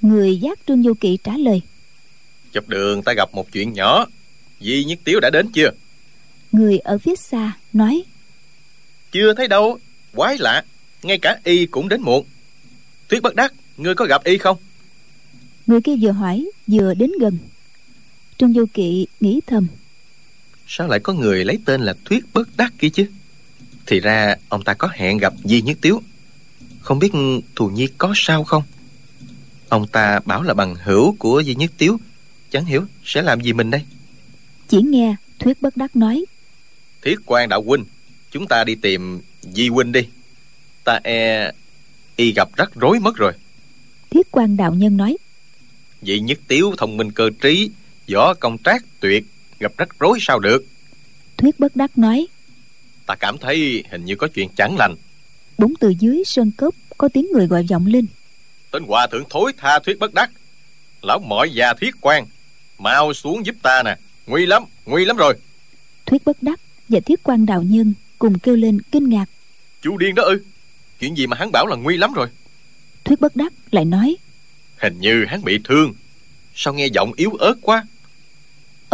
Người 0.00 0.36
giác 0.36 0.58
Trương 0.66 0.82
Du 0.82 0.94
Kỵ 0.94 1.18
trả 1.24 1.36
lời. 1.36 1.62
Chụp 2.52 2.68
đường 2.68 3.02
ta 3.02 3.12
gặp 3.16 3.34
một 3.34 3.52
chuyện 3.52 3.72
nhỏ. 3.72 4.06
Di 4.60 4.84
Nhất 4.84 4.98
Tiếu 5.04 5.20
đã 5.20 5.30
đến 5.30 5.48
chưa? 5.52 5.70
Người 6.52 6.78
ở 6.78 6.98
phía 6.98 7.16
xa 7.16 7.52
nói. 7.72 8.02
Chưa 9.12 9.34
thấy 9.34 9.48
đâu. 9.48 9.78
Quái 10.14 10.36
lạ. 10.38 10.64
Ngay 11.02 11.18
cả 11.18 11.38
y 11.44 11.66
cũng 11.66 11.88
đến 11.88 12.02
muộn. 12.02 12.24
Thuyết 13.08 13.22
bất 13.22 13.34
đắc 13.34 13.54
ngươi 13.76 13.94
có 13.94 14.04
gặp 14.04 14.24
y 14.24 14.38
không? 14.38 14.56
Người 15.66 15.80
kia 15.80 15.94
vừa 16.00 16.12
hỏi 16.12 16.50
vừa 16.66 16.94
đến 16.94 17.10
gần 17.20 17.38
trương 18.38 18.52
vô 18.52 18.64
kỵ 18.74 19.06
nghĩ 19.20 19.40
thầm. 19.46 19.66
Sao 20.66 20.88
lại 20.88 21.00
có 21.00 21.12
người 21.12 21.44
lấy 21.44 21.58
tên 21.64 21.80
là 21.80 21.94
thuyết 22.04 22.24
bất 22.32 22.48
đắc 22.56 22.72
kia 22.78 22.88
chứ? 22.88 23.06
Thì 23.86 24.00
ra 24.00 24.36
ông 24.48 24.64
ta 24.64 24.74
có 24.74 24.88
hẹn 24.92 25.18
gặp 25.18 25.32
di 25.44 25.62
nhất 25.62 25.78
tiếu. 25.80 26.02
Không 26.80 26.98
biết 26.98 27.12
thù 27.56 27.68
nhi 27.68 27.88
có 27.98 28.12
sao 28.16 28.44
không? 28.44 28.62
Ông 29.68 29.86
ta 29.86 30.20
bảo 30.24 30.42
là 30.42 30.54
bằng 30.54 30.74
hữu 30.74 31.16
của 31.18 31.42
di 31.46 31.54
nhất 31.54 31.70
tiếu. 31.78 32.00
Chẳng 32.50 32.64
hiểu 32.64 32.84
sẽ 33.04 33.22
làm 33.22 33.40
gì 33.40 33.52
mình 33.52 33.70
đây. 33.70 33.82
Chỉ 34.68 34.82
nghe 34.82 35.16
thuyết 35.38 35.62
bất 35.62 35.76
đắc 35.76 35.96
nói. 35.96 36.24
Thiết 37.02 37.16
quan 37.26 37.48
đạo 37.48 37.62
huynh 37.62 37.84
chúng 38.30 38.46
ta 38.46 38.64
đi 38.64 38.74
tìm 38.74 39.20
di 39.42 39.68
huynh 39.68 39.92
đi. 39.92 40.00
Ta 40.84 41.00
e 41.04 41.52
y 42.16 42.32
gặp 42.32 42.48
rắc 42.56 42.70
rối 42.74 43.00
mất 43.00 43.16
rồi. 43.16 43.32
Thiết 44.10 44.30
quan 44.30 44.56
đạo 44.56 44.74
nhân 44.74 44.96
nói. 44.96 45.16
Vị 46.00 46.20
nhất 46.20 46.38
tiếu 46.48 46.74
thông 46.78 46.96
minh 46.96 47.12
cơ 47.12 47.30
trí 47.40 47.70
võ 48.12 48.34
công 48.34 48.58
trác 48.64 48.84
tuyệt 49.00 49.24
gặp 49.60 49.72
rắc 49.78 49.88
rối 49.98 50.18
sao 50.20 50.38
được? 50.38 50.64
Thuyết 51.36 51.60
bất 51.60 51.76
đắc 51.76 51.98
nói 51.98 52.26
ta 53.06 53.14
cảm 53.14 53.38
thấy 53.38 53.84
hình 53.90 54.04
như 54.04 54.16
có 54.16 54.28
chuyện 54.34 54.48
chẳng 54.56 54.76
lành. 54.78 54.94
Bỗng 55.58 55.74
từ 55.80 55.94
dưới 55.98 56.22
sơn 56.26 56.50
cốc 56.56 56.74
có 56.98 57.08
tiếng 57.08 57.26
người 57.32 57.46
gọi 57.46 57.66
vọng 57.70 57.86
lên. 57.86 58.06
Tên 58.70 58.84
hòa 58.84 59.06
thượng 59.06 59.24
thối 59.30 59.52
tha 59.56 59.78
thuyết 59.78 59.98
bất 59.98 60.14
đắc. 60.14 60.30
Lão 61.02 61.18
mọi 61.18 61.50
già 61.50 61.74
thiết 61.74 61.94
quan 62.00 62.26
mau 62.78 63.14
xuống 63.14 63.46
giúp 63.46 63.56
ta 63.62 63.82
nè. 63.82 63.96
Nguy 64.26 64.46
lắm 64.46 64.64
nguy 64.86 65.04
lắm 65.04 65.16
rồi. 65.16 65.34
Thuyết 66.06 66.24
bất 66.24 66.42
đắc 66.42 66.60
và 66.88 67.00
thiết 67.00 67.20
quan 67.22 67.46
đạo 67.46 67.62
nhân 67.62 67.94
cùng 68.18 68.38
kêu 68.38 68.56
lên 68.56 68.80
kinh 68.92 69.08
ngạc. 69.08 69.26
Chú 69.82 69.96
điên 69.96 70.14
đó 70.14 70.22
ư? 70.22 70.42
Chuyện 71.00 71.16
gì 71.16 71.26
mà 71.26 71.36
hắn 71.36 71.52
bảo 71.52 71.66
là 71.66 71.76
nguy 71.76 71.96
lắm 71.96 72.12
rồi? 72.12 72.28
Thuyết 73.04 73.20
bất 73.20 73.36
đắc 73.36 73.52
lại 73.70 73.84
nói 73.84 74.16
hình 74.76 75.00
như 75.00 75.24
hắn 75.24 75.44
bị 75.44 75.58
thương. 75.64 75.94
Sao 76.54 76.74
nghe 76.74 76.86
giọng 76.86 77.12
yếu 77.16 77.30
ớt 77.30 77.54
quá 77.62 77.86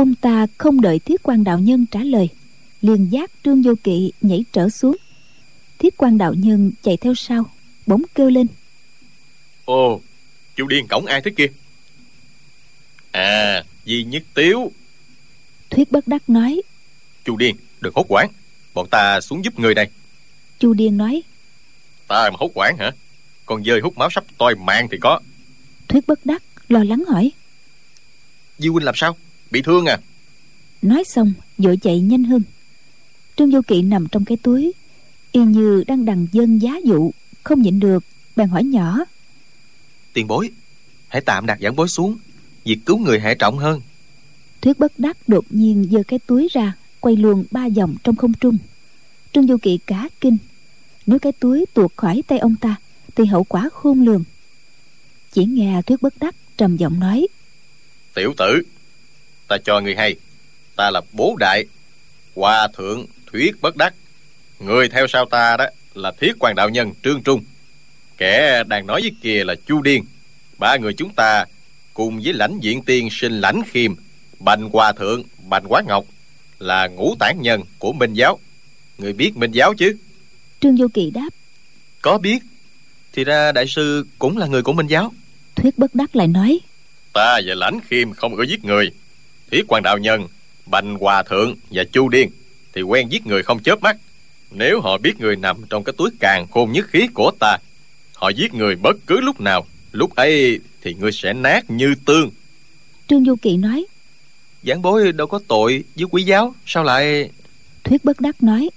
ông 0.01 0.15
ta 0.15 0.47
không 0.59 0.81
đợi 0.81 0.99
thiết 0.99 1.23
quan 1.23 1.45
đạo 1.45 1.59
nhân 1.59 1.87
trả 1.91 2.01
lời 2.01 2.29
liền 2.83 3.09
giác 3.09 3.31
trương 3.45 3.63
vô 3.63 3.75
kỵ 3.85 4.13
nhảy 4.21 4.45
trở 4.53 4.69
xuống. 4.69 4.97
Thiết 5.79 5.97
quan 5.97 6.19
đạo 6.19 6.35
nhân 6.35 6.73
chạy 6.83 6.97
theo 6.97 7.15
sau 7.15 7.51
bỗng 7.87 8.03
kêu 8.15 8.31
lên. 8.31 8.47
Ồ 9.65 10.01
chú 10.57 10.67
điên 10.67 10.87
cổng 10.89 11.07
ai 11.07 11.21
thế 11.25 11.31
kia? 11.37 11.47
À 13.11 13.65
di 13.87 14.05
nhất 14.05 14.23
tiếu. 14.35 14.73
Thuyết 15.71 15.93
bất 15.93 16.09
đắc 16.09 16.31
nói 16.31 16.63
chú 17.25 17.37
điên 17.37 17.57
đừng 17.81 17.93
hốt 17.97 18.07
quản 18.09 18.31
bọn 18.75 18.87
ta 18.91 19.21
xuống 19.21 19.45
giúp 19.45 19.59
người 19.59 19.75
này. 19.75 19.91
Chu 20.59 20.73
điên 20.73 20.97
nói 20.97 21.23
ta 22.09 22.31
mà 22.31 22.37
hốt 22.39 22.51
quản 22.55 22.77
hả? 22.79 22.91
Con 23.47 23.65
dơi 23.65 23.81
hút 23.81 23.99
máu 23.99 24.09
sắp 24.11 24.25
toi 24.39 24.55
mạng 24.55 24.89
thì 24.91 24.99
có. 25.01 25.21
Thuyết 25.89 26.07
bất 26.07 26.27
đắc 26.27 26.43
lo 26.69 26.85
lắng 26.85 27.05
hỏi 27.09 27.31
di 28.59 28.69
huynh 28.69 28.85
làm 28.85 28.95
sao 28.97 29.17
bị 29.51 29.63
thương 29.63 29.87
à? 29.87 29.99
Nói 30.83 31.05
xong 31.05 31.33
vội 31.59 31.77
chạy 31.77 32.01
nhanh 32.01 32.25
hơn. 32.25 32.43
Trương 33.37 33.51
vô 33.51 33.61
kỵ 33.67 33.83
nằm 33.83 34.09
trong 34.09 34.25
cái 34.25 34.37
túi 34.37 34.73
y 35.33 35.41
như 35.41 35.85
đang 35.87 36.05
đằng 36.05 36.27
dân 36.33 36.59
giá 36.59 36.73
dụ 36.85 37.11
không 37.45 37.63
nhịn 37.63 37.81
được 37.81 38.05
bèn 38.37 38.49
hỏi 38.49 38.65
nhỏ. 38.65 38.99
Tiền 40.13 40.27
bối 40.27 40.51
hãy 41.09 41.21
tạm 41.21 41.47
đặt 41.47 41.59
giảng 41.61 41.77
bối 41.77 41.89
xuống 41.89 42.17
việc 42.65 42.79
cứu 42.87 42.99
người 42.99 43.21
hệ 43.21 43.35
trọng 43.35 43.59
hơn. 43.59 43.81
Thuyết 44.61 44.79
bất 44.79 44.99
đắc 44.99 45.17
đột 45.27 45.45
nhiên 45.51 45.89
giơ 45.91 46.03
cái 46.09 46.19
túi 46.19 46.49
ra 46.53 46.73
quay 47.01 47.17
luồn 47.17 47.45
ba 47.51 47.69
vòng 47.77 47.95
trong 48.05 48.17
không 48.17 48.33
trung. 48.33 48.59
Trương 49.33 49.47
vô 49.47 49.57
kỵ 49.63 49.79
cả 49.87 50.09
kinh 50.21 50.37
nếu 51.07 51.19
cái 51.19 51.33
túi 51.33 51.67
tuột 51.75 51.91
khỏi 51.97 52.23
tay 52.27 52.39
ông 52.39 52.57
ta 52.61 52.77
thì 53.15 53.25
hậu 53.25 53.45
quả 53.45 53.69
khôn 53.73 54.03
lường. 54.05 54.25
Chỉ 55.33 55.45
nghe 55.45 55.83
thuyết 55.83 56.03
bất 56.03 56.15
đắc 56.21 56.35
trầm 56.57 56.77
giọng 56.77 57.01
nói. 57.01 57.27
Tiểu 58.15 58.35
tử 58.37 58.63
ta 59.51 59.59
cho 59.65 59.81
người 59.81 59.97
hay. 59.97 60.15
Ta 60.77 60.91
là 60.91 61.01
bố 61.13 61.37
đại 61.39 61.65
hòa 62.35 62.69
thượng 62.77 63.07
thuyết 63.33 63.61
bất 63.61 63.77
đắc. 63.77 63.95
Người 64.61 64.89
theo 64.89 65.07
sau 65.07 65.27
ta 65.27 65.57
đó 65.57 65.65
là 65.95 66.13
thiết 66.21 66.33
quan 66.39 66.55
đạo 66.55 66.69
nhân 66.69 66.93
trương 67.05 67.23
trung. 67.23 67.45
Kẻ 68.19 68.65
đang 68.67 68.87
nói 68.87 69.01
với 69.01 69.13
kia 69.23 69.45
là 69.45 69.55
chu 69.67 69.83
điên. 69.83 70.05
Ba 70.59 70.77
người 70.77 70.93
chúng 70.93 71.15
ta 71.15 71.45
cùng 71.95 72.21
với 72.25 72.33
lãnh 72.33 72.59
diện 72.61 72.83
tiên 72.83 73.09
sinh 73.11 73.41
lãnh 73.41 73.63
khiêm 73.71 73.95
bành 74.39 74.69
hòa 74.73 74.93
thượng 74.93 75.23
bành 75.49 75.65
quá 75.69 75.83
ngọc 75.87 76.05
là 76.59 76.87
ngũ 76.87 77.15
tản 77.19 77.37
nhân 77.43 77.63
của 77.79 77.93
minh 77.93 78.15
giáo. 78.15 78.39
Người 78.99 79.13
biết 79.13 79.37
minh 79.37 79.53
giáo 79.53 79.75
chứ? 79.75 79.97
Trương 80.61 80.77
vô 80.77 80.87
kỵ 80.95 81.11
đáp. 81.11 81.31
Có 82.03 82.19
biết. 82.19 82.43
Thì 83.13 83.25
ra 83.25 83.53
đại 83.53 83.67
sư 83.67 84.07
cũng 84.19 84.39
là 84.39 84.47
người 84.47 84.63
của 84.63 84.73
minh 84.73 84.87
giáo. 84.87 85.13
Thuyết 85.57 85.79
bất 85.79 85.95
đắc 85.95 86.17
lại 86.17 86.27
nói. 86.27 86.61
Ta 87.13 87.41
và 87.47 87.55
lãnh 87.55 87.81
khiêm 87.89 88.13
không 88.13 88.37
có 88.37 88.43
giết 88.43 88.65
người 88.65 88.91
thiết 89.51 89.65
quan 89.69 89.83
đạo 89.83 89.99
nhân 89.99 90.27
bành 90.67 90.95
hòa 90.95 91.23
thượng 91.23 91.55
và 91.71 91.85
chu 91.93 92.09
điên 92.09 92.31
thì 92.73 92.83
quen 92.83 93.09
giết 93.09 93.27
người 93.27 93.43
không 93.43 93.63
chớp 93.63 93.83
mắt. 93.83 93.97
Nếu 94.51 94.81
họ 94.81 94.99
biết 94.99 95.21
người 95.21 95.37
nằm 95.37 95.57
trong 95.71 95.85
cái 95.85 95.93
túi 95.99 96.11
càng 96.21 96.47
khôn 96.51 96.73
nhất 96.73 96.87
khí 96.89 97.09
của 97.15 97.33
ta 97.41 97.59
họ 98.15 98.29
giết 98.29 98.55
người 98.55 98.77
bất 98.77 98.97
cứ 99.07 99.21
lúc 99.21 99.41
nào. 99.41 99.67
Lúc 99.93 100.15
ấy 100.15 100.61
thì 100.83 100.95
ngươi 100.95 101.13
sẽ 101.13 101.33
nát 101.33 101.71
như 101.71 101.95
tương. 102.05 102.31
Trương 103.09 103.25
vô 103.25 103.37
kỵ 103.43 103.57
nói 103.57 103.87
giảng 104.63 104.83
bối 104.83 105.13
đâu 105.13 105.27
có 105.27 105.41
tội 105.49 105.85
với 105.97 106.07
quý 106.11 106.23
giáo 106.23 106.55
sao 106.67 106.85
lại? 106.85 107.31
Thuyết 107.85 108.05
bất 108.05 108.21
đắc 108.21 108.43
nói 108.43 108.71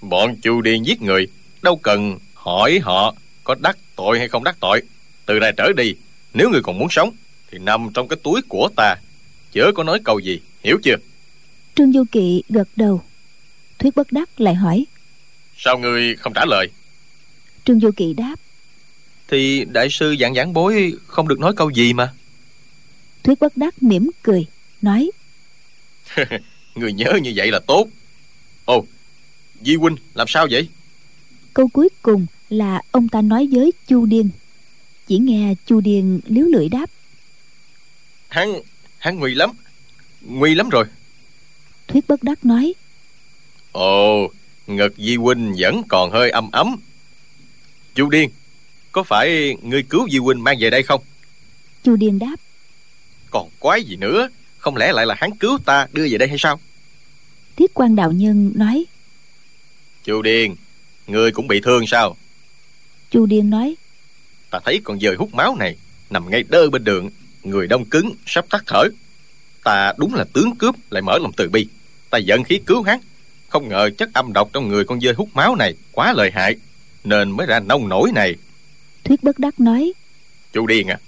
bọn 0.00 0.36
chu 0.36 0.60
điên 0.60 0.86
giết 0.86 1.02
người 1.02 1.26
đâu 1.62 1.76
cần 1.76 2.18
hỏi 2.34 2.80
họ 2.82 3.14
có 3.44 3.54
đắc 3.60 3.78
tội 3.96 4.18
hay 4.18 4.28
không 4.28 4.44
đắc 4.44 4.56
tội. 4.60 4.82
Từ 5.26 5.38
nay 5.40 5.52
trở 5.56 5.72
đi 5.76 5.94
nếu 6.34 6.50
người 6.50 6.62
còn 6.62 6.78
muốn 6.78 6.88
sống 6.90 7.10
thì 7.50 7.58
nằm 7.58 7.88
trong 7.94 8.08
cái 8.08 8.18
túi 8.22 8.40
của 8.48 8.68
ta 8.76 8.96
chớ 9.52 9.72
có 9.74 9.82
nói 9.84 10.00
câu 10.04 10.18
gì? 10.18 10.40
Hiểu 10.64 10.78
chưa? 10.82 10.96
Trương 11.74 11.92
vô 11.92 12.04
kỵ 12.12 12.42
gật 12.48 12.68
đầu. 12.76 13.02
Thuyết 13.78 13.96
bất 13.96 14.12
đắc 14.12 14.40
lại 14.40 14.54
hỏi. 14.54 14.86
Sao 15.56 15.78
ngươi 15.78 16.16
không 16.16 16.32
trả 16.34 16.44
lời? 16.44 16.68
Trương 17.64 17.78
vô 17.78 17.90
kỵ 17.96 18.14
đáp. 18.14 18.34
Thì 19.28 19.64
đại 19.64 19.88
sư 19.90 20.10
dặn 20.12 20.34
giảng 20.34 20.52
bối 20.52 20.92
không 21.06 21.28
được 21.28 21.38
nói 21.38 21.52
câu 21.56 21.70
gì 21.70 21.92
mà. 21.92 22.12
Thuyết 23.22 23.40
bất 23.40 23.56
đắc 23.56 23.82
mỉm 23.82 24.10
cười 24.22 24.46
nói. 24.82 25.10
Người 26.74 26.92
nhớ 26.92 27.12
như 27.22 27.32
vậy 27.36 27.50
là 27.50 27.60
tốt. 27.66 27.88
Ồ 28.64 28.84
di 29.62 29.74
huynh 29.74 29.96
làm 30.14 30.26
sao 30.28 30.46
vậy? 30.50 30.68
Câu 31.54 31.68
cuối 31.68 31.88
cùng 32.02 32.26
là 32.48 32.82
ông 32.90 33.08
ta 33.08 33.22
nói 33.22 33.48
với 33.52 33.72
chu 33.86 34.06
điên 34.06 34.30
chỉ 35.06 35.18
nghe 35.18 35.54
chu 35.66 35.80
điên 35.80 36.20
liếu 36.26 36.46
lưỡi 36.46 36.68
đáp. 36.68 36.90
Hắn 38.28 38.52
hắn 38.98 39.18
nguy 39.18 39.34
lắm. 39.34 39.50
Nguy 40.20 40.54
lắm 40.54 40.68
rồi. 40.68 40.84
Thuyết 41.88 42.04
bất 42.08 42.22
đắc 42.22 42.44
nói. 42.44 42.74
Ồ 43.72 44.30
ngực 44.66 44.94
di 44.96 45.16
huynh 45.16 45.54
vẫn 45.58 45.82
còn 45.88 46.10
hơi 46.10 46.30
âm 46.30 46.50
ấm. 46.50 46.76
Chu 47.94 48.10
điên 48.10 48.30
có 48.92 49.02
phải 49.02 49.56
ngươi 49.62 49.82
cứu 49.82 50.08
di 50.10 50.18
huynh 50.18 50.44
mang 50.44 50.56
về 50.60 50.70
đây 50.70 50.82
không? 50.82 51.00
Chu 51.82 51.96
điên 51.96 52.18
đáp. 52.18 52.36
Còn 53.30 53.48
quái 53.58 53.82
gì 53.82 53.96
nữa? 53.96 54.28
Không 54.58 54.76
lẽ 54.76 54.92
lại 54.92 55.06
là 55.06 55.14
hắn 55.18 55.36
cứu 55.36 55.58
ta 55.64 55.86
đưa 55.92 56.06
về 56.10 56.18
đây 56.18 56.28
hay 56.28 56.38
sao? 56.38 56.60
Thiết 57.56 57.74
quan 57.74 57.96
đạo 57.96 58.12
nhân 58.12 58.52
nói. 58.54 58.84
Chu 60.04 60.22
điên 60.22 60.56
ngươi 61.06 61.32
cũng 61.32 61.48
bị 61.48 61.60
thương 61.60 61.86
sao? 61.86 62.16
Chu 63.10 63.26
điên 63.26 63.50
nói. 63.50 63.74
Ta 64.50 64.60
thấy 64.64 64.80
con 64.84 65.00
dời 65.00 65.16
hút 65.16 65.34
máu 65.34 65.56
này 65.56 65.76
nằm 66.10 66.30
ngay 66.30 66.44
đơ 66.48 66.70
bên 66.70 66.84
đường 66.84 67.10
người 67.50 67.66
đông 67.66 67.84
cứng 67.84 68.14
sắp 68.26 68.44
tắt 68.50 68.62
thở. 68.66 68.84
Ta 69.64 69.92
đúng 69.98 70.14
là 70.14 70.24
tướng 70.32 70.56
cướp 70.56 70.74
lại 70.90 71.02
mở 71.02 71.18
lòng 71.18 71.32
từ 71.36 71.48
bi. 71.48 71.66
Ta 72.10 72.18
giận 72.18 72.44
khí 72.44 72.60
cứu 72.66 72.82
hắn. 72.82 73.00
Không 73.48 73.68
ngờ 73.68 73.90
chất 73.98 74.10
âm 74.12 74.32
độc 74.32 74.50
trong 74.52 74.68
người 74.68 74.84
con 74.84 75.00
dơi 75.00 75.12
hút 75.12 75.28
máu 75.34 75.56
này 75.56 75.74
quá 75.92 76.12
lợi 76.16 76.30
hại 76.34 76.56
nên 77.04 77.30
mới 77.30 77.46
ra 77.46 77.60
nông 77.60 77.88
nổi 77.88 78.12
này. 78.14 78.34
Thuyết 79.04 79.22
bất 79.22 79.38
đắc 79.38 79.60
nói 79.60 79.92
chu 80.52 80.66
điên 80.66 80.88
à 80.88 80.98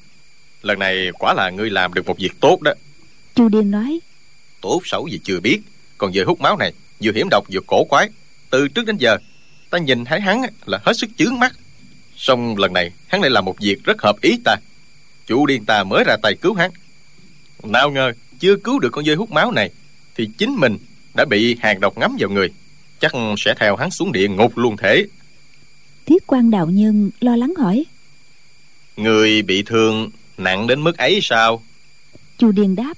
lần 0.62 0.78
này 0.78 1.10
quả 1.18 1.34
là 1.34 1.50
ngươi 1.50 1.70
làm 1.70 1.94
được 1.94 2.06
một 2.06 2.18
việc 2.18 2.32
tốt 2.40 2.62
đó. 2.62 2.72
Chu 3.34 3.48
điên 3.48 3.70
nói 3.70 4.00
tốt 4.60 4.80
xấu 4.84 5.08
gì 5.08 5.20
chưa 5.24 5.40
biết 5.40 5.60
còn 5.98 6.12
dơi 6.12 6.24
hút 6.24 6.40
máu 6.40 6.56
này 6.56 6.72
vừa 7.02 7.12
hiểm 7.12 7.28
độc 7.30 7.44
vừa 7.52 7.60
cổ 7.66 7.84
quái. 7.84 8.08
Từ 8.50 8.68
trước 8.68 8.86
đến 8.86 8.96
giờ 8.96 9.18
ta 9.70 9.78
nhìn 9.78 10.04
thấy 10.04 10.20
hắn 10.20 10.42
là 10.66 10.80
hết 10.84 10.92
sức 10.96 11.10
chướng 11.18 11.38
mắt. 11.38 11.52
Song 12.16 12.56
lần 12.56 12.72
này 12.72 12.90
hắn 13.08 13.20
lại 13.20 13.30
làm 13.30 13.44
một 13.44 13.56
việc 13.60 13.84
rất 13.84 14.02
hợp 14.02 14.20
ý 14.20 14.38
ta 14.44 14.56
chủ 15.30 15.46
điên 15.46 15.64
ta 15.64 15.84
mới 15.84 16.04
ra 16.04 16.16
tay 16.22 16.34
cứu 16.34 16.54
hắn. 16.54 16.70
Nào 17.62 17.90
ngờ 17.90 18.12
chưa 18.38 18.56
cứu 18.56 18.78
được 18.78 18.88
con 18.92 19.04
dơi 19.04 19.16
hút 19.16 19.30
máu 19.30 19.52
này 19.52 19.70
thì 20.16 20.28
chính 20.38 20.54
mình 20.54 20.78
đã 21.14 21.24
bị 21.24 21.56
hàng 21.60 21.80
độc 21.80 21.98
ngắm 21.98 22.16
vào 22.20 22.30
người. 22.30 22.52
Chắc 23.00 23.12
sẽ 23.38 23.54
theo 23.60 23.76
hắn 23.76 23.90
xuống 23.90 24.12
địa 24.12 24.28
ngục 24.28 24.58
luôn 24.58 24.76
thể. 24.76 25.06
Thiết 26.06 26.26
quan 26.26 26.50
đạo 26.50 26.66
nhân 26.66 27.10
lo 27.20 27.36
lắng 27.36 27.54
hỏi. 27.58 27.84
Người 28.96 29.42
bị 29.42 29.62
thương 29.62 30.10
nặng 30.38 30.66
đến 30.66 30.80
mức 30.80 30.98
ấy 30.98 31.20
sao? 31.22 31.62
Chu 32.38 32.52
điên 32.52 32.76
đáp. 32.76 32.94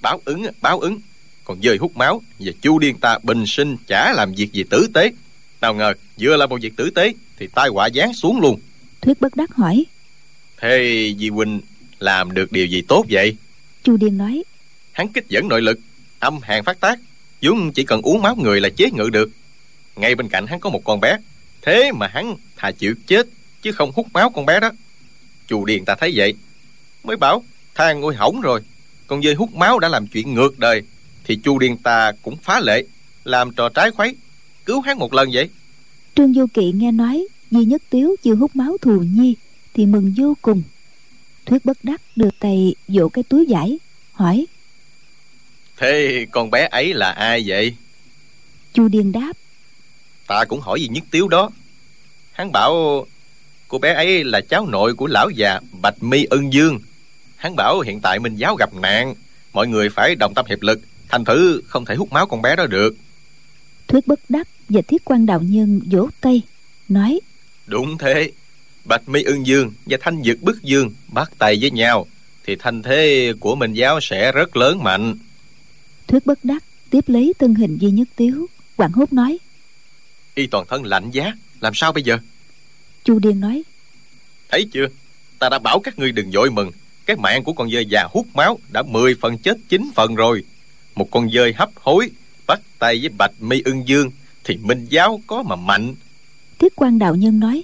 Báo 0.00 0.20
ứng 0.24 0.46
báo 0.60 0.80
ứng. 0.80 1.00
Còn 1.44 1.62
dơi 1.62 1.76
hút 1.76 1.96
máu 1.96 2.22
và 2.38 2.52
chu 2.62 2.78
điên 2.78 2.98
ta 2.98 3.18
bình 3.22 3.46
sinh 3.46 3.76
chả 3.86 4.12
làm 4.12 4.32
việc 4.34 4.52
gì 4.52 4.64
tử 4.70 4.88
tế. 4.94 5.12
Nào 5.60 5.74
ngờ 5.74 5.94
vừa 6.20 6.36
là 6.36 6.46
một 6.46 6.60
việc 6.62 6.76
tử 6.76 6.90
tế 6.90 7.14
Thì 7.38 7.46
tai 7.54 7.68
họa 7.68 7.88
giáng 7.94 8.14
xuống 8.14 8.40
luôn. 8.40 8.60
Thuyết 9.00 9.20
bất 9.20 9.36
đắc 9.36 9.54
hỏi 9.54 9.84
Thế 10.60 11.14
Di 11.18 11.28
Huynh 11.28 11.60
làm 11.98 12.32
được 12.32 12.52
điều 12.52 12.66
gì 12.66 12.82
tốt 12.82 13.04
vậy? 13.10 13.36
Chu 13.82 13.96
điên 13.96 14.18
nói. 14.18 14.42
Hắn 14.92 15.08
kích 15.08 15.28
dẫn 15.28 15.48
nội 15.48 15.62
lực 15.62 15.78
Âm 16.18 16.38
hàn 16.42 16.64
phát 16.64 16.80
tác 16.80 16.98
vốn 17.42 17.72
chỉ 17.72 17.84
cần 17.84 18.02
uống 18.02 18.22
máu 18.22 18.36
người 18.36 18.60
là 18.60 18.68
chế 18.68 18.90
ngự 18.90 19.10
được. 19.10 19.30
Ngay 19.96 20.14
bên 20.14 20.28
cạnh 20.28 20.46
hắn 20.46 20.60
có 20.60 20.70
một 20.70 20.84
con 20.84 21.00
bé 21.00 21.18
thế 21.62 21.92
mà 21.92 22.06
hắn 22.06 22.36
thà 22.56 22.70
chịu 22.70 22.94
chết 23.06 23.26
chứ 23.62 23.72
không 23.72 23.92
hút 23.94 24.06
máu 24.12 24.30
con 24.30 24.46
bé 24.46 24.60
đó. 24.60 24.70
Chu 25.48 25.64
điền 25.64 25.84
ta 25.84 25.94
thấy 25.94 26.12
vậy 26.14 26.34
mới 27.04 27.16
bảo 27.16 27.44
thang 27.74 28.00
ngôi 28.00 28.14
hỏng 28.14 28.40
rồi 28.40 28.60
con 29.06 29.22
dơi 29.22 29.34
hút 29.34 29.54
máu 29.54 29.78
đã 29.78 29.88
làm 29.88 30.06
chuyện 30.06 30.34
ngược 30.34 30.58
đời 30.58 30.82
thì 31.24 31.36
chu 31.36 31.58
điền 31.58 31.76
ta 31.76 32.12
cũng 32.22 32.36
phá 32.36 32.60
lệ 32.60 32.84
làm 33.24 33.52
trò 33.52 33.68
trái 33.68 33.90
khuấy 33.90 34.16
cứu 34.64 34.80
hắn 34.80 34.98
một 34.98 35.14
lần 35.14 35.28
vậy. 35.32 35.48
Trương 36.16 36.34
du 36.34 36.46
kỵ 36.54 36.72
nghe 36.72 36.92
nói 36.92 37.26
di 37.50 37.64
nhất 37.64 37.82
tiếu 37.90 38.16
chưa 38.22 38.34
hút 38.34 38.56
máu 38.56 38.76
thù 38.80 39.02
nhi 39.14 39.34
thì 39.74 39.86
mừng 39.86 40.14
vô 40.16 40.36
cùng. 40.42 40.62
Thuyết 41.46 41.64
bất 41.64 41.78
đắc 41.82 42.00
đưa 42.16 42.30
tay 42.40 42.74
vỗ 42.88 43.08
cái 43.08 43.24
túi 43.24 43.46
giải 43.46 43.78
hỏi 44.12 44.46
thế 45.80 46.26
con 46.30 46.50
bé 46.50 46.68
ấy 46.70 46.94
là 46.94 47.10
ai 47.10 47.42
vậy? 47.46 47.74
Chu 48.72 48.88
điền 48.88 49.12
đáp 49.12 49.32
ta 50.26 50.44
cũng 50.44 50.60
hỏi 50.60 50.80
gì 50.80 50.88
nhất 50.88 51.04
tiếu 51.10 51.28
đó. 51.28 51.50
Hắn 52.32 52.52
bảo 52.52 53.06
cô 53.68 53.78
bé 53.78 53.94
ấy 53.94 54.24
là 54.24 54.40
cháu 54.40 54.66
nội 54.66 54.94
của 54.94 55.06
lão 55.06 55.30
già 55.30 55.60
bạch 55.82 56.02
mi 56.02 56.24
ân 56.24 56.52
dương. 56.52 56.78
Hắn 57.36 57.56
bảo 57.56 57.80
hiện 57.80 58.00
tại 58.00 58.18
minh 58.18 58.36
giáo 58.36 58.56
gặp 58.56 58.74
nạn 58.74 59.14
mọi 59.52 59.68
người 59.68 59.88
phải 59.88 60.14
đồng 60.14 60.34
tâm 60.34 60.46
hiệp 60.48 60.62
lực 60.62 60.80
thành 61.08 61.24
thử 61.24 61.62
không 61.66 61.84
thể 61.84 61.94
hút 61.94 62.12
máu 62.12 62.26
con 62.26 62.42
bé 62.42 62.56
đó 62.56 62.66
được. 62.66 62.96
Thuyết 63.88 64.06
bất 64.06 64.20
đắc 64.28 64.48
và 64.68 64.80
thiết 64.88 65.04
quan 65.04 65.26
đạo 65.26 65.40
nhân 65.42 65.80
vỗ 65.90 66.08
tay 66.20 66.42
nói 66.88 67.20
đúng 67.66 67.98
thế 67.98 68.32
bạch 68.84 69.08
mi 69.08 69.22
ưng 69.22 69.46
dương 69.46 69.72
và 69.86 69.98
thanh 70.00 70.22
dực 70.22 70.42
bức 70.42 70.62
dương 70.62 70.90
bắt 71.08 71.32
tay 71.38 71.58
với 71.60 71.70
nhau 71.70 72.06
thì 72.46 72.56
thanh 72.56 72.82
thế 72.82 73.32
của 73.40 73.54
minh 73.54 73.72
giáo 73.72 74.00
sẽ 74.00 74.32
rất 74.32 74.56
lớn 74.56 74.82
mạnh. 74.82 75.18
Thuyết 76.06 76.26
bất 76.26 76.44
đắc 76.44 76.64
tiếp 76.90 77.04
lấy 77.06 77.34
thân 77.38 77.54
hình 77.54 77.78
duy 77.78 77.90
nhất 77.90 78.08
tiếu 78.16 78.46
quảng 78.76 78.92
hốt 78.92 79.12
nói. 79.12 79.38
Y 80.34 80.46
toàn 80.46 80.66
thân 80.68 80.84
lạnh 80.84 81.10
giá 81.10 81.32
làm 81.60 81.74
sao 81.74 81.92
bây 81.92 82.02
giờ? 82.02 82.18
Chu 83.04 83.18
điên 83.18 83.40
nói. 83.40 83.62
Thấy 84.48 84.68
chưa? 84.72 84.86
Ta 85.38 85.48
đã 85.48 85.58
bảo 85.58 85.80
các 85.80 85.98
ngươi 85.98 86.12
đừng 86.12 86.30
vội 86.30 86.50
mừng. 86.50 86.70
Cái 87.06 87.16
mạng 87.16 87.44
của 87.44 87.52
con 87.52 87.70
dơi 87.70 87.86
già 87.86 88.08
hút 88.10 88.26
máu 88.34 88.58
đã 88.72 88.82
mười 88.82 89.14
phần 89.14 89.38
chết 89.38 89.56
chín 89.68 89.90
phần 89.94 90.14
rồi. 90.14 90.44
Một 90.94 91.10
con 91.10 91.30
dơi 91.30 91.52
hấp 91.52 91.70
hối 91.74 92.10
bắt 92.46 92.60
tay 92.78 92.98
với 93.00 93.08
bạch 93.18 93.32
mi 93.40 93.62
ưng 93.64 93.88
dương 93.88 94.10
thì 94.44 94.56
minh 94.56 94.86
giáo 94.90 95.20
có 95.26 95.42
mà 95.42 95.56
mạnh. 95.56 95.94
Thiết 96.58 96.76
quan 96.76 96.98
đạo 96.98 97.14
nhân 97.14 97.40
nói 97.40 97.62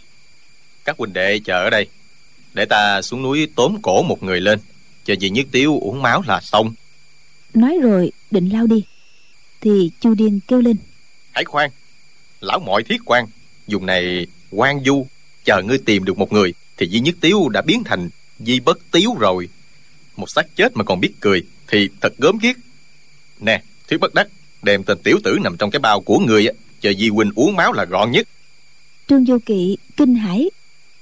các 0.87 0.99
huynh 0.99 1.13
đệ 1.13 1.39
chờ 1.45 1.65
ở 1.65 1.71
đây. 1.71 1.87
Để 2.55 2.65
ta 2.65 3.03
xuống 3.03 3.23
núi 3.23 3.49
tóm 3.57 3.77
cổ 3.83 4.03
một 4.03 4.23
người 4.23 4.41
lên. 4.41 4.59
Cho 5.05 5.15
dì 5.21 5.31
nhất 5.31 5.47
tiếu 5.53 5.79
uống 5.81 6.03
máu 6.03 6.23
là 6.27 6.41
xong. 6.41 6.75
Nói 7.55 7.79
rồi 7.83 8.13
định 8.31 8.49
lao 8.49 8.67
đi. 8.67 8.85
Thì 9.61 9.91
chu 10.01 10.15
điên 10.15 10.41
kêu 10.49 10.61
lên. 10.61 10.77
Hãy 11.33 11.45
khoan. 11.45 11.71
Lão 12.41 12.59
mọi 12.59 12.83
thiết 12.83 13.01
quan. 13.05 13.27
Dùng 13.67 13.87
này 13.87 14.27
quan 14.51 14.85
du 14.85 15.07
chờ 15.45 15.63
ngươi 15.63 15.79
tìm 15.79 16.05
được 16.05 16.19
một 16.19 16.33
người 16.33 16.55
thì 16.77 16.89
di 16.89 17.01
nhất 17.01 17.15
tiếu 17.21 17.49
đã 17.49 17.63
biến 17.63 17.85
thành 17.85 18.09
di 18.39 18.61
bất 18.61 18.79
tiếu 18.91 19.15
rồi. 19.19 19.49
Một 20.17 20.31
xác 20.31 20.57
chết 20.57 20.77
mà 20.77 20.85
còn 20.85 21.01
biết 21.01 21.13
cười 21.21 21.43
thì 21.69 21.89
thật 22.01 22.13
gớm 22.19 22.39
ghiếc. 22.39 22.57
Nè 23.41 23.63
thuyết 23.89 24.01
bất 24.01 24.15
đắc 24.15 24.29
đem 24.63 24.85
tên 24.85 24.99
tiểu 25.05 25.19
tử 25.25 25.39
nằm 25.45 25.57
trong 25.57 25.71
cái 25.71 25.81
bao 25.81 26.01
của 26.01 26.19
người 26.19 26.47
chờ 26.81 26.93
di 26.93 27.09
huynh 27.09 27.31
uống 27.35 27.57
máu 27.57 27.73
là 27.73 27.85
gọn 27.85 28.11
nhất. 28.11 28.29
Trương 29.09 29.25
vô 29.25 29.39
kỵ 29.47 29.77
kinh 29.97 30.15
hãi 30.15 30.51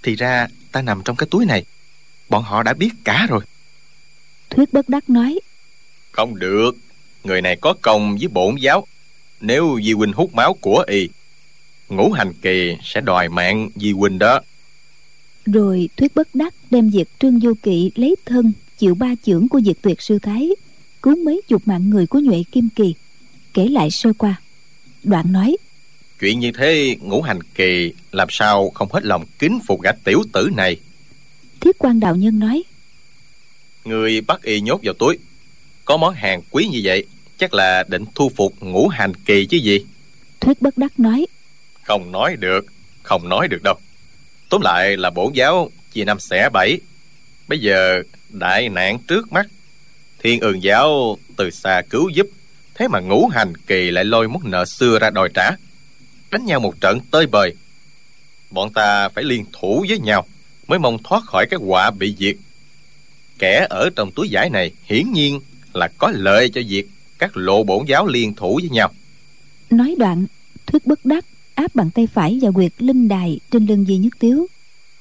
thì 0.04 0.14
ra 0.14 0.48
ta 0.72 0.82
nằm 0.82 1.02
trong 1.04 1.16
cái 1.16 1.26
túi 1.30 1.46
này. 1.46 1.64
Bọn 2.28 2.42
họ 2.42 2.62
đã 2.62 2.72
biết 2.72 2.90
cả 3.04 3.26
rồi. 3.30 3.44
Thuyết 4.50 4.72
bất 4.72 4.88
đắc 4.88 5.10
nói 5.10 5.40
không 6.12 6.38
được. 6.38 6.76
Người 7.24 7.42
này 7.42 7.56
có 7.56 7.74
công 7.82 8.16
với 8.16 8.28
bổn 8.28 8.56
giáo. 8.56 8.86
Nếu 9.40 9.78
di 9.84 9.92
huynh 9.92 10.12
hút 10.12 10.34
máu 10.34 10.54
của 10.60 10.84
y 10.86 11.08
ngũ 11.88 12.12
hành 12.12 12.32
kỳ 12.42 12.76
sẽ 12.82 13.00
đòi 13.00 13.28
mạng 13.28 13.70
di 13.76 13.92
huynh 13.92 14.18
đó. 14.18 14.40
rồi 15.46 15.88
thuyết 15.96 16.14
bất 16.14 16.34
đắc 16.34 16.54
đem 16.70 16.90
việc 16.90 17.08
trương 17.18 17.40
du 17.40 17.54
kỵ 17.62 17.90
lấy 17.94 18.16
thân 18.24 18.52
chịu 18.78 18.94
ba 18.94 19.14
chưởng 19.24 19.48
của 19.48 19.60
diệt 19.60 19.76
tuyệt 19.82 20.00
sư 20.00 20.18
thái 20.18 20.50
cứu 21.02 21.16
mấy 21.24 21.40
chục 21.48 21.62
mạng 21.66 21.90
người 21.90 22.06
của 22.06 22.18
nhuệ 22.18 22.42
kim 22.52 22.68
kỳ. 22.76 22.94
Kể 23.54 23.68
lại 23.68 23.90
sơ 23.90 24.12
qua. 24.18 24.40
Đoạn 25.04 25.32
nói 25.32 25.56
chuyện 26.24 26.40
như 26.40 26.52
thế 26.52 26.96
ngũ 27.00 27.22
hành 27.22 27.42
kỳ 27.42 27.92
làm 28.12 28.28
sao 28.30 28.70
không 28.70 28.88
hết 28.92 29.04
lòng 29.04 29.24
kính 29.38 29.58
phục 29.66 29.82
gã 29.82 29.92
tiểu 30.04 30.22
tử 30.32 30.50
này? 30.56 30.76
Thiết 31.60 31.76
quan 31.78 32.00
đạo 32.00 32.16
nhân 32.16 32.38
nói. 32.38 32.62
Người 33.84 34.20
bắt 34.20 34.42
y 34.42 34.60
nhốt 34.60 34.80
vào 34.82 34.94
túi. 34.94 35.18
Có 35.84 35.96
món 35.96 36.14
hàng 36.14 36.42
quý 36.50 36.66
như 36.66 36.80
vậy 36.84 37.06
chắc 37.38 37.54
là 37.54 37.84
định 37.88 38.04
thu 38.14 38.30
phục 38.36 38.54
ngũ 38.60 38.88
hành 38.88 39.14
kỳ 39.14 39.46
chứ 39.46 39.56
gì? 39.56 39.84
Thuyết 40.40 40.62
bất 40.62 40.78
đắc 40.78 41.00
nói. 41.00 41.26
Không 41.82 42.12
nói 42.12 42.36
được 42.36 42.66
không 43.02 43.28
nói 43.28 43.48
được 43.48 43.62
đâu. 43.62 43.74
Tóm 44.48 44.60
lại 44.60 44.96
là 44.96 45.10
bổn 45.10 45.32
giáo 45.32 45.70
chia 45.92 46.04
năm 46.04 46.20
xẻ 46.20 46.48
bảy. 46.52 46.78
Bây 47.48 47.58
giờ 47.58 48.02
đại 48.30 48.68
nạn 48.68 48.98
trước 49.08 49.32
mắt. 49.32 49.46
Thiên 50.18 50.40
ương 50.40 50.62
giáo 50.62 51.18
từ 51.36 51.50
xa 51.50 51.82
cứu 51.90 52.08
giúp. 52.08 52.26
Thế 52.74 52.88
mà 52.88 53.00
ngũ 53.00 53.28
hành 53.28 53.56
kỳ 53.66 53.90
lại 53.90 54.04
lôi 54.04 54.28
món 54.28 54.50
nợ 54.50 54.64
xưa 54.64 54.98
ra 54.98 55.10
đòi 55.10 55.28
trả 55.34 55.50
đánh 56.34 56.46
nhau 56.46 56.60
một 56.60 56.80
trận 56.80 57.00
tơi 57.10 57.26
bời. 57.26 57.54
Bọn 58.50 58.72
ta 58.72 59.08
phải 59.08 59.24
liên 59.24 59.44
thủ 59.52 59.84
với 59.88 59.98
nhau 59.98 60.26
mới 60.66 60.78
mong 60.78 60.98
thoát 61.04 61.24
khỏi 61.24 61.46
cái 61.50 61.60
họa 61.62 61.90
bị 61.90 62.14
diệt. 62.18 62.36
Kẻ 63.38 63.66
ở 63.70 63.90
trong 63.96 64.10
túi 64.10 64.28
giải 64.28 64.50
này 64.50 64.70
hiển 64.84 65.12
nhiên 65.12 65.40
là 65.72 65.88
có 65.98 66.12
lợi 66.14 66.48
cho 66.48 66.60
việc 66.68 66.86
các 67.18 67.36
lộ 67.36 67.64
bổn 67.64 67.84
giáo 67.86 68.06
liên 68.06 68.34
thủ 68.34 68.58
với 68.62 68.70
nhau. 68.70 68.92
Nói 69.70 69.94
đoạn 69.98 70.26
thuyết 70.66 70.86
bất 70.86 71.04
đắc 71.04 71.24
áp 71.54 71.74
bàn 71.74 71.90
tay 71.94 72.06
phải 72.06 72.38
vào 72.42 72.52
quyệt 72.52 72.72
linh 72.78 73.08
đài 73.08 73.40
trên 73.50 73.66
lưng 73.66 73.84
Di 73.88 73.96
Nhất 73.96 74.12
Tiếu 74.18 74.46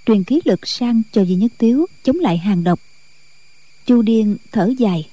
truyền 0.05 0.23
khí 0.23 0.41
lực 0.45 0.67
sang 0.67 1.01
cho 1.11 1.25
Di 1.25 1.35
Nhất 1.35 1.51
Tiếu 1.57 1.85
chống 2.03 2.19
lại 2.19 2.37
hàng 2.37 2.63
độc. 2.63 2.79
Chu 3.85 4.01
Điên 4.01 4.37
thở 4.51 4.71
dài. 4.77 5.09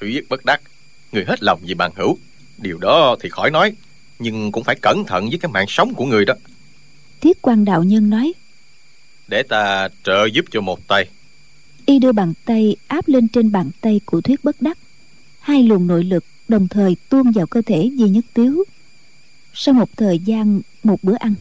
Thủy 0.00 0.22
bất 0.28 0.44
đắc 0.44 0.60
Người 1.12 1.24
hết 1.24 1.42
lòng 1.42 1.60
vì 1.62 1.74
bằng 1.74 1.92
hữu 1.96 2.18
Điều 2.58 2.78
đó 2.78 3.16
thì 3.20 3.28
khỏi 3.28 3.50
nói 3.50 3.72
Nhưng 4.20 4.52
cũng 4.52 4.64
phải 4.64 4.76
cẩn 4.82 5.04
thận 5.04 5.28
với 5.28 5.38
cái 5.38 5.50
mạng 5.52 5.66
sống 5.68 5.94
của 5.94 6.06
người 6.06 6.24
đó. 6.24 6.34
Thiết 7.20 7.42
quan 7.42 7.64
đạo 7.64 7.84
nhân 7.84 8.10
nói 8.10 8.32
Để 9.28 9.42
ta 9.42 9.88
trợ 10.04 10.26
giúp 10.32 10.44
cho 10.50 10.60
một 10.60 10.88
tay. 10.88 11.08
Y 11.86 11.98
đưa 11.98 12.12
bàn 12.12 12.32
tay 12.44 12.76
áp 12.88 13.08
lên 13.08 13.28
trên 13.28 13.52
bàn 13.52 13.70
tay 13.80 14.00
của 14.04 14.20
Thuyết 14.20 14.44
bất 14.44 14.62
đắc. 14.62 14.78
Hai 15.40 15.62
luồng 15.62 15.86
nội 15.86 16.04
lực 16.04 16.24
đồng 16.48 16.68
thời 16.68 16.96
tuôn 17.08 17.32
vào 17.32 17.46
cơ 17.46 17.62
thể 17.66 17.90
Di 17.98 18.08
Nhất 18.08 18.24
Tiếu. 18.34 18.64
Sau 19.54 19.74
một 19.74 19.96
thời 19.96 20.18
gian 20.18 20.60
một 20.82 21.04
bữa 21.04 21.16
ăn 21.16 21.34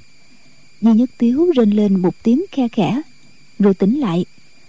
Di 0.81 0.91
Nhất 0.91 1.09
Tiếu 1.17 1.51
rên 1.55 1.69
lên 1.69 1.99
một 1.99 2.23
tiếng 2.23 2.45
khe 2.51 2.67
khẽ 2.67 3.01
Rồi 3.59 3.73
tỉnh 3.73 3.99
lại 3.99 4.25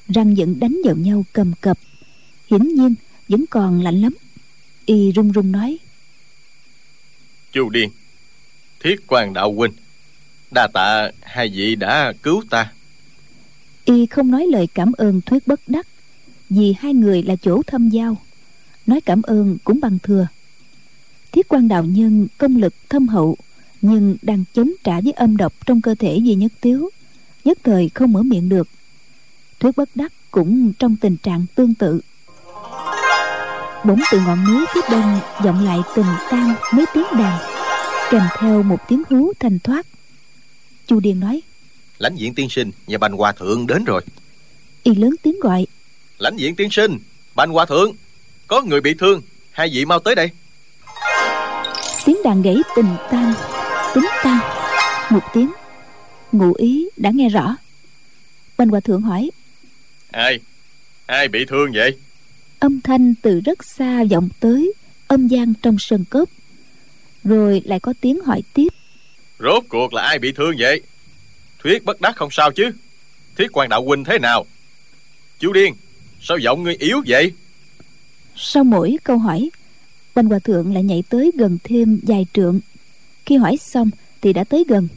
Răng 0.09 0.35
vẫn 0.35 0.61
đánh 0.61 0.79
vào 0.85 0.97
nhau 0.97 1.25
cầm 1.33 1.53
cập. 1.61 1.79
Hiển 2.51 2.69
nhiên 2.69 2.95
vẫn 3.29 3.45
còn 3.51 3.83
lạnh 3.83 4.01
lắm. 4.01 4.15
Y 4.87 5.13
run 5.13 5.33
run 5.33 5.53
nói 5.53 5.79
Chu 7.53 7.71
Điên 7.71 7.91
Thiết 8.81 9.07
quan 9.07 9.33
đạo 9.33 9.53
huynh, 9.53 9.73
Đa 10.51 10.69
tạ 10.75 11.11
hai 11.23 11.49
vị 11.49 11.75
đã 11.75 12.13
cứu 12.23 12.43
ta. 12.51 12.73
Y 13.85 14.07
không 14.07 14.31
nói 14.31 14.47
lời 14.47 14.69
cảm 14.75 14.93
ơn 14.93 15.21
thuyết 15.21 15.47
bất 15.47 15.61
đắc, 15.67 15.87
Vì 16.51 16.75
hai 16.81 16.95
người 16.95 17.23
là 17.23 17.37
chỗ 17.37 17.63
thâm 17.67 17.89
giao. 17.89 18.17
Nói 18.87 19.01
cảm 19.01 19.23
ơn 19.23 19.59
cũng 19.65 19.81
bằng 19.81 19.99
thừa. 20.03 20.27
Thiết 21.33 21.49
quan 21.49 21.69
đạo 21.69 21.85
nhân 21.85 22.27
công 22.39 22.57
lực 22.57 22.75
thâm 22.89 23.09
hậu, 23.09 23.37
nhưng 23.81 24.17
đang 24.23 24.45
chống 24.55 24.73
trả 24.85 25.01
với 25.01 25.13
âm 25.13 25.37
độc 25.37 25.53
trong 25.67 25.81
cơ 25.81 25.95
thể 25.95 26.21
di 26.25 26.35
nhất 26.35 26.53
tiếu, 26.61 26.91
nhất 27.45 27.59
thời 27.65 27.91
không 27.95 28.13
mở 28.13 28.23
miệng 28.23 28.49
được. 28.49 28.69
Thuyết 29.61 29.77
bất 29.77 29.89
đắc 29.95 30.13
cũng 30.31 30.73
trong 30.79 30.97
tình 30.97 31.17
trạng 31.17 31.47
tương 31.55 31.75
tự. 31.75 32.01
Bỗng 33.85 34.01
từ 34.13 34.21
ngọn 34.21 34.45
núi 34.45 34.65
phía 34.75 34.81
đông 34.91 35.21
vọng 35.45 35.65
lại 35.65 35.79
từng 35.97 36.07
tan 36.31 36.55
mấy 36.75 36.85
tiếng 36.95 37.07
đàn 37.19 37.50
kèm 38.11 38.23
theo 38.39 38.63
một 38.63 38.79
tiếng 38.89 39.03
hú 39.11 39.33
thanh 39.41 39.59
thoát. 39.59 39.87
Chu 40.87 41.01
điền 41.01 41.21
nói 41.21 41.43
lãnh 41.99 42.17
diện 42.17 42.35
tiên 42.35 42.49
sinh 42.51 42.71
và 42.87 42.99
bành 42.99 43.13
hòa 43.13 43.33
thượng 43.33 43.67
đến 43.67 43.85
rồi. 43.85 44.03
Y 44.83 44.95
lớn 44.95 45.15
tiếng 45.23 45.41
gọi 45.41 45.67
lãnh 46.19 46.37
diện 46.37 46.57
tiên 46.57 46.69
sinh 46.71 46.99
bành 47.35 47.51
hòa 47.51 47.67
thượng 47.67 47.93
có 48.47 48.63
người 48.63 48.81
bị 48.81 48.95
thương 48.95 49.23
hai 49.51 49.71
vị 49.73 49.85
mau 49.85 49.99
tới 49.99 50.15
đây. 50.15 50.31
Tiếng 52.05 52.17
đàn 52.25 52.43
gãy 52.43 52.57
tình 52.77 52.97
tan 53.11 53.35
tính 53.95 54.07
tan. 54.25 54.39
Một 55.11 55.23
tiếng 55.35 55.53
ngụ 56.33 56.53
ý 56.55 56.89
đã 56.97 57.11
nghe 57.15 57.29
rõ. 57.29 57.57
Bành 58.59 58.69
hòa 58.69 58.81
thượng 58.81 59.03
hỏi 59.03 59.31
ai 60.11 60.41
ai 61.07 61.29
bị 61.29 61.45
thương 61.45 61.73
vậy? 61.75 61.99
Âm 62.59 62.81
thanh 62.81 63.15
từ 63.23 63.41
rất 63.41 63.65
xa 63.65 64.05
vọng 64.11 64.29
tới 64.41 64.73
âm 65.07 65.29
gian 65.29 65.55
trong 65.63 65.77
sân 65.79 66.05
cốc 66.11 66.29
rồi 67.25 67.63
lại 67.65 67.81
có 67.81 67.95
tiếng 68.01 68.21
hỏi 68.21 68.43
tiếp. 68.55 68.69
Rốt 69.39 69.65
cuộc 69.69 69.95
là 69.95 70.03
ai 70.03 70.19
bị 70.19 70.33
thương 70.33 70.55
vậy? 70.59 70.83
Thuyết 71.59 71.85
bất 71.85 72.01
đắc 72.01 72.17
không 72.17 72.31
sao 72.31 72.53
chứ? 72.53 72.71
Thiết 73.37 73.47
quan 73.53 73.69
đạo 73.69 73.85
huynh 73.85 74.05
thế 74.05 74.19
nào? 74.19 74.47
Chú 75.39 75.53
Điên 75.53 75.75
Sao 76.21 76.39
giọng 76.39 76.63
ngươi 76.63 76.77
yếu 76.77 77.03
vậy? 77.07 77.33
Sau 78.37 78.65
mỗi 78.65 78.97
câu 79.05 79.19
hỏi 79.19 79.51
bành 80.15 80.27
hòa 80.27 80.39
thượng 80.39 80.75
lại 80.75 80.83
nhảy 80.83 81.03
tới 81.09 81.31
gần 81.39 81.59
thêm 81.65 82.01
vài 82.03 82.27
trượng. 82.33 82.61
Khi 83.27 83.37
hỏi 83.37 83.57
xong 83.57 83.91
thì 84.21 84.33
đã 84.33 84.45
tới 84.45 84.65
gần. 84.69 84.89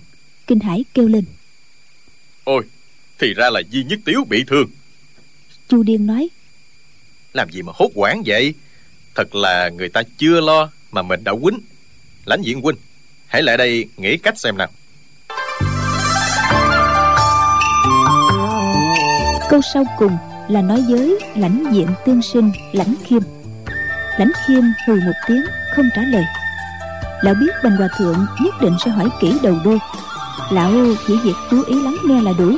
Kinh 0.48 0.60
hải 0.60 0.86
kêu 0.94 1.08
lên. 1.08 1.26
Ôi 2.44 2.64
Thì 3.20 3.34
ra 3.34 3.50
là 3.50 3.62
Di 3.72 3.84
Nhất 3.84 4.00
Tiếu 4.06 4.24
bị 4.30 4.44
thương. 4.48 4.70
Chu 5.68 5.84
điên 5.84 6.06
nói 6.06 6.30
Làm 7.34 7.52
gì 7.52 7.62
mà 7.62 7.72
hốt 7.76 7.92
hoảng 7.96 8.24
vậy? 8.26 8.54
Thật 9.16 9.36
là 9.36 9.70
người 9.70 9.90
ta 9.90 10.04
chưa 10.18 10.42
lo 10.42 10.72
Mà 10.92 11.02
mình 11.02 11.24
đã 11.24 11.34
quýnh 11.42 11.60
Lãnh 12.26 12.42
diện 12.42 12.62
huynh, 12.62 12.76
Hãy 13.28 13.44
lại 13.44 13.58
đây 13.58 13.86
nghĩ 13.98 14.18
cách 14.18 14.40
xem 14.40 14.58
nào. 14.58 14.68
Câu 19.50 19.62
sau 19.74 19.84
cùng 19.98 20.18
là 20.50 20.62
nói 20.62 20.84
với 20.90 21.20
lãnh 21.36 21.66
diện 21.74 21.88
tiên 22.06 22.22
sinh, 22.22 22.52
lãnh 22.72 22.96
khiêm. 23.04 23.22
Lãnh 24.20 24.32
khiêm 24.48 24.64
hừ 24.88 24.96
một 24.96 25.14
tiếng, 25.28 25.42
không 25.76 25.86
trả 25.96 26.02
lời. 26.02 26.24
Lão 27.22 27.34
biết 27.34 27.52
bành 27.64 27.76
hòa 27.76 27.88
thượng 27.98 28.26
nhất 28.42 28.54
định 28.62 28.78
sẽ 28.86 28.92
hỏi 28.92 29.10
kỹ 29.22 29.38
đầu 29.44 29.60
đuôi 29.64 29.78
lão 30.52 30.72
chỉ 31.08 31.14
việc 31.24 31.36
chú 31.52 31.64
ý 31.68 31.82
lắng 31.82 31.98
nghe 32.06 32.22
là 32.22 32.32
đủ. 32.40 32.58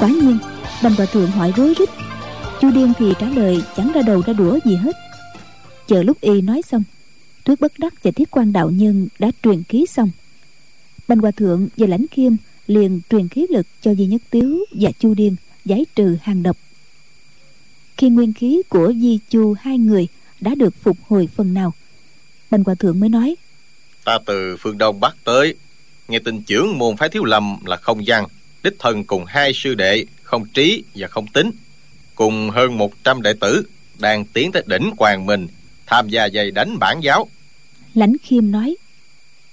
Quả 0.00 0.08
nhiên, 0.08 0.38
bành 0.82 0.94
hòa 0.94 1.06
thượng 1.12 1.30
hỏi 1.30 1.52
rối 1.56 1.74
rít. 1.78 1.88
Chu 2.60 2.70
điên 2.70 2.92
thì 2.98 3.12
trả 3.18 3.26
lời 3.26 3.62
chẳng 3.76 3.92
ra 3.94 4.02
đầu 4.02 4.22
ra 4.26 4.32
đũa 4.32 4.58
gì 4.64 4.76
hết. 4.76 4.96
Chờ 5.86 6.02
lúc 6.02 6.20
y 6.20 6.40
nói 6.40 6.62
xong 6.62 6.82
thuyết 7.48 7.60
bất 7.60 7.78
đắc 7.78 7.94
và 8.02 8.10
thiết 8.10 8.30
quan 8.30 8.52
đạo 8.52 8.70
nhân 8.70 9.08
đã 9.18 9.30
truyền 9.42 9.62
khí 9.62 9.86
xong. 9.88 10.10
Bành 11.08 11.18
hòa 11.18 11.30
thượng 11.30 11.68
và 11.76 11.86
lãnh 11.86 12.06
khiêm 12.10 12.32
liền 12.66 13.00
truyền 13.10 13.28
khí 13.28 13.46
lực 13.50 13.66
cho 13.82 13.94
di 13.94 14.06
nhất 14.06 14.22
tiếu 14.30 14.64
và 14.70 14.90
chu 14.98 15.14
điên 15.14 15.36
giải 15.64 15.86
trừ 15.94 16.16
hàng 16.22 16.42
độc. 16.42 16.56
Khi 17.96 18.08
nguyên 18.08 18.32
khí 18.32 18.62
của 18.68 18.92
di 18.92 19.18
chu 19.30 19.54
hai 19.60 19.78
người 19.78 20.08
đã 20.40 20.54
được 20.54 20.74
phục 20.82 20.96
hồi 21.08 21.28
phần 21.34 21.54
nào, 21.54 21.74
bành 22.50 22.64
hòa 22.64 22.74
thượng 22.74 23.00
mới 23.00 23.08
nói, 23.08 23.36
Ta 24.04 24.18
từ 24.26 24.56
phương 24.56 24.78
Đông 24.78 25.00
Bắc 25.00 25.16
tới, 25.24 25.54
Nghe 26.08 26.18
tin 26.18 26.42
trưởng 26.42 26.78
môn 26.78 26.96
phái 26.96 27.08
thiếu 27.08 27.24
lầm 27.24 27.64
là 27.64 27.76
không 27.76 28.06
gian, 28.06 28.24
Đích 28.62 28.74
thân 28.78 29.04
cùng 29.04 29.24
hai 29.24 29.52
sư 29.54 29.74
đệ 29.74 30.04
Không 30.22 30.44
trí 30.46 30.84
và 30.94 31.08
không 31.08 31.26
tính, 31.26 31.50
Cùng 32.14 32.50
hơn 32.50 32.78
100 32.78 33.22
đệ 33.22 33.32
tử 33.40 33.62
Đang 33.98 34.24
tiến 34.24 34.52
tới 34.52 34.62
đỉnh 34.66 34.90
Quang 34.96 35.26
mình 35.26 35.46
Tham 35.86 36.08
gia 36.08 36.28
dày 36.28 36.50
đánh 36.50 36.78
bản 36.78 37.00
giáo 37.02 37.28
lãnh 37.94 38.16
khiêm 38.22 38.50
nói. 38.50 38.76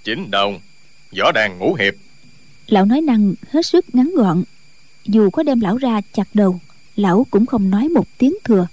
Chính 0.03 0.31
đồng 0.31 0.59
Võ 1.17 1.31
đàn 1.31 1.59
ngũ 1.59 1.73
hiệp. 1.73 1.93
Lão 2.67 2.85
nói 2.85 3.01
năng 3.01 3.33
hết 3.49 3.65
sức 3.65 3.95
ngắn 3.95 4.11
gọn. 4.15 4.43
Dù 5.05 5.29
có 5.29 5.43
đem 5.43 5.59
lão 5.59 5.77
ra 5.77 6.01
chặt 6.13 6.27
đầu 6.33 6.59
lão 6.95 7.25
cũng 7.31 7.45
không 7.45 7.69
nói 7.69 7.89
một 7.89 8.07
tiếng 8.17 8.33
thừa. 8.43 8.67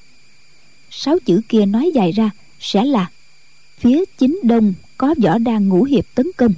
Sáu 0.91 1.19
chữ 1.19 1.41
kia 1.49 1.67
nói 1.67 1.91
dài 1.95 2.13
ra 2.13 2.31
sẽ 2.61 2.85
là 2.85 3.11
phía 3.79 4.05
chính 4.19 4.41
đông 4.43 4.75
có 4.99 5.15
võ 5.23 5.39
đan 5.39 5.69
ngũ 5.69 5.85
hiệp 5.85 6.05
tấn 6.15 6.27
công. 6.37 6.55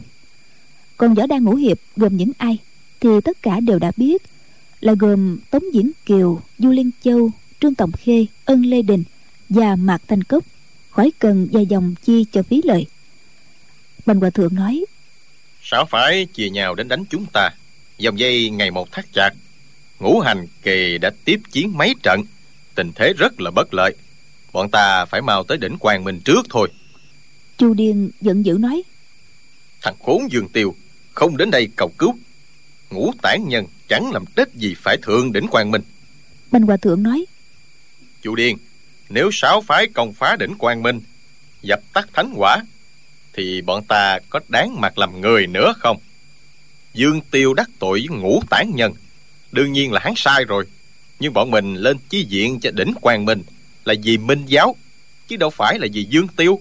Còn 0.97 1.15
võ 1.15 1.27
đan 1.27 1.45
ngũ 1.45 1.55
hiệp 1.55 1.79
gồm 1.97 2.17
những 2.17 2.31
ai 2.39 2.59
thì 3.01 3.09
tất 3.25 3.43
cả 3.43 3.61
đều 3.61 3.79
đã 3.79 3.93
biết 3.97 4.23
là 4.81 4.95
gồm 4.99 5.39
tống 5.51 5.63
diễn 5.73 5.91
kiều 6.07 6.41
du 6.59 6.71
liên 6.71 6.91
châu 7.05 7.31
trương 7.61 7.75
tòng 7.75 7.93
khê 7.93 8.27
ân 8.45 8.63
lê 8.63 8.83
đình 8.83 9.05
và 9.49 9.77
mạc 9.77 10.03
thanh 10.09 10.23
cốc. 10.23 10.45
Khỏi 10.91 11.11
cần 11.19 11.49
dài 11.51 11.67
dòng 11.67 11.95
chi 12.05 12.25
cho 12.33 12.43
phí 12.43 12.63
lời 12.65 12.87
bành 14.07 14.21
hòa 14.21 14.31
thượng 14.31 14.55
nói 14.55 14.85
Sao 15.63 15.85
phải 15.85 16.27
chia 16.27 16.51
nhau 16.51 16.75
đến 16.75 16.89
đánh 16.89 17.05
chúng 17.11 17.27
ta? 17.33 17.51
Dòng 17.99 18.19
dây 18.19 18.51
ngày 18.51 18.71
một 18.71 18.93
thắt 18.93 19.05
chặt 19.13 19.31
Ngũ 20.01 20.21
hành 20.21 20.47
kỳ 20.63 20.99
đã 20.99 21.11
tiếp 21.25 21.41
chiến 21.51 21.73
mấy 21.79 21.95
trận 22.03 22.23
Tình 22.75 22.93
thế 22.95 23.13
rất 23.19 23.41
là 23.41 23.51
bất 23.51 23.75
lợi. 23.75 23.95
Bọn 24.53 24.71
ta 24.71 25.05
phải 25.05 25.23
mau 25.23 25.45
tới 25.45 25.59
đỉnh 25.59 25.79
Quang 25.79 26.05
Minh 26.05 26.21
trước 26.25 26.47
thôi. 26.51 26.71
Chu 27.59 27.75
điên 27.75 28.11
giận 28.21 28.45
dữ 28.45 28.59
nói 28.61 28.83
Thằng 29.83 29.95
khốn 30.03 30.33
Dương 30.33 30.49
Tiêu 30.49 30.75
Không 31.13 31.37
đến 31.37 31.51
đây 31.51 31.69
cầu 31.77 31.93
cứu. 31.99 32.19
Ngũ 32.91 33.13
tản 33.23 33.49
nhân 33.49 33.67
chẳng 33.89 34.11
làm 34.13 34.25
trách 34.37 34.55
gì 34.55 34.75
phải 34.79 34.97
thượng 35.03 35.33
đỉnh 35.33 35.47
Quang 35.49 35.71
Minh. 35.71 35.83
Bành 36.51 36.63
hòa 36.63 36.77
thượng 36.77 37.03
nói 37.03 37.27
Chu 38.23 38.35
Điên 38.35 38.59
Nếu 39.09 39.31
sáu 39.33 39.61
phái 39.61 39.87
công 39.95 40.13
phá 40.13 40.37
đỉnh 40.37 40.55
Quang 40.59 40.83
Minh 40.83 41.01
Dập 41.63 41.81
tắt 41.93 42.09
thánh 42.13 42.33
quả 42.37 42.63
Thì 43.37 43.61
bọn 43.61 43.85
ta 43.85 44.18
có 44.28 44.41
đáng 44.49 44.80
mặt 44.80 44.99
làm 44.99 45.20
người 45.20 45.47
nữa 45.47 45.74
không? 45.78 45.99
Dương 46.95 47.20
Tiêu 47.30 47.55
đắc 47.55 47.70
tội 47.78 48.07
với 48.09 48.18
ngũ 48.18 48.43
tản 48.51 48.70
nhân. 48.74 48.93
Đương 49.53 49.72
nhiên 49.72 49.93
là 49.93 50.01
hắn 50.05 50.12
sai 50.16 50.45
rồi. 50.45 50.64
Nhưng 51.20 51.32
bọn 51.32 51.51
mình 51.51 51.74
lên 51.74 51.97
chi 52.09 52.26
diện 52.28 52.61
cho 52.61 52.70
đỉnh 52.70 52.95
Quang 53.01 53.24
Minh 53.24 53.43
Là 53.85 53.95
vì 54.03 54.18
Minh 54.18 54.45
Giáo 54.47 54.76
Chứ 55.28 55.37
đâu 55.37 55.51
phải 55.51 55.78
là 55.78 55.87
vì 55.93 56.05
Dương 56.05 56.28
Tiêu. 56.28 56.61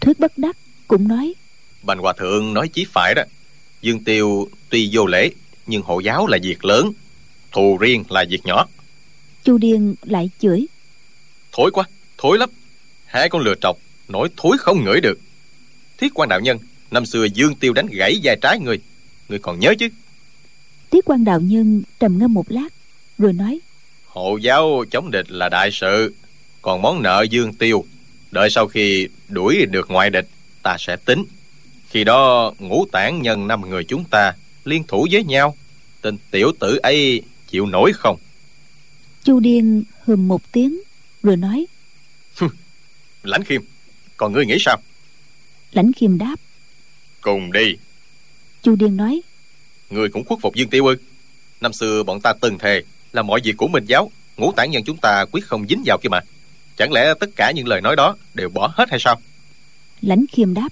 Thuyết 0.00 0.18
bất 0.18 0.38
đắc 0.38 0.56
cũng 0.88 1.08
nói. 1.08 1.34
Bành 1.82 1.98
Hòa 1.98 2.12
Thượng 2.12 2.54
nói 2.54 2.68
chí 2.68 2.86
phải 2.92 3.14
đó. 3.14 3.22
Dương 3.82 4.04
Tiêu 4.04 4.48
tuy 4.68 4.90
vô 4.92 5.06
lễ 5.06 5.30
Nhưng 5.66 5.82
hộ 5.82 6.00
giáo 6.00 6.26
là 6.26 6.38
việc 6.42 6.64
lớn 6.64 6.92
Thù 7.52 7.78
riêng 7.78 8.04
là 8.08 8.24
việc 8.30 8.46
nhỏ. 8.46 8.66
Chu 9.44 9.58
điên 9.58 9.94
lại 10.02 10.30
chửi. 10.38 10.66
Thối 11.52 11.70
quá, 11.70 11.84
thối 12.18 12.38
lắm. 12.38 12.50
Hai 13.06 13.28
con 13.28 13.42
lừa 13.42 13.54
trọc, 13.60 13.78
nổi 14.08 14.28
thối 14.36 14.56
không 14.58 14.84
ngửi 14.84 15.00
được 15.00 15.18
Thiết 15.98 16.14
quan 16.14 16.28
đạo 16.28 16.40
nhân 16.40 16.58
Năm 16.90 17.06
xưa 17.06 17.24
Dương 17.24 17.54
Tiêu 17.54 17.72
đánh 17.72 17.86
gãy 17.86 18.20
vai 18.22 18.36
trái 18.42 18.58
người. 18.58 18.80
Người 19.28 19.38
còn 19.38 19.60
nhớ 19.60 19.74
chứ? 19.78 19.88
Tiết 20.90 21.04
quan 21.04 21.24
đạo 21.24 21.40
nhân 21.40 21.82
trầm 22.00 22.18
ngâm 22.18 22.34
một 22.34 22.50
lát 22.50 22.68
rồi 23.18 23.32
nói 23.32 23.60
Hộ 24.06 24.36
giáo 24.36 24.84
chống 24.90 25.10
địch 25.10 25.30
là 25.30 25.48
đại 25.48 25.70
sự 25.72 26.14
Còn 26.62 26.82
món 26.82 27.02
nợ 27.02 27.26
Dương 27.30 27.54
Tiêu 27.54 27.84
Đợi 28.30 28.50
sau 28.50 28.66
khi 28.66 29.08
đuổi 29.28 29.66
được 29.66 29.90
ngoại 29.90 30.10
địch 30.10 30.28
Ta 30.62 30.76
sẽ 30.78 30.96
tính. 30.96 31.24
Khi 31.88 32.04
đó 32.04 32.52
ngũ 32.58 32.86
tản 32.92 33.22
nhân 33.22 33.46
năm 33.46 33.70
người 33.70 33.84
chúng 33.84 34.04
ta 34.10 34.32
Liên 34.64 34.84
thủ 34.88 35.06
với 35.10 35.24
nhau 35.24 35.56
Tên 36.00 36.16
tiểu 36.30 36.52
tử 36.60 36.78
ấy 36.82 37.22
chịu 37.48 37.66
nổi 37.66 37.92
không? 37.94 38.16
Chu 39.24 39.40
điên 39.40 39.82
hừm 40.04 40.28
một 40.28 40.52
tiếng 40.52 40.80
rồi 41.22 41.36
nói 41.36 41.66
Lãnh 43.22 43.44
khiêm 43.44 43.62
Còn 44.16 44.32
ngươi 44.32 44.46
nghĩ 44.46 44.56
sao 44.60 44.76
lãnh 45.74 45.92
khiêm 45.92 46.18
đáp. 46.18 46.36
Cùng 47.20 47.52
đi. 47.52 47.76
Chu 48.62 48.76
điên 48.76 48.96
nói. 48.96 49.20
Ngươi 49.90 50.08
cũng 50.08 50.24
khuất 50.24 50.38
phục 50.42 50.54
Dương 50.54 50.68
Tiêu 50.68 50.86
ư. 50.86 50.96
Năm 51.60 51.72
xưa 51.72 52.02
bọn 52.02 52.20
ta 52.20 52.32
từng 52.40 52.58
thề 52.58 52.82
Là 53.12 53.22
mọi 53.22 53.40
việc 53.44 53.56
của 53.56 53.68
Minh 53.68 53.84
Giáo 53.84 54.10
Ngũ 54.36 54.52
tản 54.52 54.70
nhân 54.70 54.82
chúng 54.86 54.96
ta 54.96 55.24
quyết 55.32 55.44
không 55.44 55.66
dính 55.68 55.82
vào 55.86 55.98
kia 56.02 56.08
mà. 56.08 56.20
Chẳng 56.76 56.92
lẽ 56.92 57.14
tất 57.20 57.30
cả 57.36 57.52
những 57.54 57.68
lời 57.68 57.80
nói 57.80 57.96
đó 57.96 58.16
Đều 58.34 58.48
bỏ 58.48 58.72
hết 58.76 58.90
hay 58.90 59.00
sao? 59.00 59.20
Lãnh 60.00 60.24
khiêm 60.32 60.54
đáp. 60.54 60.68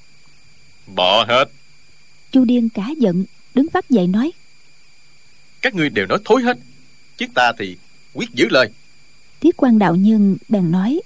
Bỏ 0.94 1.24
hết. 1.28 1.44
Chu 2.32 2.44
điên 2.44 2.68
cả 2.68 2.86
giận 2.98 3.24
đứng 3.54 3.70
phát 3.70 3.90
dậy 3.90 4.06
nói. 4.06 4.32
Các 5.62 5.74
ngươi 5.74 5.88
đều 5.88 6.06
nói 6.06 6.18
thối 6.24 6.42
hết 6.42 6.58
Chứ 7.16 7.26
ta 7.34 7.52
thì 7.58 7.76
quyết 8.12 8.30
giữ 8.34 8.48
lời. 8.50 8.68
Tiết 9.40 9.56
quan 9.56 9.78
đạo 9.78 9.96
nhân 9.96 10.36
bèn 10.48 10.70
nói. 10.70 11.00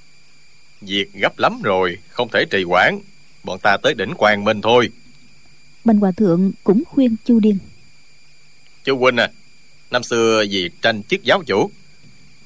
Việc 0.80 1.12
gấp 1.12 1.38
lắm 1.38 1.62
rồi 1.62 1.98
Không 2.08 2.28
thể 2.32 2.44
trì 2.50 2.64
hoãn 2.64 2.98
Bọn 3.46 3.58
ta 3.58 3.76
tới 3.82 3.94
đỉnh 3.94 4.14
Quang 4.14 4.44
Minh 4.44 4.60
thôi. 4.60 4.90
Bành 5.84 5.98
hòa 5.98 6.12
thượng 6.16 6.52
cũng 6.64 6.82
khuyên 6.86 7.16
chu 7.24 7.40
điên. 7.40 7.58
Chú 8.84 8.98
Huynh 8.98 9.16
à 9.16 9.30
Năm 9.90 10.02
xưa 10.02 10.44
vì 10.50 10.70
tranh 10.82 11.02
chức 11.02 11.22
giáo 11.22 11.42
chủ 11.46 11.70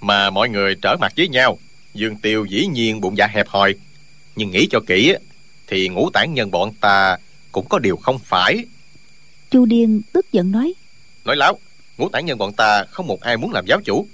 Mà 0.00 0.30
mọi 0.30 0.48
người 0.48 0.74
trở 0.82 0.96
mặt 1.00 1.12
với 1.16 1.28
nhau 1.28 1.58
Dương 1.94 2.16
Tiêu 2.16 2.44
dĩ 2.44 2.66
nhiên 2.66 3.00
bụng 3.00 3.16
dạ 3.16 3.26
hẹp 3.26 3.48
hòi. 3.48 3.74
Nhưng 4.36 4.50
nghĩ 4.50 4.66
cho 4.70 4.80
kỹ 4.86 5.14
Thì 5.66 5.88
ngũ 5.88 6.10
tản 6.10 6.34
nhân 6.34 6.50
bọn 6.50 6.74
ta 6.80 7.16
Cũng 7.52 7.68
có 7.68 7.78
điều 7.78 7.96
không 7.96 8.18
phải. 8.18 8.64
Chu 9.50 9.66
điên 9.66 10.00
tức 10.12 10.32
giận 10.32 10.50
nói 10.50 10.74
Nói 11.24 11.36
láo 11.36 11.58
Ngũ 11.98 12.08
tản 12.08 12.26
nhân 12.26 12.38
bọn 12.38 12.52
ta 12.52 12.84
không 12.90 13.06
một 13.06 13.20
ai 13.20 13.36
muốn 13.36 13.52
làm 13.52 13.66
giáo 13.66 13.80
chủ. 13.84 14.06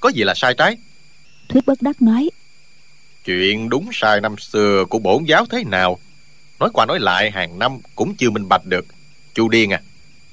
Có 0.00 0.08
gì 0.08 0.24
là 0.24 0.34
sai 0.36 0.54
trái? 0.54 0.76
Thuyết 1.48 1.66
bất 1.66 1.82
đắc 1.82 2.02
nói 2.02 2.30
Chuyện 3.24 3.68
đúng 3.68 3.88
sai 3.92 4.20
năm 4.20 4.38
xưa 4.38 4.84
của 4.90 4.98
bổn 4.98 5.24
giáo 5.24 5.46
thế 5.46 5.64
nào 5.64 5.98
Nói 6.60 6.70
qua 6.72 6.86
nói 6.86 7.00
lại 7.00 7.30
hàng 7.30 7.58
năm 7.58 7.78
Cũng 7.94 8.14
chưa 8.14 8.30
minh 8.30 8.48
bạch 8.48 8.66
được. 8.66 8.86
Chu 9.34 9.48
Điên 9.48 9.70
à 9.70 9.80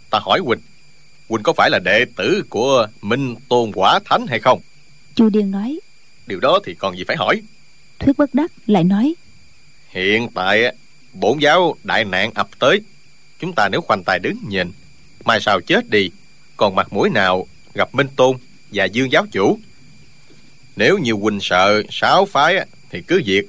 Ta 0.09 0.19
hỏi 0.21 0.39
Huynh 0.45 0.59
Huynh 1.29 1.43
có 1.43 1.53
phải 1.53 1.69
là 1.69 1.79
đệ 1.79 2.05
tử 2.15 2.43
của 2.49 2.87
Minh 3.01 3.35
Tôn 3.49 3.71
Quả 3.75 3.99
Thánh 4.05 4.27
hay 4.27 4.39
không? 4.39 4.61
Chu 5.15 5.29
điên 5.29 5.51
nói. 5.51 5.79
Điều 6.27 6.39
đó 6.39 6.59
thì 6.65 6.73
còn 6.73 6.97
gì 6.97 7.03
phải 7.07 7.15
hỏi. 7.15 7.41
Thuyết 7.99 8.17
bất 8.17 8.33
đắc 8.33 8.51
lại 8.67 8.83
nói. 8.83 9.15
Hiện 9.89 10.27
tại 10.35 10.63
á, 10.63 10.71
bổn 11.13 11.39
giáo 11.39 11.75
đại 11.83 12.05
nạn 12.05 12.31
ập 12.33 12.47
tới. 12.59 12.81
Chúng 13.39 13.53
ta 13.53 13.69
nếu 13.69 13.81
khoanh 13.81 14.03
tay 14.03 14.19
đứng 14.19 14.37
nhìn 14.47 14.71
Mai 15.25 15.39
sau 15.41 15.61
chết 15.61 15.89
đi 15.89 16.09
Còn 16.57 16.75
mặt 16.75 16.93
mũi 16.93 17.09
nào 17.09 17.47
gặp 17.73 17.95
Minh 17.95 18.07
Tôn 18.15 18.37
Và 18.71 18.85
Dương 18.85 19.11
giáo 19.11 19.25
chủ? 19.31 19.59
Nếu 20.75 20.97
như 20.97 21.13
huynh 21.13 21.39
sợ 21.41 21.83
sáu 21.89 22.25
phái 22.25 22.57
á, 22.57 22.65
Thì 22.89 23.01
cứ 23.01 23.21
việc 23.25 23.45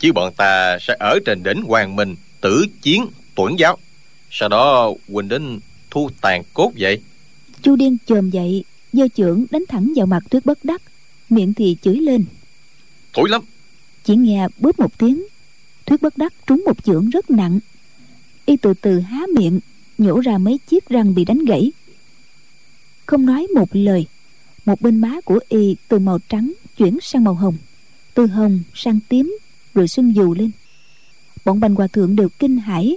Chứ 0.00 0.12
bọn 0.12 0.32
ta 0.36 0.78
sẽ 0.80 0.96
ở 0.98 1.18
trên 1.26 1.42
đỉnh 1.42 1.62
Hoàng 1.62 1.96
Minh 1.96 2.16
Tử 2.40 2.66
chiến 2.82 3.06
tuẩn 3.34 3.58
giáo. 3.58 3.78
Sau 4.30 4.48
đó 4.48 4.92
Quỳnh 5.12 5.28
đến 5.28 5.60
thu 5.90 6.10
tàn 6.20 6.42
cốt 6.54 6.72
vậy. 6.78 7.00
Chu 7.62 7.76
điên 7.76 7.96
chồm 8.06 8.30
dậy 8.30 8.64
giơ 8.92 9.08
chưởng 9.14 9.44
đánh 9.50 9.64
thẳng 9.68 9.92
vào 9.96 10.06
mặt 10.06 10.22
tuyết 10.30 10.46
bất 10.46 10.64
đắc 10.64 10.82
miệng 11.28 11.54
thì 11.54 11.76
chửi 11.82 11.96
lên. 11.96 12.24
Thối 13.12 13.28
lắm. 13.28 13.42
Chỉ 14.04 14.16
nghe 14.16 14.46
bóp 14.58 14.78
một 14.78 14.98
tiếng 14.98 15.26
thuyết 15.86 16.02
bất 16.02 16.18
đắc 16.18 16.32
trúng 16.46 16.62
một 16.66 16.84
chưởng 16.84 17.10
rất 17.10 17.30
nặng. 17.30 17.60
Y 18.46 18.56
từ 18.56 18.74
từ 18.74 19.00
há 19.00 19.20
miệng 19.36 19.60
nhổ 19.98 20.20
ra 20.20 20.38
mấy 20.38 20.58
chiếc 20.66 20.88
răng 20.88 21.14
bị 21.14 21.24
đánh 21.24 21.44
gãy. 21.44 21.72
Không 23.06 23.26
nói 23.26 23.46
một 23.54 23.68
lời 23.72 24.06
một 24.64 24.80
bên 24.80 25.00
má 25.00 25.20
của 25.24 25.38
y 25.48 25.76
từ 25.88 25.98
màu 25.98 26.18
trắng 26.28 26.52
chuyển 26.76 26.98
sang 27.02 27.24
màu 27.24 27.34
hồng 27.34 27.56
từ 28.14 28.26
hồng 28.26 28.62
sang 28.74 28.98
tím 29.08 29.38
rồi 29.74 29.88
sưng 29.88 30.14
dù 30.16 30.34
lên. 30.34 30.50
Bọn 31.44 31.60
bành 31.60 31.74
hòa 31.74 31.86
thượng 31.86 32.16
đều 32.16 32.28
kinh 32.38 32.58
hãi. 32.58 32.96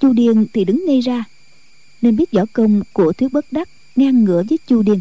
Chu 0.00 0.12
điên 0.12 0.46
thì 0.52 0.64
đứng 0.64 0.84
ngay 0.86 1.00
ra, 1.00 1.24
nên 2.02 2.16
biết 2.16 2.32
võ 2.32 2.42
công 2.52 2.82
của 2.92 3.12
thuyết 3.12 3.32
bất 3.32 3.52
đắc 3.52 3.68
ngang 3.96 4.24
ngửa 4.24 4.42
với 4.48 4.58
chu 4.66 4.82
điên 4.82 5.00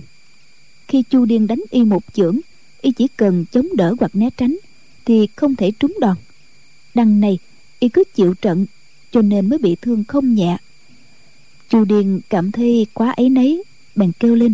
khi 0.92 1.04
chu 1.10 1.26
điên 1.26 1.48
đánh 1.48 1.64
y 1.70 1.84
một 1.84 2.04
chưởng, 2.14 2.40
y 2.82 2.92
chỉ 2.92 3.08
cần 3.18 3.46
chống 3.52 3.68
đỡ 3.76 3.96
hoặc 4.00 4.16
né 4.16 4.30
tránh 4.38 4.58
thì 5.06 5.28
không 5.36 5.56
thể 5.56 5.72
trúng 5.80 5.98
đòn. 6.02 6.16
Đằng 6.94 7.20
này, 7.20 7.40
y 7.80 7.90
cứ 7.90 8.04
chịu 8.14 8.34
trận 8.42 8.66
cho 9.12 9.22
nên 9.22 9.50
mới 9.50 9.60
bị 9.60 9.76
thương 9.82 10.04
không 10.08 10.34
nhẹ. 10.34 10.58
Chu 11.70 11.86
điên 11.86 12.22
cảm 12.30 12.52
thấy 12.52 12.88
quá 12.94 13.14
ấy 13.18 13.30
nấy, 13.30 13.64
bèn 13.96 14.12
kêu 14.20 14.36
lên. 14.36 14.54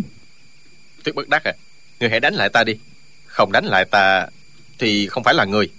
Thiếu 1.04 1.14
bất 1.16 1.28
đắc 1.28 1.44
à 1.44 1.52
Người 2.00 2.10
hãy 2.10 2.20
đánh 2.20 2.34
lại 2.34 2.48
ta 2.48 2.64
đi. 2.64 2.72
Không 3.26 3.52
đánh 3.52 3.64
lại 3.64 3.84
ta 3.84 4.26
Thì 4.78 5.06
không 5.06 5.22
phải 5.24 5.34
là 5.34 5.44
người 5.44 5.70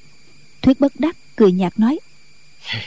thuyết 0.62 0.80
bất 0.80 1.00
đắc 1.00 1.18
cười 1.36 1.52
nhạt 1.52 1.80
nói. 1.80 2.00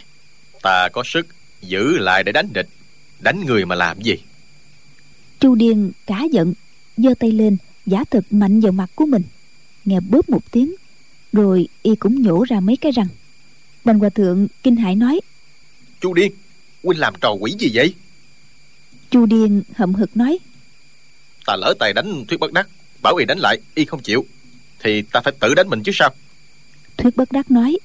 Ta 0.62 0.89
có 0.93 1.03
sức 1.07 1.27
Giữ 1.62 1.99
lại 1.99 2.23
để 2.23 2.33
đánh 2.33 2.53
địch. 2.53 2.68
Đánh 3.20 3.45
người 3.47 3.64
mà 3.64 3.75
làm 3.75 4.01
gì? 4.01 4.14
Chu 5.41 5.55
điên 5.55 5.93
cá 6.07 6.25
giận 6.33 6.55
giơ 6.97 7.14
tay 7.18 7.33
lên 7.33 7.57
giả 7.87 8.05
thực 8.11 8.33
mạnh 8.33 8.61
vào 8.61 8.73
mặt 8.73 8.91
của 8.95 9.07
mình. 9.07 9.23
Nghe 9.85 10.01
bóp 10.01 10.29
một 10.29 10.51
tiếng 10.51 10.75
rồi 11.33 11.68
y 11.83 11.97
cũng 11.97 12.23
nhổ 12.23 12.45
ra 12.49 12.61
mấy 12.61 12.77
cái 12.77 12.93
răng. 12.93 13.07
Bành 13.85 13.99
hòa 13.99 14.09
thượng 14.09 14.49
kinh 14.62 14.77
hãi 14.77 14.95
nói. 14.95 15.20
Chu 16.01 16.14
Điên 16.14 16.33
Huynh 16.83 16.99
làm 16.99 17.14
trò 17.20 17.33
quỷ 17.33 17.55
gì 17.59 17.70
vậy? 17.75 17.95
Chu 19.11 19.27
điên 19.27 19.62
hậm 19.75 19.95
hực 19.95 20.16
nói. 20.16 20.39
Ta 21.47 21.57
lỡ 21.57 21.75
tay 21.79 21.93
đánh 21.93 22.25
Thuyết 22.29 22.41
bất 22.41 22.53
đắc 22.53 22.68
Bảo 23.03 23.16
y 23.16 23.25
đánh 23.25 23.39
lại 23.39 23.59
Y 23.75 23.85
không 23.85 24.03
chịu. 24.03 24.27
Thì 24.79 25.03
ta 25.03 25.20
phải 25.20 25.33
tự 25.41 25.55
đánh 25.55 25.68
mình 25.68 25.83
chứ 25.83 25.93
sao 25.95 26.11
thuyết 26.97 27.16
bất 27.16 27.32
đắc 27.32 27.51
nói. 27.51 27.78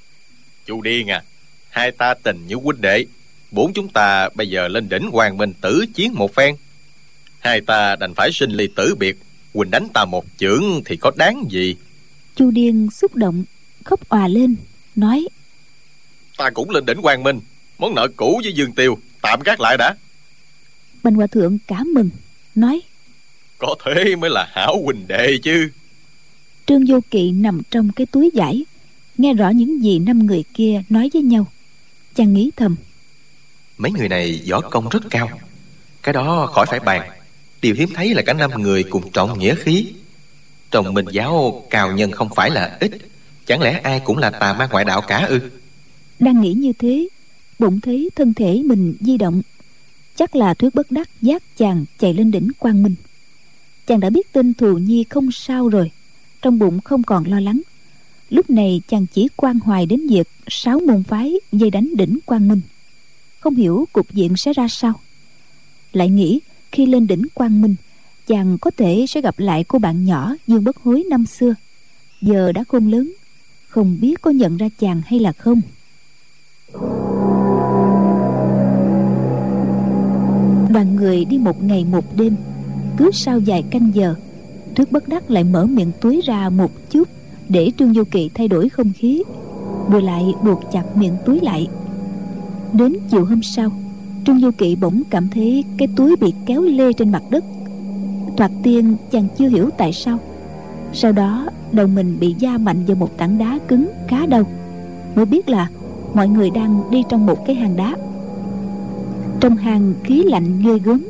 Chu 0.66 0.82
Điên 0.82 1.08
à 1.08 1.24
Hai 1.70 1.91
ta 1.91 2.14
tình 2.14 2.47
như 2.47 2.55
huynh 2.55 2.82
đệ. 2.82 3.05
Bốn 3.51 3.74
chúng 3.74 3.89
ta 3.89 4.30
bây 4.36 4.49
giờ 4.49 4.68
lên 4.68 4.89
đỉnh 4.89 5.10
hoàng 5.12 5.38
minh 5.38 5.53
tử 5.62 5.86
chiến 5.93 6.14
một 6.16 6.34
phen. 6.34 6.55
Hai 7.39 7.62
ta 7.62 7.95
đành 7.95 8.14
phải 8.14 8.32
sinh 8.32 8.51
ly 8.51 8.68
tử 8.76 8.95
biệt. 8.99 9.18
Huynh 9.53 9.72
đánh 9.72 9.88
ta 9.93 10.05
một 10.05 10.26
chưởng 10.38 10.64
thì 10.86 10.97
có 10.97 11.12
đáng 11.16 11.43
gì? 11.49 11.76
Chu 12.36 12.51
điên 12.51 12.89
xúc 12.91 13.16
động 13.16 13.43
khóc 13.84 14.10
òa 14.10 14.28
lên 14.28 14.55
nói. 14.95 15.28
Ta 16.38 16.49
cũng 16.49 16.70
lên 16.70 16.86
đỉnh 16.86 16.97
hoàng 16.97 17.24
minh. 17.24 17.39
Món 17.78 17.95
nợ 17.95 18.08
cũ 18.16 18.41
với 18.43 18.53
Dương 18.53 18.72
Tiêu 18.72 18.97
Tạm 19.22 19.39
gác 19.45 19.60
lại 19.60 19.78
đã. 19.78 19.95
Bành 21.03 21.16
hòa 21.16 21.28
thượng 21.28 21.58
cả 21.68 21.84
mừng 21.93 22.10
nói. 22.55 22.82
Có 23.58 23.76
thế 23.86 24.16
mới 24.16 24.30
là 24.30 24.47
hảo 24.51 24.82
huynh 24.84 25.08
đệ 25.08 25.38
chứ. 25.43 25.70
Trương 26.66 26.86
vô 26.88 26.99
kỵ 27.12 27.32
nằm 27.32 27.62
trong 27.72 27.91
cái 27.95 28.05
túi 28.05 28.30
vải 28.34 28.66
nghe 29.18 29.34
rõ 29.34 29.49
những 29.49 29.84
gì 29.84 29.99
năm 29.99 30.26
người 30.26 30.43
kia 30.53 30.84
nói 30.89 31.09
với 31.13 31.22
nhau. 31.22 31.47
Chàng 32.15 32.34
nghĩ 32.34 32.51
thầm. 32.55 32.76
Mấy 33.78 33.91
người 33.91 34.09
này 34.09 34.41
võ 34.49 34.61
công 34.61 34.89
rất 34.89 35.03
cao. 35.09 35.30
Cái 36.03 36.13
đó 36.13 36.49
khỏi 36.53 36.65
phải 36.70 36.80
bàn. 36.80 37.09
Điều 37.61 37.76
hiếm 37.76 37.89
thấy 37.93 38.13
là 38.13 38.22
cả 38.22 38.34
năm 38.34 38.51
người 38.61 38.84
cùng 38.84 39.11
trọng 39.11 39.39
nghĩa 39.39 39.55
khí. 39.55 39.93
Trong 40.72 40.93
minh 40.93 41.05
giáo 41.11 41.63
cao 41.70 41.91
nhân 41.91 42.11
không 42.11 42.30
phải 42.36 42.49
là 42.49 42.78
ít. 42.80 42.91
Chẳng 43.45 43.61
lẽ 43.61 43.80
ai 43.84 43.99
cũng 43.99 44.18
là 44.18 44.30
tà 44.30 44.53
ma 44.53 44.68
ngoại 44.72 44.86
đạo 44.86 45.01
cả 45.01 45.26
ư? 45.26 45.39
Đang 46.20 46.41
nghĩ 46.41 46.53
như 46.53 46.74
thế 46.74 47.07
bỗng 47.59 47.82
thấy 47.82 48.09
thân 48.15 48.34
thể 48.34 48.61
mình 48.65 48.95
di 48.99 49.18
động. 49.18 49.41
Chắc 50.15 50.36
là 50.36 50.53
thuyết 50.53 50.76
bất 50.76 50.91
đắc 50.91 51.09
giác 51.22 51.57
chàng 51.57 51.86
chạy 51.99 52.13
lên 52.13 52.32
đỉnh 52.32 52.51
quang 52.59 52.84
minh. 52.84 52.95
Chàng 53.88 53.99
đã 53.99 54.09
biết 54.09 54.34
tin 54.34 54.53
thù 54.53 54.78
nhi 54.78 55.03
không 55.09 55.32
sao 55.32 55.70
rồi. 55.70 55.91
Trong 56.41 56.59
bụng 56.59 56.82
không 56.82 57.03
còn 57.03 57.28
lo 57.28 57.39
lắng 57.39 57.61
lúc 58.30 58.50
này 58.50 58.82
chàng 58.88 59.06
chỉ 59.14 59.28
quan 59.36 59.60
hoài 59.60 59.86
đến 59.86 60.08
việc 60.08 60.28
sáu 60.48 60.80
môn 60.80 61.04
phái 61.04 61.34
dây 61.52 61.70
đánh 61.70 61.90
đỉnh 61.98 62.20
quang 62.26 62.48
minh. 62.48 62.62
Không 63.40 63.56
hiểu 63.56 63.88
cục 63.94 64.12
diện 64.14 64.38
sẽ 64.38 64.54
ra 64.54 64.68
sao. 64.68 64.94
Lại 65.94 66.10
nghĩ, 66.10 66.40
khi 66.72 66.86
lên 66.86 67.08
đỉnh 67.08 67.28
quang 67.34 67.62
minh, 67.62 67.76
chàng 68.28 68.58
có 68.62 68.72
thể 68.78 69.06
sẽ 69.10 69.22
gặp 69.22 69.40
lại 69.40 69.64
cô 69.64 69.80
bạn 69.80 70.06
nhỏ 70.06 70.36
dương 70.48 70.64
bất 70.64 70.78
hối 70.78 71.04
năm 71.10 71.26
xưa. 71.26 71.56
Giờ 72.22 72.52
đã 72.52 72.64
khôn 72.68 72.92
lớn, 72.92 73.14
không 73.68 73.98
biết 74.02 74.22
có 74.22 74.32
nhận 74.32 74.58
ra 74.58 74.70
chàng 74.80 75.02
hay 75.06 75.20
là 75.20 75.32
không. 75.32 75.62
Đoàn 80.74 80.96
người 80.96 81.26
đi 81.26 81.38
một 81.38 81.64
ngày 81.64 81.86
một 81.86 82.16
đêm, 82.18 82.36
cứ 82.98 83.12
sau 83.14 83.40
vài 83.46 83.64
canh 83.72 83.92
giờ 83.94 84.16
thuyết 84.76 84.92
bất 84.92 85.08
đắc 85.08 85.32
lại 85.32 85.44
mở 85.44 85.66
miệng 85.66 85.92
túi 86.02 86.22
ra 86.26 86.50
một 86.50 86.72
chút 86.90 87.16
để 87.50 87.72
trương 87.80 87.93
du 87.93 88.04
kỵ 88.04 88.30
thay 88.34 88.48
đổi 88.48 88.70
không 88.70 88.91
khí, 88.95 89.24
rồi 89.91 90.02
lại 90.02 90.34
buộc 90.43 90.62
chặt 90.72 90.98
miệng 90.98 91.14
túi 91.26 91.39
lại. 91.39 91.68
Đến 92.74 92.93
chiều 93.10 93.26
hôm 93.26 93.43
sau, 93.43 93.70
trương 94.26 94.39
du 94.39 94.52
kỵ 94.52 94.76
bỗng 94.76 95.02
cảm 95.10 95.30
thấy 95.30 95.64
cái 95.78 95.88
túi 95.95 96.16
bị 96.16 96.34
kéo 96.45 96.62
lê 96.62 96.93
trên 96.93 97.12
mặt 97.12 97.24
đất. 97.30 97.43
Thoạt 98.38 98.52
tiên 98.64 98.95
chàng 99.12 99.28
chưa 99.38 99.50
hiểu 99.50 99.70
tại 99.78 99.93
sao. 99.93 100.20
Sau 100.93 101.12
đó, 101.12 101.50
đầu 101.72 101.88
mình 101.88 102.18
bị 102.20 102.36
da 102.39 102.58
mạnh 102.58 102.86
vào 102.86 102.95
một 102.95 103.18
tảng 103.18 103.38
đá 103.38 103.60
cứng 103.68 103.88
khá 104.08 104.26
đau. 104.26 104.43
Mới 105.16 105.26
biết 105.26 105.50
là 105.50 105.70
mọi 106.14 106.28
người 106.30 106.50
đang 106.50 106.82
đi 106.91 107.04
trong 107.10 107.26
một 107.26 107.45
cái 107.45 107.56
hang 107.56 107.76
đá. 107.76 107.95
Trong 109.39 109.56
hang 109.56 109.93
khí 110.04 110.24
lạnh 110.24 110.62
ghê 110.64 110.80
gớm, 110.80 111.06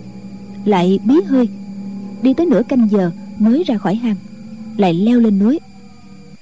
lại 0.65 0.99
bí 1.03 1.15
hơi. 1.25 1.49
Đi 2.21 2.33
tới 2.33 2.45
nửa 2.45 2.61
canh 2.69 2.87
giờ 2.91 3.11
mới 3.39 3.63
ra 3.63 3.77
khỏi 3.77 3.95
hang, 3.95 4.15
lại 4.77 4.93
leo 4.93 5.19
lên 5.19 5.39
núi 5.39 5.59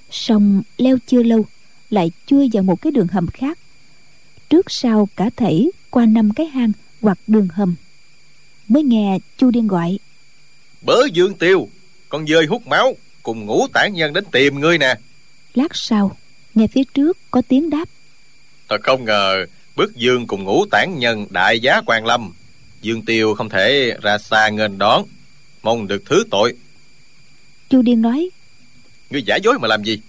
xong 0.09 0.61
leo 0.77 0.97
chưa 1.07 1.23
lâu 1.23 1.45
lại 1.89 2.11
chui 2.25 2.49
vào 2.53 2.63
một 2.63 2.81
cái 2.81 2.91
đường 2.91 3.07
hầm 3.07 3.27
khác. 3.27 3.59
Trước 4.49 4.71
sau 4.71 5.09
cả 5.15 5.29
thảy 5.35 5.69
qua 5.89 6.05
năm 6.05 6.33
cái 6.33 6.45
hang 6.45 6.71
hoặc 7.01 7.17
đường 7.27 7.47
hầm. 7.47 7.75
Mới 8.67 8.83
nghe 8.83 9.19
chu 9.37 9.51
điên 9.51 9.67
gọi. 9.67 9.99
Bớ 10.81 11.05
Dương 11.13 11.33
Tiêu 11.33 11.69
Con 12.09 12.27
dơi 12.27 12.45
hút 12.45 12.67
máu 12.67 12.95
Cùng 13.23 13.45
ngũ 13.45 13.67
tản 13.73 13.93
nhân 13.93 14.13
đến 14.13 14.23
tìm 14.31 14.59
ngươi 14.59 14.77
nè. 14.77 14.95
Lát 15.53 15.75
sau 15.75 16.17
nghe 16.55 16.67
phía 16.67 16.83
trước 16.93 17.17
có 17.31 17.41
tiếng 17.47 17.69
đáp. 17.69 17.89
Thật 18.69 18.81
không 18.83 19.05
ngờ 19.05 19.45
Bức 19.75 19.95
Dương 19.95 20.27
cùng 20.27 20.43
ngũ 20.43 20.65
tản 20.71 20.99
nhân 20.99 21.25
đại 21.29 21.59
giá 21.59 21.81
quan 21.85 22.05
lâm. 22.05 22.33
Dương 22.81 23.05
Tiêu 23.05 23.35
không 23.35 23.49
thể 23.49 23.97
ra 24.01 24.17
xa 24.17 24.49
nghênh 24.49 24.77
đón 24.77 25.05
Mong 25.63 25.87
được 25.87 26.03
thứ 26.05 26.23
tội. 26.31 26.53
Chu 27.69 27.81
điên 27.81 28.01
nói 28.01 28.29
Ngươi 29.09 29.23
giả 29.23 29.35
dối 29.35 29.59
mà 29.59 29.67
làm 29.67 29.83
gì? 29.83 29.99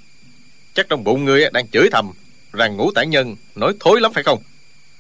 Chắc 0.75 0.87
trong 0.89 1.05
bụng 1.05 1.25
ngươi 1.25 1.51
đang 1.53 1.69
chửi 1.69 1.89
thầm 1.93 2.13
Rằng 2.57 2.77
ngũ 2.77 2.91
tản 2.91 3.11
nhân 3.11 3.37
nói 3.55 3.73
thối 3.81 4.01
lắm 4.01 4.13
phải 4.13 4.23
không? 4.23 4.43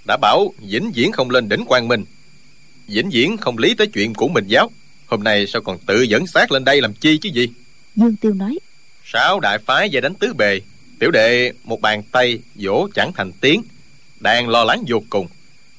Đã 0.06 0.16
bảo 0.16 0.52
vĩnh 0.58 0.92
viễn 0.92 1.12
không 1.12 1.30
lên 1.30 1.48
đỉnh 1.48 1.64
quang 1.64 1.88
minh. 1.88 2.04
Vĩnh 2.86 3.10
viễn 3.10 3.36
không 3.36 3.58
lý 3.58 3.74
tới 3.74 3.86
chuyện 3.86 4.14
của 4.14 4.28
mình 4.28 4.46
giáo. 4.46 4.70
Hôm 5.06 5.24
nay 5.24 5.46
sao 5.46 5.62
còn 5.62 5.78
tự 5.78 6.02
dẫn 6.02 6.26
xác 6.26 6.52
lên 6.52 6.64
đây 6.64 6.80
làm 6.80 6.94
chi 6.94 7.18
chứ 7.18 7.28
gì? 7.28 7.48
Dương 7.96 8.16
tiêu 8.16 8.34
nói. 8.34 8.58
Sáu 9.04 9.40
đại 9.40 9.58
phái 9.58 9.88
về 9.92 10.00
đánh 10.00 10.14
tứ 10.14 10.34
bề. 10.34 10.60
Tiểu 10.98 11.10
đệ 11.10 11.52
một 11.64 11.80
bàn 11.80 12.02
tay 12.12 12.38
vỗ 12.54 12.88
chẳng 12.94 13.12
thành 13.12 13.32
tiếng 13.32 13.62
Đang 14.20 14.48
lo 14.48 14.64
lắng 14.64 14.84
vô 14.88 15.02
cùng. 15.10 15.28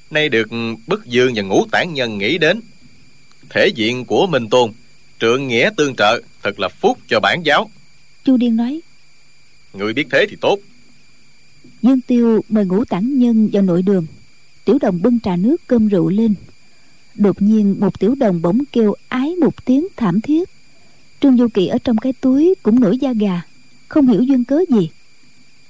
Nay 0.09 0.29
được 0.29 0.47
bức 0.87 1.05
dương 1.05 1.33
và 1.35 1.41
ngũ 1.41 1.65
tản 1.71 1.93
nhân 1.93 2.17
nghĩ 2.17 2.37
đến. 2.37 2.61
Thể 3.49 3.67
diện 3.67 4.05
của 4.05 4.27
Minh 4.27 4.49
Tôn 4.49 4.71
Trượng 5.19 5.47
nghĩa 5.47 5.69
tương 5.77 5.95
trợ 5.95 6.21
Thật 6.43 6.59
là 6.59 6.69
phúc 6.69 6.97
cho 7.07 7.19
bản 7.19 7.43
giáo 7.43 7.69
chu 8.27 8.37
điên 8.37 8.55
nói. 8.55 8.81
Người 9.73 9.93
biết 9.93 10.07
thế 10.11 10.25
thì 10.29 10.35
tốt. 10.41 10.59
Dương 11.81 12.01
tiêu 12.01 12.41
mời 12.49 12.65
ngũ 12.65 12.85
tản 12.85 13.19
nhân 13.19 13.49
vào 13.53 13.63
nội 13.63 13.81
đường. 13.81 14.05
Tiểu 14.65 14.77
đồng 14.81 15.01
bưng 15.01 15.19
trà 15.19 15.35
nước 15.35 15.61
cơm 15.67 15.87
rượu 15.87 16.09
lên. 16.09 16.33
Đột 17.15 17.41
nhiên 17.41 17.75
một 17.79 17.99
tiểu 17.99 18.15
đồng 18.15 18.41
bỗng 18.41 18.65
kêu 18.71 18.95
ái 19.07 19.35
một 19.35 19.65
tiếng 19.65 19.87
thảm 19.95 20.21
thiết. 20.21 20.49
Trương 21.21 21.37
du 21.37 21.47
kỳ 21.53 21.67
ở 21.67 21.77
trong 21.83 21.97
cái 21.97 22.13
túi 22.21 22.55
cũng 22.63 22.79
nổi 22.79 22.97
da 22.97 23.13
gà 23.13 23.41
không 23.87 24.07
hiểu 24.07 24.21
duyên 24.21 24.43
cớ 24.43 24.59
gì. 24.69 24.89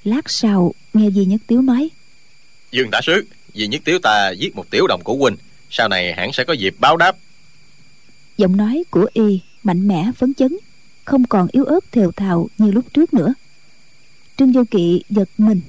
Lát 0.04 0.30
sau 0.30 0.74
nghe 0.94 1.12
di 1.12 1.26
nhất 1.26 1.42
tiếu 1.48 1.62
nói. 1.62 1.90
Dương 2.72 2.90
Đại 2.92 3.02
Sứ 3.06 3.26
Vì 3.54 3.68
nhất 3.68 3.82
tiếu 3.86 4.00
ta 4.00 4.30
giết 4.30 4.56
một 4.56 4.70
tiểu 4.70 4.88
đồng 4.88 5.02
của 5.04 5.16
huynh 5.16 5.36
Sau 5.70 5.88
này 5.88 6.14
hẳn 6.14 6.34
sẽ 6.34 6.44
có 6.44 6.54
dịp 6.54 6.76
báo 6.80 6.98
đáp. 6.98 7.18
Giọng 8.38 8.58
nói 8.58 8.84
của 8.90 9.08
y 9.14 9.42
mạnh 9.64 9.88
mẽ 9.88 10.12
phấn 10.16 10.34
chấn 10.34 10.58
không 11.08 11.24
còn 11.26 11.48
yếu 11.52 11.66
ớt 11.66 11.92
thều 11.92 12.12
thào 12.12 12.48
như 12.58 12.72
lúc 12.72 12.86
trước 12.94 13.14
nữa. 13.14 13.34
Trương 14.38 14.54
du 14.54 14.64
kỵ 14.72 15.04
giật 15.10 15.30
mình. 15.38 15.62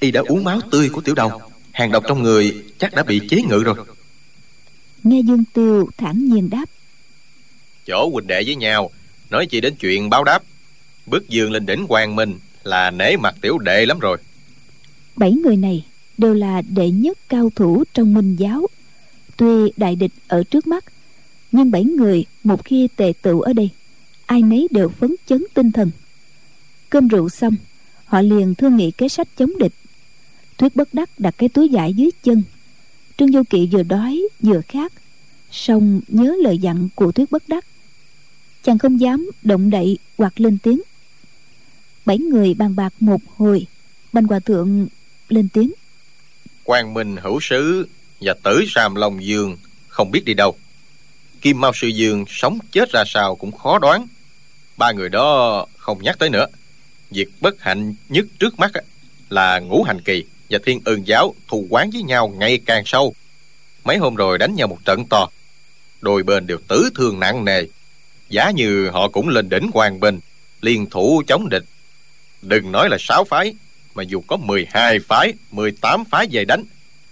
Y 0.00 0.10
đã 0.10 0.22
uống 0.26 0.44
máu 0.44 0.60
tươi 0.70 0.88
của 0.88 1.00
tiểu 1.00 1.14
đồng 1.14 1.32
Hàng 1.72 1.92
độc 1.92 2.04
trong 2.08 2.22
người 2.22 2.62
chắc 2.78 2.94
đã 2.94 3.02
bị 3.02 3.20
chế 3.28 3.42
ngự 3.42 3.62
rồi. 3.64 3.74
Nghe 5.02 5.20
dương 5.20 5.44
tiêu 5.54 5.88
thản 5.96 6.24
nhiên 6.24 6.50
đáp. 6.50 6.64
Chỗ 7.86 8.10
huynh 8.12 8.26
đệ 8.26 8.42
với 8.46 8.56
nhau 8.56 8.90
nói 9.30 9.46
chi 9.46 9.60
đến 9.60 9.74
chuyện 9.76 10.10
báo 10.10 10.24
đáp. 10.24 10.42
Bước 11.06 11.28
dương 11.28 11.52
lên 11.52 11.66
đỉnh 11.66 11.86
quang 11.86 12.16
minh 12.16 12.38
là 12.64 12.90
nể 12.90 13.16
mặt 13.16 13.34
tiểu 13.40 13.58
đệ 13.58 13.86
lắm 13.86 13.98
rồi. 13.98 14.18
Bảy 15.16 15.32
người 15.32 15.56
này 15.56 15.84
đều 16.18 16.34
là 16.34 16.62
đệ 16.62 16.90
nhất 16.90 17.18
cao 17.28 17.50
thủ 17.56 17.84
trong 17.94 18.14
minh 18.14 18.36
giáo. 18.36 18.66
Tuy 19.36 19.72
đại 19.76 19.96
địch 19.96 20.12
ở 20.28 20.42
trước 20.42 20.66
mắt 20.66 20.84
nhưng 21.52 21.70
bảy 21.70 21.84
người 21.84 22.24
một 22.44 22.64
khi 22.64 22.88
tề 22.96 23.12
tựu 23.22 23.40
ở 23.40 23.52
đây 23.52 23.70
ai 24.26 24.42
nấy 24.42 24.68
đều 24.70 24.88
phấn 24.88 25.14
chấn 25.26 25.44
tinh 25.54 25.72
thần. 25.72 25.90
Cơm 26.90 27.08
rượu 27.08 27.28
xong, 27.28 27.54
họ 28.04 28.20
liền 28.20 28.54
thương 28.54 28.76
nghị 28.76 28.90
kế 28.90 29.08
sách 29.08 29.28
chống 29.36 29.58
địch. 29.58 29.72
Thuyết 30.58 30.76
bất 30.76 30.94
đắc 30.94 31.10
đặt 31.18 31.34
cái 31.38 31.48
túi 31.48 31.68
vải 31.72 31.94
dưới 31.94 32.10
chân. 32.22 32.42
Trương 33.16 33.32
du 33.32 33.42
kỵ 33.50 33.68
vừa 33.72 33.82
đói 33.82 34.22
vừa 34.40 34.60
khát, 34.68 34.92
song 35.50 36.00
nhớ 36.08 36.36
lời 36.42 36.58
dặn 36.58 36.88
của 36.94 37.12
thuyết 37.12 37.30
bất 37.30 37.48
đắc. 37.48 37.64
Chàng 38.62 38.78
không 38.78 39.00
dám 39.00 39.30
động 39.42 39.70
đậy 39.70 39.98
hoặc 40.18 40.40
lên 40.40 40.58
tiếng. 40.62 40.80
Bảy 42.06 42.18
người 42.18 42.54
bàn 42.54 42.76
bạc 42.76 42.94
một 43.00 43.20
hồi, 43.36 43.66
bành 44.12 44.24
hòa 44.24 44.40
thượng 44.40 44.86
lên 45.28 45.48
tiếng. 45.52 45.72
Quang 46.64 46.94
minh 46.94 47.16
hữu 47.22 47.38
sứ 47.40 47.88
và 48.20 48.34
tử 48.42 48.64
sàm 48.68 48.94
long 48.94 49.24
dương 49.24 49.56
không 49.88 50.10
biết 50.10 50.24
đi 50.24 50.34
đâu. 50.34 50.56
Kim 51.40 51.60
mao 51.60 51.72
sư 51.74 51.88
dương 51.88 52.24
sống 52.28 52.58
chết 52.72 52.92
ra 52.92 53.04
sao 53.06 53.36
cũng 53.36 53.52
khó 53.52 53.78
đoán 53.78 54.06
ba 54.76 54.92
người 54.92 55.08
đó 55.08 55.66
không 55.76 56.02
nhắc 56.02 56.18
tới 56.18 56.30
nữa. 56.30 56.46
Việc 57.10 57.28
bất 57.40 57.62
hạnh 57.62 57.94
nhất 58.08 58.24
trước 58.38 58.58
mắt 58.58 58.72
là 59.30 59.58
ngũ 59.58 59.82
hành 59.82 60.00
kỳ 60.00 60.24
và 60.50 60.58
thiên 60.64 60.80
ương 60.84 61.06
giáo 61.06 61.34
thù 61.48 61.66
quán 61.70 61.90
với 61.90 62.02
nhau 62.02 62.28
ngày 62.28 62.58
càng 62.66 62.82
sâu. 62.86 63.14
Mấy 63.84 63.96
hôm 63.96 64.14
rồi 64.14 64.38
đánh 64.38 64.54
nhau 64.54 64.68
một 64.68 64.78
trận 64.84 65.04
to. 65.04 65.28
Đôi 66.00 66.22
bên 66.22 66.46
đều 66.46 66.58
tử 66.68 66.90
thương 66.94 67.20
nặng 67.20 67.44
nề. 67.44 67.62
Giá 68.28 68.50
như 68.50 68.88
họ 68.88 69.08
cũng 69.08 69.28
lên 69.28 69.48
đỉnh 69.48 69.70
hoàng 69.74 70.00
bình, 70.00 70.20
liên 70.60 70.86
thủ 70.90 71.22
chống 71.26 71.48
địch. 71.48 71.64
Đừng 72.42 72.72
nói 72.72 72.88
là 72.88 72.96
sáu 73.00 73.24
phái, 73.24 73.54
mà 73.94 74.02
dù 74.02 74.22
có 74.26 74.36
12 74.36 74.98
phái 74.98 75.32
18 75.50 76.04
phái 76.04 76.26
về 76.30 76.44
đánh 76.44 76.64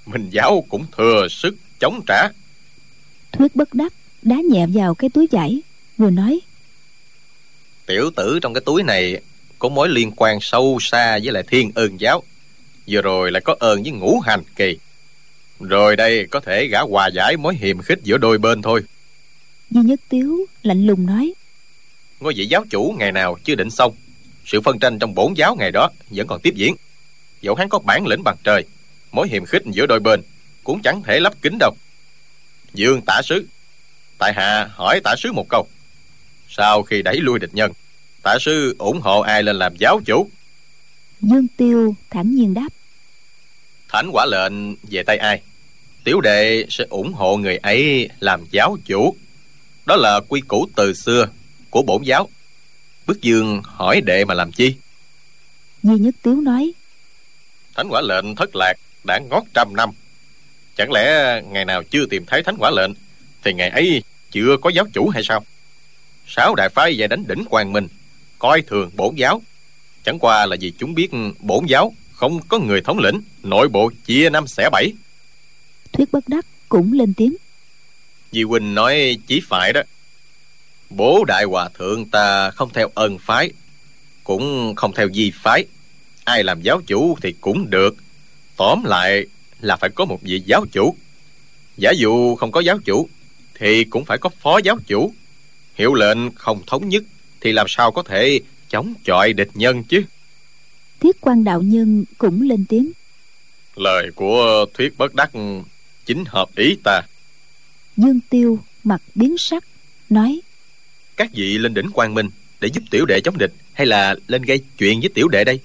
mình 0.06 0.30
giáo 0.30 0.64
cũng 0.68 0.86
thừa 0.96 1.28
sức 1.30 1.56
chống 1.80 2.00
trả. 2.06 2.28
Thuyết 3.32 3.56
bất 3.56 3.74
đắc, 3.74 3.92
đá 4.22 4.36
nhẹ 4.50 4.66
vào 4.74 4.94
cái 4.94 5.10
túi 5.10 5.26
vải, 5.30 5.60
vừa 5.98 6.10
nói 6.10 6.40
tiểu 7.86 8.10
tử 8.16 8.38
trong 8.42 8.54
cái 8.54 8.60
túi 8.60 8.82
này 8.82 9.20
có 9.58 9.68
mối 9.68 9.88
liên 9.88 10.12
quan 10.16 10.40
sâu 10.40 10.78
xa 10.80 11.18
với 11.22 11.32
lại 11.32 11.42
thiên 11.48 11.72
ơn 11.74 12.00
giáo. 12.00 12.22
Vừa 12.86 13.02
rồi 13.02 13.30
lại 13.30 13.40
có 13.40 13.56
ơn 13.60 13.82
với 13.82 13.92
ngũ 13.92 14.20
hành 14.20 14.42
kỳ. 14.56 14.78
Rồi 15.60 15.96
đây 15.96 16.26
có 16.30 16.40
thể 16.40 16.66
gã 16.66 16.80
hòa 16.80 17.06
giải 17.06 17.36
mối 17.36 17.54
hiềm 17.54 17.82
khích 17.82 17.98
giữa 18.02 18.18
đôi 18.18 18.38
bên 18.38 18.62
thôi. 18.62 18.80
Di 19.70 19.80
Nhất 19.80 20.00
Tiếu 20.08 20.46
lạnh 20.62 20.86
lùng 20.86 21.06
nói. 21.06 21.32
Ngôi 22.20 22.34
vị 22.36 22.46
giáo 22.46 22.64
chủ 22.70 22.94
ngày 22.98 23.12
nào 23.12 23.38
chưa 23.44 23.54
định 23.54 23.70
xong. 23.70 23.94
Sự 24.44 24.60
phân 24.60 24.78
tranh 24.78 24.98
trong 24.98 25.14
bốn 25.14 25.36
giáo 25.36 25.56
ngày 25.56 25.70
đó 25.70 25.88
Vẫn 26.10 26.26
còn 26.26 26.40
tiếp 26.40 26.54
diễn. 26.54 26.74
Dẫu 27.40 27.54
hắn 27.54 27.68
có 27.68 27.78
bản 27.78 28.06
lĩnh 28.06 28.22
bằng 28.24 28.36
trời 28.44 28.64
Mối 29.12 29.28
hiềm 29.28 29.44
khích 29.44 29.62
giữa 29.66 29.86
đôi 29.86 30.00
bên 30.00 30.22
Cũng 30.64 30.82
chẳng 30.82 31.02
thể 31.02 31.20
lấp 31.20 31.34
kính 31.42 31.56
đâu. 31.58 31.74
Dương 32.74 33.00
tả 33.06 33.22
sứ 33.24 33.46
Tại 34.18 34.32
hạ 34.32 34.68
hỏi 34.72 35.00
tả 35.04 35.14
sứ 35.18 35.32
một 35.32 35.46
câu 35.48 35.66
Sau 36.56 36.82
khi 36.82 37.02
đẩy 37.02 37.16
lui 37.16 37.38
địch 37.38 37.50
nhân 37.52 37.72
Tả 38.22 38.38
sứ 38.40 38.76
ủng 38.78 39.00
hộ 39.00 39.20
ai 39.20 39.42
lên 39.42 39.56
làm 39.56 39.76
giáo 39.76 40.00
chủ? 40.04 40.30
Dương 41.20 41.46
Tiêu 41.56 41.94
thản 42.10 42.34
nhiên 42.34 42.54
đáp. 42.54 42.68
Thánh 43.88 44.10
quả 44.12 44.26
lệnh 44.26 44.74
về 44.90 45.02
tay 45.02 45.16
ai? 45.16 45.42
Tiểu 46.04 46.20
đệ 46.20 46.66
sẽ 46.68 46.84
ủng 46.90 47.12
hộ 47.12 47.36
người 47.36 47.56
ấy 47.56 48.08
làm 48.20 48.44
giáo 48.50 48.76
chủ. 48.84 49.16
Đó 49.86 49.96
là 49.96 50.20
quy 50.28 50.40
củ 50.40 50.68
từ 50.76 50.94
xưa 50.94 51.28
Của 51.70 51.82
bổn 51.82 52.02
giáo. 52.02 52.28
Bức 53.06 53.22
dương 53.22 53.62
hỏi 53.64 54.00
đệ 54.00 54.24
mà 54.24 54.34
làm 54.34 54.52
chi? 54.52 54.74
Di 55.82 55.98
Nhất 55.98 56.14
Tiếu 56.22 56.40
nói. 56.40 56.72
Thánh 57.74 57.88
quả 57.88 58.00
lệnh 58.00 58.34
thất 58.34 58.56
lạc 58.56 58.74
đã 59.04 59.18
ngót 59.18 59.42
trăm 59.54 59.76
năm. 59.76 59.90
Chẳng 60.76 60.92
lẽ 60.92 61.40
ngày 61.42 61.64
nào 61.64 61.82
chưa 61.82 62.06
tìm 62.06 62.24
thấy 62.26 62.42
thánh 62.42 62.56
quả 62.58 62.70
lệnh 62.70 62.90
Thì 63.44 63.52
ngày 63.52 63.68
ấy 63.68 64.02
chưa 64.30 64.56
có 64.56 64.70
giáo 64.70 64.86
chủ 64.92 65.08
hay 65.08 65.22
sao 65.24 65.44
Sáu 66.26 66.54
đại 66.54 66.68
phái 66.68 66.94
về 66.98 67.06
đánh 67.06 67.24
đỉnh 67.26 67.44
quang 67.44 67.72
minh 67.72 67.88
Coi 68.38 68.62
thường 68.62 68.90
bổn 68.96 69.14
giáo. 69.14 69.42
Chẳng 70.04 70.18
qua 70.18 70.46
là 70.46 70.56
vì 70.60 70.72
chúng 70.78 70.94
biết 70.94 71.10
bổn 71.40 71.66
giáo 71.66 71.94
Không 72.12 72.40
có 72.48 72.58
người 72.58 72.80
thống 72.80 72.98
lĩnh 72.98 73.20
Nội 73.42 73.68
bộ 73.68 73.90
chia 74.04 74.30
năm 74.30 74.46
xẻ 74.46 74.68
bảy. 74.72 74.92
Thuyết 75.92 76.12
bất 76.12 76.28
đắc 76.28 76.46
cũng 76.68 76.92
lên 76.92 77.14
tiếng. 77.14 77.36
Di 78.32 78.42
Huynh 78.42 78.74
nói 78.74 79.18
chí 79.26 79.40
phải 79.48 79.72
đó 79.72 79.82
Bố 80.90 81.24
đại 81.28 81.44
hòa 81.44 81.68
thượng 81.78 82.04
ta 82.04 82.50
không 82.50 82.70
theo 82.72 82.88
ân 82.94 83.18
phái 83.18 83.50
Cũng 84.24 84.74
không 84.74 84.92
theo 84.92 85.08
di 85.14 85.32
phái. 85.34 85.64
Ai 86.24 86.44
làm 86.44 86.62
giáo 86.62 86.80
chủ 86.86 87.16
thì 87.22 87.34
cũng 87.40 87.70
được 87.70 87.96
Tóm 88.56 88.84
lại 88.84 89.26
là 89.60 89.76
phải 89.76 89.90
có 89.90 90.04
một 90.04 90.18
vị 90.22 90.42
giáo 90.46 90.66
chủ. 90.72 90.96
Giả 91.76 91.90
dụ 91.90 92.36
không 92.36 92.52
có 92.52 92.60
giáo 92.60 92.78
chủ 92.84 93.08
Thì 93.54 93.84
cũng 93.84 94.04
phải 94.04 94.18
có 94.18 94.30
phó 94.40 94.58
giáo 94.58 94.76
chủ 94.86 95.12
Hiệu 95.74 95.94
lệnh 95.94 96.32
không 96.34 96.62
thống 96.66 96.88
nhất 96.88 97.02
Thì 97.40 97.52
làm 97.52 97.66
sao 97.68 97.92
có 97.92 98.02
thể 98.02 98.40
chống 98.68 98.94
chọi 99.04 99.32
địch 99.32 99.50
nhân 99.54 99.84
chứ? 99.84 100.04
Thiết 101.00 101.16
quan 101.20 101.44
đạo 101.44 101.62
nhân 101.62 102.04
cũng 102.18 102.42
lên 102.42 102.64
tiếng. 102.68 102.92
Lời 103.76 104.10
của 104.14 104.66
thuyết 104.74 104.98
bất 104.98 105.14
đắc 105.14 105.30
Chính 106.06 106.24
hợp 106.24 106.56
ý 106.56 106.76
ta. 106.84 107.00
Dương 107.96 108.20
Tiêu 108.30 108.58
mặt 108.84 109.02
biến 109.14 109.38
sắc 109.38 109.64
Nói 110.10 110.40
Các 111.16 111.30
vị 111.34 111.58
lên 111.58 111.74
đỉnh 111.74 111.90
quang 111.90 112.14
minh 112.14 112.28
Để 112.60 112.68
giúp 112.74 112.82
tiểu 112.90 113.04
đệ 113.04 113.20
chống 113.24 113.38
địch 113.38 113.52
Hay 113.72 113.86
là 113.86 114.14
lên 114.28 114.42
gây 114.42 114.60
chuyện 114.78 115.00
với 115.00 115.08
tiểu 115.14 115.28
đệ 115.28 115.44
đây? 115.44 115.60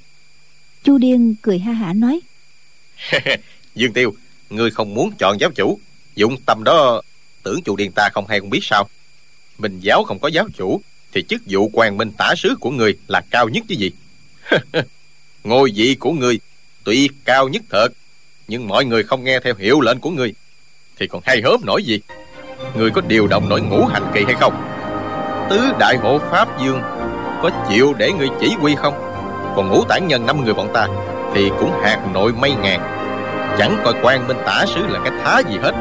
Chu 0.83 0.97
Điên 0.97 1.35
cười 1.41 1.59
ha 1.59 1.73
hả 1.73 1.93
nói 1.93 2.19
Dương 3.75 3.93
Tiêu 3.93 4.15
Ngươi 4.49 4.71
không 4.71 4.93
muốn 4.93 5.11
chọn 5.19 5.37
giáo 5.39 5.51
chủ 5.55 5.79
Dụng 6.15 6.37
tâm 6.45 6.63
đó 6.63 7.01
Tưởng 7.43 7.61
chủ 7.61 7.75
điền 7.75 7.91
ta 7.95 8.09
không 8.13 8.27
hay 8.27 8.39
không 8.39 8.49
biết 8.49 8.59
sao 8.61 8.89
mình 9.57 9.79
giáo 9.79 10.03
không 10.03 10.19
có 10.19 10.27
giáo 10.27 10.47
chủ, 10.57 10.81
Thì 11.13 11.23
chức 11.23 11.41
vụ 11.49 11.69
quan 11.73 11.97
minh 11.97 12.11
tả 12.17 12.33
sứ 12.37 12.55
của 12.59 12.69
người 12.69 12.97
Là 13.07 13.21
cao 13.31 13.49
nhất 13.49 13.63
chứ 13.67 13.75
gì? 13.75 13.91
Ngôi 15.43 15.71
vị 15.75 15.95
của 15.99 16.11
người 16.11 16.39
Tuy 16.83 17.09
cao 17.25 17.47
nhất 17.47 17.61
thật, 17.69 17.87
Nhưng 18.47 18.67
mọi 18.67 18.85
người 18.85 19.03
không 19.03 19.23
nghe 19.23 19.39
theo 19.39 19.53
hiệu 19.57 19.81
lệnh 19.81 19.99
của 19.99 20.09
người, 20.09 20.33
Thì 20.99 21.07
còn 21.07 21.21
hay 21.25 21.41
hớm 21.41 21.65
nổi 21.65 21.83
gì? 21.83 21.99
Người 22.75 22.89
có 22.91 23.01
điều 23.01 23.27
động 23.27 23.49
nổi 23.49 23.61
ngũ 23.61 23.85
hành 23.85 24.11
kỳ 24.13 24.23
hay 24.23 24.35
không? 24.39 24.53
Tứ 25.49 25.59
đại 25.79 25.97
hộ 25.97 26.19
Pháp 26.19 26.61
Dương 26.61 26.81
Có 27.41 27.65
chịu 27.69 27.93
để 27.93 28.11
người 28.11 28.29
chỉ 28.41 28.49
huy 28.59 28.75
không? 28.75 28.93
Còn 29.55 29.69
ngũ 29.69 29.83
tản 29.83 30.07
nhân 30.07 30.25
năm 30.25 30.43
người 30.43 30.53
bọn 30.53 30.69
ta 30.73 30.87
Thì 31.35 31.49
cũng 31.59 31.71
hạt 31.83 32.09
nội 32.13 32.33
mây 32.33 32.51
ngàn, 32.61 32.79
Chẳng 33.57 33.81
coi 33.83 33.93
quan 34.03 34.27
minh 34.27 34.37
tả 34.45 34.65
sứ 34.75 34.87
là 34.87 34.99
cái 35.03 35.11
thá 35.23 35.41
gì 35.49 35.57
hết. 35.61 35.71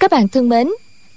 Các 0.00 0.10
bạn 0.10 0.28
thân 0.28 0.48
mến, 0.48 0.68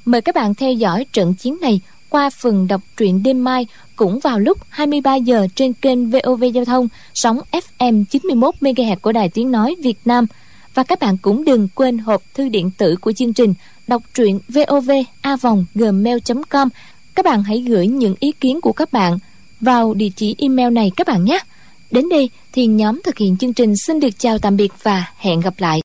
mời 0.05 0.21
các 0.21 0.35
bạn 0.35 0.55
theo 0.55 0.73
dõi 0.73 1.05
trận 1.13 1.33
chiến 1.33 1.57
này 1.61 1.81
qua 2.09 2.29
phần 2.29 2.67
đọc 2.67 2.81
truyện 2.97 3.23
đêm 3.23 3.43
mai 3.43 3.67
cũng 3.95 4.19
vào 4.19 4.39
lúc 4.39 4.57
23 4.69 5.15
giờ 5.15 5.47
trên 5.55 5.73
kênh 5.73 6.09
VOV 6.09 6.43
Giao 6.53 6.65
thông 6.65 6.87
sóng 7.13 7.39
FM 7.51 8.03
91 8.09 8.55
MHz 8.61 8.95
của 9.01 9.11
Đài 9.11 9.29
Tiếng 9.29 9.51
nói 9.51 9.75
Việt 9.83 9.97
Nam. 10.05 10.25
Và 10.73 10.83
các 10.83 10.99
bạn 10.99 11.17
cũng 11.17 11.45
đừng 11.45 11.67
quên 11.75 11.97
hộp 11.97 12.21
thư 12.33 12.49
điện 12.49 12.71
tử 12.77 12.95
của 13.01 13.11
chương 13.11 13.33
trình 13.33 13.53
đọc 13.87 14.03
truyện 14.13 14.39
vovavonggmail.com. 14.47 16.69
Các 17.15 17.25
bạn 17.25 17.43
hãy 17.43 17.63
gửi 17.67 17.87
những 17.87 18.15
ý 18.19 18.31
kiến 18.31 18.61
của 18.61 18.73
các 18.73 18.93
bạn 18.93 19.19
vào 19.61 19.93
địa 19.93 20.09
chỉ 20.15 20.35
email 20.37 20.73
này 20.73 20.91
các 20.95 21.07
bạn 21.07 21.25
nhé. 21.25 21.39
Đến 21.91 22.09
đây 22.09 22.29
thì 22.51 22.65
nhóm 22.65 23.01
thực 23.03 23.17
hiện 23.17 23.37
chương 23.37 23.53
trình 23.53 23.75
xin 23.75 23.99
được 23.99 24.19
chào 24.19 24.39
tạm 24.39 24.57
biệt 24.57 24.71
và 24.83 25.11
hẹn 25.17 25.39
gặp 25.39 25.53
lại. 25.57 25.81